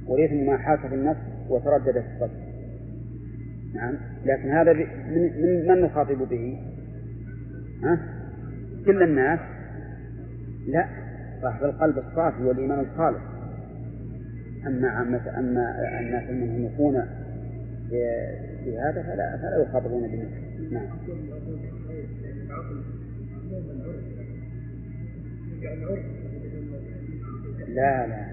والإثم 0.08 0.46
ما 0.46 0.58
حاك 0.58 0.80
في 0.88 0.96
النفس 0.96 1.22
وتردد 1.50 1.92
في 1.92 2.08
الصدر 2.16 2.38
نعم. 3.76 3.98
لكن 4.26 4.50
هذا 4.52 4.74
من 4.74 5.68
من 5.68 5.82
نخاطب 5.82 6.30
به؟ 6.30 6.60
ها؟ 7.84 8.00
كل 8.86 9.04
الناس 9.04 9.40
لا 10.68 10.86
صاحب 11.42 11.64
القلب 11.64 11.98
الصافي 11.98 12.44
والإيمان 12.44 12.80
الخالص. 12.80 13.22
أما 14.68 14.90
عامة 14.90 15.40
أما 15.40 16.00
الناس 16.00 16.30
المنهمكون 16.30 17.06
بهذا 18.66 19.04
فلا 19.04 19.38
فلا 19.38 19.64
يخاطبون 19.64 20.08
به 20.08 20.28
نعم. 20.72 20.86
لا 27.68 28.08
لا 28.08 28.26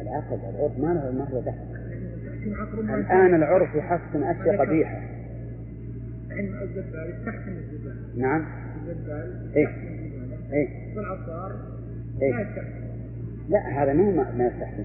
العقل 0.00 0.34
العرف 0.34 0.78
ما 0.78 0.94
له 0.94 1.10
ما 1.10 1.28
هو 1.30 1.40
دخل. 1.40 1.76
الآن 2.94 3.34
العرف 3.34 3.74
يحسن 3.74 4.22
أشياء 4.22 4.56
قبيحة. 4.56 5.00
نعم. 8.16 8.65
إيه. 9.56 9.68
إيه. 10.52 10.68
إيه. 12.22 12.46
لا 13.48 13.82
هذا 13.82 13.92
مو 13.92 14.10
ما 14.12 14.46
يستحسن. 14.46 14.84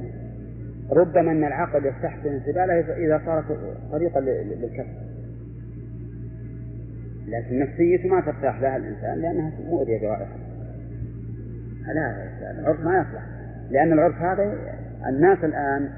ربما 0.92 1.32
أن 1.32 1.44
العقل 1.44 1.86
يستحسن 1.86 2.34
الزبالة 2.34 2.80
إذا 2.80 3.22
صارت 3.26 3.46
طريقا 3.92 4.20
للكسر 4.20 4.86
لكن 7.28 7.60
نفسيته 7.60 8.10
ما 8.10 8.22
ترتاح 8.22 8.62
لها 8.62 8.78
الإنسان 8.78 9.22
لأنها 9.22 9.52
مؤذية 9.70 10.02
برائحة 10.02 10.38
لا 11.96 12.52
العرف 12.52 12.80
ما 12.80 12.98
يصلح. 12.98 13.24
لأن 13.72 13.94
العرف 13.94 14.16
هذا 14.16 14.56
الناس 15.08 15.38
الآن 15.44 15.90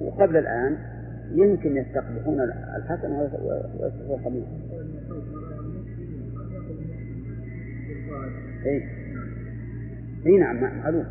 وقبل 0.00 0.36
الآن 0.36 0.78
يمكن 1.32 1.76
يستقبحون 1.76 2.40
الحسن 2.76 3.12
ويصفون 3.12 4.18
الخبيث. 4.18 4.44
اي 8.66 8.82
اي 10.26 10.38
نعم 10.38 10.78
معلوم 10.78 11.06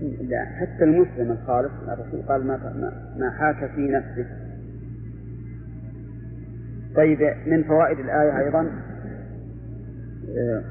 لا 0.00 0.44
حتى 0.44 0.84
المسلم 0.84 1.32
الخالص 1.32 1.72
الرسول 1.88 2.22
قال 2.22 2.46
ما 2.46 2.92
ما 3.18 3.30
حاك 3.30 3.70
في 3.70 3.80
نفسه. 3.80 4.26
طيب 6.96 7.18
من 7.46 7.62
فوائد 7.62 7.98
الآية 7.98 8.38
أيضا 8.38 8.70
آه، 10.36 10.62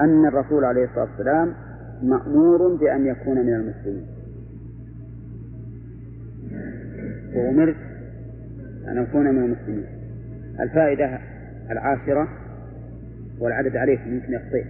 أن 0.00 0.26
الرسول 0.26 0.64
عليه 0.64 0.84
الصلاة 0.84 1.04
والسلام 1.04 1.54
مأمور 2.02 2.76
بأن 2.76 3.06
يكون 3.06 3.38
من 3.38 3.54
المسلمين. 3.54 4.06
وأمرت 7.34 7.76
أن 8.88 8.98
أكون 8.98 9.34
من 9.34 9.44
المسلمين. 9.44 9.86
الفائدة 10.60 11.18
العاشرة 11.70 12.28
والعدد 13.40 13.76
عليكم 13.76 14.14
يمكن 14.14 14.32
يخطئ 14.32 14.64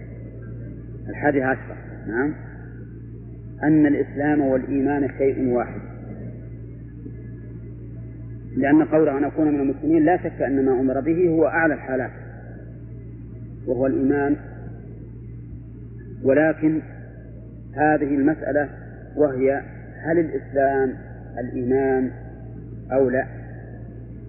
الحادي 1.09 1.43
عشرة 1.43 1.77
نعم. 2.07 2.33
أن 3.63 3.85
الإسلام 3.85 4.41
والإيمان 4.41 5.09
شيء 5.17 5.47
واحد. 5.47 5.81
لأن 8.57 8.83
قوله 8.83 9.17
أن 9.17 9.23
أكون 9.23 9.47
من 9.47 9.59
المسلمين 9.59 10.05
لا 10.05 10.17
شك 10.17 10.41
أن 10.41 10.65
ما 10.65 10.71
أمر 10.71 10.99
به 10.99 11.29
هو 11.29 11.47
أعلى 11.47 11.73
الحالات 11.73 12.11
وهو 13.67 13.87
الإيمان. 13.87 14.35
ولكن 16.23 16.81
هذه 17.75 18.15
المسألة 18.15 18.69
وهي 19.15 19.61
هل 20.03 20.19
الإسلام 20.19 20.93
الإيمان 21.39 22.11
أو 22.91 23.09
لا؟ 23.09 23.27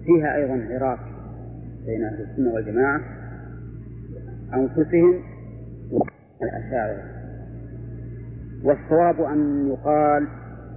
فيها 0.05 0.35
أيضا 0.35 0.67
عراق 0.71 0.99
بين 1.85 2.03
أهل 2.03 2.21
السنة 2.21 2.53
والجماعة. 2.53 3.22
أنفسهم 4.53 5.19
والأشاعرة 6.41 7.03
والصواب 8.63 9.21
أن 9.21 9.67
يقال 9.67 10.27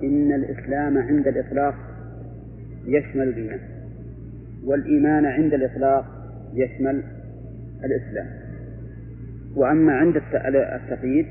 إن 0.03 0.33
الإسلام 0.33 0.99
عند 0.99 1.27
الإطلاق 1.29 1.75
يشمل 2.87 3.29
الإيمان 3.29 3.61
والإيمان 4.65 5.25
عند 5.27 5.55
الإطلاق 5.55 6.05
يشمل 6.55 7.03
الإسلام. 7.85 8.27
وأما 9.57 9.93
عند 9.93 10.17
التقييد 10.47 11.27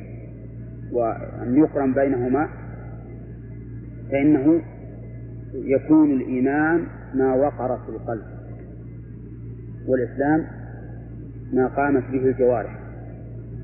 وأن 0.92 1.58
يقرن 1.58 1.94
بينهما 1.94 2.50
فإنه 4.12 4.62
يكون 5.54 6.12
الإيمان 6.12 6.84
ما 7.14 7.34
وقر 7.34 7.78
في 7.78 7.90
القلب 7.90 8.24
والإسلام 9.88 10.46
ما 11.56 11.68
قامت 11.68 12.04
به 12.12 12.26
الجوارح 12.26 12.80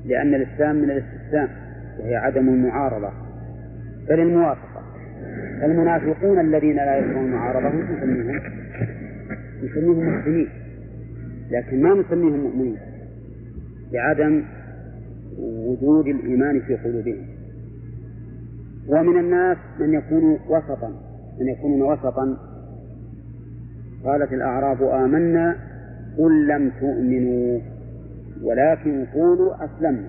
لأن 0.04 0.34
الإسلام 0.34 0.76
من 0.76 0.90
الاستسلام 0.90 1.48
وهي 2.00 2.16
عدم 2.16 2.48
المعارضة. 2.48 3.12
بل 4.08 4.20
الموافقة. 4.20 4.82
المنافقون 5.64 6.40
الذين 6.40 6.76
لا 6.76 6.96
يرضون 6.96 7.24
المعارضة 7.24 7.68
نسميهم 7.68 8.40
نسميهم 9.64 10.18
مسلمين. 10.18 10.48
لكن 11.50 11.82
ما 11.82 11.94
نسميهم 11.94 12.40
مؤمنين؟ 12.40 12.76
لعدم 13.92 14.42
وجود 15.38 16.06
الإيمان 16.06 16.60
في 16.60 16.76
قلوبهم. 16.76 17.26
ومن 18.88 19.18
الناس 19.18 19.58
من 19.80 19.94
يكون 19.94 20.38
وسطا 20.48 20.92
من 21.40 21.48
يكونون 21.48 21.92
وسطا. 21.92 22.36
قالت 24.04 24.32
الأعراب 24.32 24.82
آمنا 24.82 25.56
قل 26.18 26.48
لم 26.48 26.70
تؤمنوا. 26.80 27.60
ولكن 28.42 29.04
قولوا 29.14 29.64
أسلمنا 29.64 30.08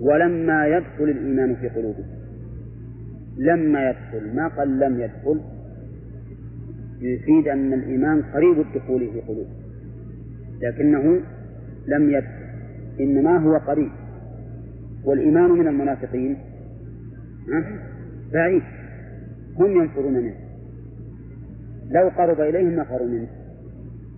ولما 0.00 0.66
يدخل 0.66 1.04
الإيمان 1.04 1.54
في 1.54 1.68
قلوبكم 1.68 2.16
لما 3.36 3.90
يدخل 3.90 4.36
ما 4.36 4.48
قال 4.48 4.78
لم 4.78 5.00
يدخل؟ 5.00 5.40
يفيد 7.00 7.48
أن 7.48 7.72
الإيمان 7.72 8.22
قريب 8.22 8.60
الدخول 8.60 9.10
في 9.12 9.20
قلوب 9.20 9.46
لكنه 10.62 11.20
لم 11.86 12.10
يدخل 12.10 12.46
إنما 13.00 13.38
هو 13.38 13.56
قريب. 13.56 13.90
والإيمان 15.04 15.50
من 15.50 15.68
المنافقين 15.68 16.36
بعيد. 18.32 18.62
هم 19.58 19.82
ينفرون 19.82 20.12
منه. 20.12 20.34
لو 21.90 22.08
قرب 22.08 22.40
إليهم 22.40 22.76
نفروا 22.76 23.08
منه. 23.08 23.28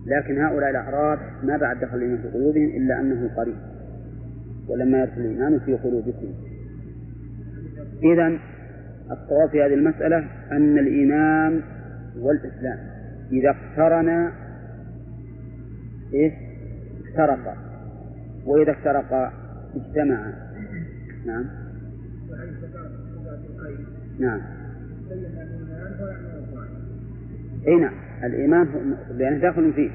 لكن 0.05 0.41
هؤلاء 0.41 0.69
الأعراب 0.69 1.19
ما 1.43 1.57
بعد 1.57 1.79
دخل 1.79 1.97
الإيمان 1.97 2.21
في 2.21 2.27
قلوبهم 2.27 2.69
إلا 2.69 2.99
أنه 2.99 3.29
قريب. 3.37 3.57
ولما 4.67 5.03
يدخل 5.03 5.21
الإيمان 5.21 5.59
في 5.59 5.73
قلوبكم. 5.73 6.33
إذا 8.03 8.39
الصواب 9.11 9.49
في 9.49 9.63
هذه 9.63 9.73
المسألة 9.73 10.27
أن 10.51 10.77
الإيمان 10.77 11.61
والإسلام 12.17 12.79
إذا 13.31 13.49
اقترنا 13.49 14.31
إيش؟ 16.13 16.33
افترقا 17.09 17.55
وإذا 18.45 18.71
افترقا 18.71 19.33
اجتمعا 19.75 20.33
نعم. 21.25 21.45
نعم. 24.19 24.41
أي 27.67 27.75
نعم. 27.75 28.08
الإيمان 28.23 28.67
لأنه 29.17 29.37
داخل 29.37 29.73
فيه. 29.73 29.89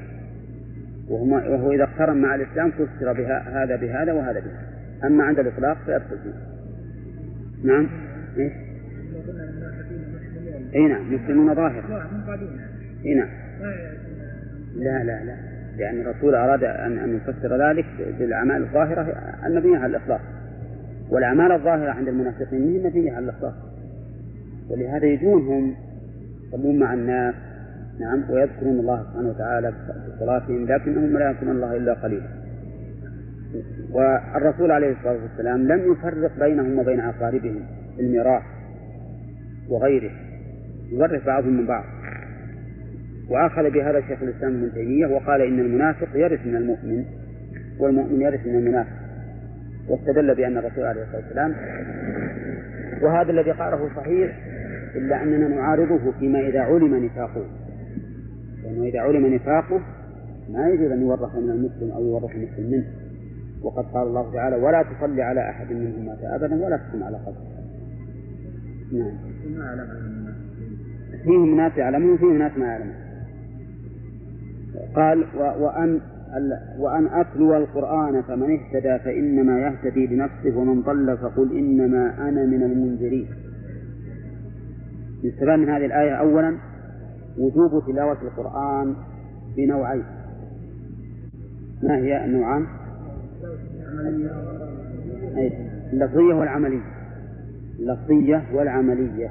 وهو, 1.09 1.35
وهو 1.35 1.71
إذا 1.71 1.83
اقترن 1.83 2.17
مع 2.17 2.35
الإسلام 2.35 2.71
فسر 2.71 3.13
بها 3.13 3.63
هذا 3.63 3.75
بهذا 3.75 4.13
وهذا 4.13 4.39
بهذا. 4.39 4.65
أما 5.03 5.23
عند 5.23 5.39
الإطلاق 5.39 5.77
فيدخل 5.85 6.17
فيه. 6.23 6.33
نعم؟ 7.63 7.89
إيش؟ 8.37 8.53
إي 10.75 10.87
نعم 10.87 11.13
يسلمون 11.13 11.55
ظاهرا 11.55 12.09
إي 13.05 13.13
نعم. 13.13 13.29
لا 14.75 15.03
لا 15.03 15.23
لا. 15.23 15.35
لأن 15.77 16.01
الرسول 16.01 16.35
أراد 16.35 16.63
أن 16.63 16.97
أن 16.97 17.15
يفسر 17.15 17.69
ذلك 17.69 17.85
بالأعمال 18.19 18.61
الظاهرة 18.61 19.01
المبنية 19.45 19.77
على 19.77 19.97
الإخلاص 19.97 20.21
والأعمال 21.09 21.51
الظاهرة 21.51 21.91
عند 21.91 22.07
المنافقين 22.07 22.63
هي 22.63 22.89
مبنية 22.89 23.11
على 23.11 23.23
الإخلاص 23.23 23.53
ولهذا 24.69 25.05
يجونهم 25.05 25.75
يصلون 26.47 26.79
مع 26.79 26.93
الناس. 26.93 27.35
نعم 27.99 28.23
ويذكرون 28.29 28.79
الله 28.79 29.03
سبحانه 29.03 29.29
وتعالى 29.29 29.73
بصلاتهم 30.15 30.65
لكنهم 30.65 31.17
لا 31.17 31.29
يذكرون 31.29 31.55
الله 31.55 31.77
إلا 31.77 31.93
قليلا. 31.93 32.27
والرسول 33.91 34.71
عليه 34.71 34.91
الصلاة 34.91 35.17
والسلام 35.23 35.67
لم 35.67 35.91
يفرق 35.91 36.39
بينهم 36.39 36.79
وبين 36.79 36.99
أقاربهم 36.99 37.59
في 37.95 38.01
الميراث 38.01 38.43
وغيره 39.69 40.11
يورث 40.91 41.25
بعضهم 41.25 41.53
من 41.53 41.65
بعض. 41.65 41.83
وأخذ 43.29 43.69
بهذا 43.69 44.01
شيخ 44.01 44.21
الإسلام 44.21 44.53
ابن 44.55 44.71
تيمية 44.73 45.07
وقال 45.07 45.41
إن 45.41 45.59
المنافق 45.59 46.07
يرث 46.15 46.45
من 46.45 46.55
المؤمن 46.55 47.05
والمؤمن 47.79 48.21
يرث 48.21 48.47
من 48.47 48.55
المنافق. 48.55 49.05
واستدل 49.89 50.35
بأن 50.35 50.57
الرسول 50.57 50.85
عليه 50.85 51.01
الصلاة 51.01 51.21
والسلام 51.21 51.55
وهذا 53.01 53.31
الذي 53.31 53.51
قاله 53.51 53.89
صحيح 53.95 54.37
إلا 54.95 55.23
أننا 55.23 55.47
نعارضه 55.47 56.11
فيما 56.19 56.39
إذا 56.39 56.59
علم 56.59 57.05
نفاقه. 57.05 57.45
لأنه 58.65 58.83
إذا 58.83 58.99
علم 58.99 59.33
نفاقه 59.33 59.81
ما 60.49 60.69
يجوز 60.69 60.91
أن 60.91 61.01
يورث 61.01 61.35
من 61.35 61.49
المسلم 61.49 61.91
أو 61.91 62.05
يورث 62.05 62.31
المسلم 62.35 62.71
منه. 62.71 62.85
وقد 63.61 63.85
قال 63.85 64.07
الله 64.07 64.33
تعالى 64.33 64.55
ولا 64.55 64.83
تصلي 64.83 65.21
على 65.21 65.49
أحد 65.49 65.71
منهم 65.71 66.05
مات 66.05 66.23
أبدا 66.23 66.65
ولا 66.65 66.77
تقم 66.77 67.03
على 67.03 67.17
قبره. 67.17 67.55
نعم. 68.93 69.17
فيهم 71.23 71.57
ناس 71.57 71.77
يعلمون 71.77 72.13
وفيهم 72.13 72.37
ناس 72.37 72.57
ما 72.57 72.65
يعلمون. 72.65 72.95
قال 74.95 75.25
وأن 75.37 75.99
وأن 76.79 77.07
أتلو 77.07 77.57
القرآن 77.57 78.21
فمن 78.21 78.59
اهتدى 78.59 78.99
فإنما 78.99 79.59
يهتدي 79.59 80.07
بنفسه 80.07 80.57
ومن 80.57 80.81
ضل 80.81 81.17
فقل 81.17 81.57
إنما 81.57 82.29
أنا 82.29 82.45
من 82.45 82.63
المنذرين. 82.63 83.27
يستفاد 85.23 85.59
من 85.59 85.69
هذه 85.69 85.85
الآية 85.85 86.11
أولا 86.11 86.57
وجوب 87.37 87.83
تلاوة 87.87 88.17
القرآن 88.21 88.95
بنوعين. 89.57 90.03
ما 91.83 91.97
هي 91.97 92.25
النوعان؟ 92.25 92.65
اللفظية 95.93 96.33
والعملية. 96.33 96.83
اللفظية 97.79 98.43
والعملية. 98.53 99.29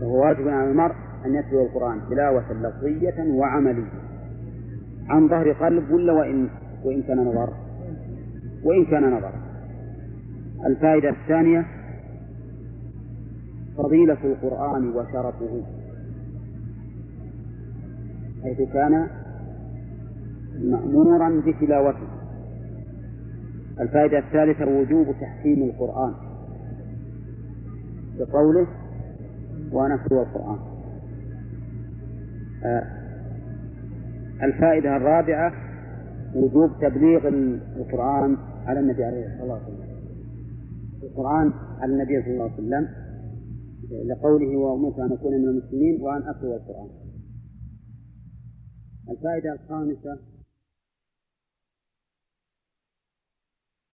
فهو 0.00 0.24
واجب 0.24 0.48
على 0.48 0.70
المرء 0.70 0.94
أن 1.26 1.34
يتلو 1.34 1.66
القرآن 1.66 2.00
تلاوة 2.10 2.52
لفظية 2.52 3.34
وعملية. 3.34 3.90
عن 5.08 5.28
ظهر 5.28 5.52
قلب 5.52 5.90
ولا 5.90 6.12
وإن 6.12 6.48
وإن 6.84 7.02
كان 7.02 7.18
نظر؟ 7.18 7.52
وإن 8.64 8.84
كان 8.84 9.10
نظر. 9.10 9.32
الفائدة 10.66 11.10
الثانية 11.10 11.66
فضيلة 13.76 14.18
القرآن 14.24 14.88
وشرفه. 14.88 15.62
حيث 18.42 18.72
كان 18.72 19.06
مأمورا 20.62 21.42
بتلاوته. 21.46 22.08
الفائدة 23.80 24.18
الثالثة 24.18 24.66
وجوب 24.66 25.06
تحكيم 25.20 25.62
القرآن 25.62 26.14
بقوله 28.18 28.66
ونتلو 29.72 30.22
القرآن. 30.22 30.58
آه 32.64 32.82
الفائدة 34.42 34.96
الرابعة 34.96 35.52
وجوب 36.34 36.70
تبليغ 36.80 37.28
القرآن 37.76 38.36
على 38.66 38.80
النبي 38.80 39.04
عليه 39.04 39.26
الصلاة 39.26 39.54
والسلام. 39.54 40.00
القرآن 41.02 41.52
على 41.80 41.92
النبي 41.92 42.22
صلى 42.22 42.32
الله 42.32 42.44
عليه 42.44 42.54
وسلم 42.54 42.88
لقوله 44.06 44.56
وأمرت 44.56 44.98
أن 44.98 45.12
أكون 45.12 45.32
من 45.32 45.48
المسلمين 45.48 46.02
وأن 46.02 46.22
أتلو 46.28 46.54
القرآن. 46.54 46.88
الفائدة 49.10 49.52
الخامسة 49.52 50.18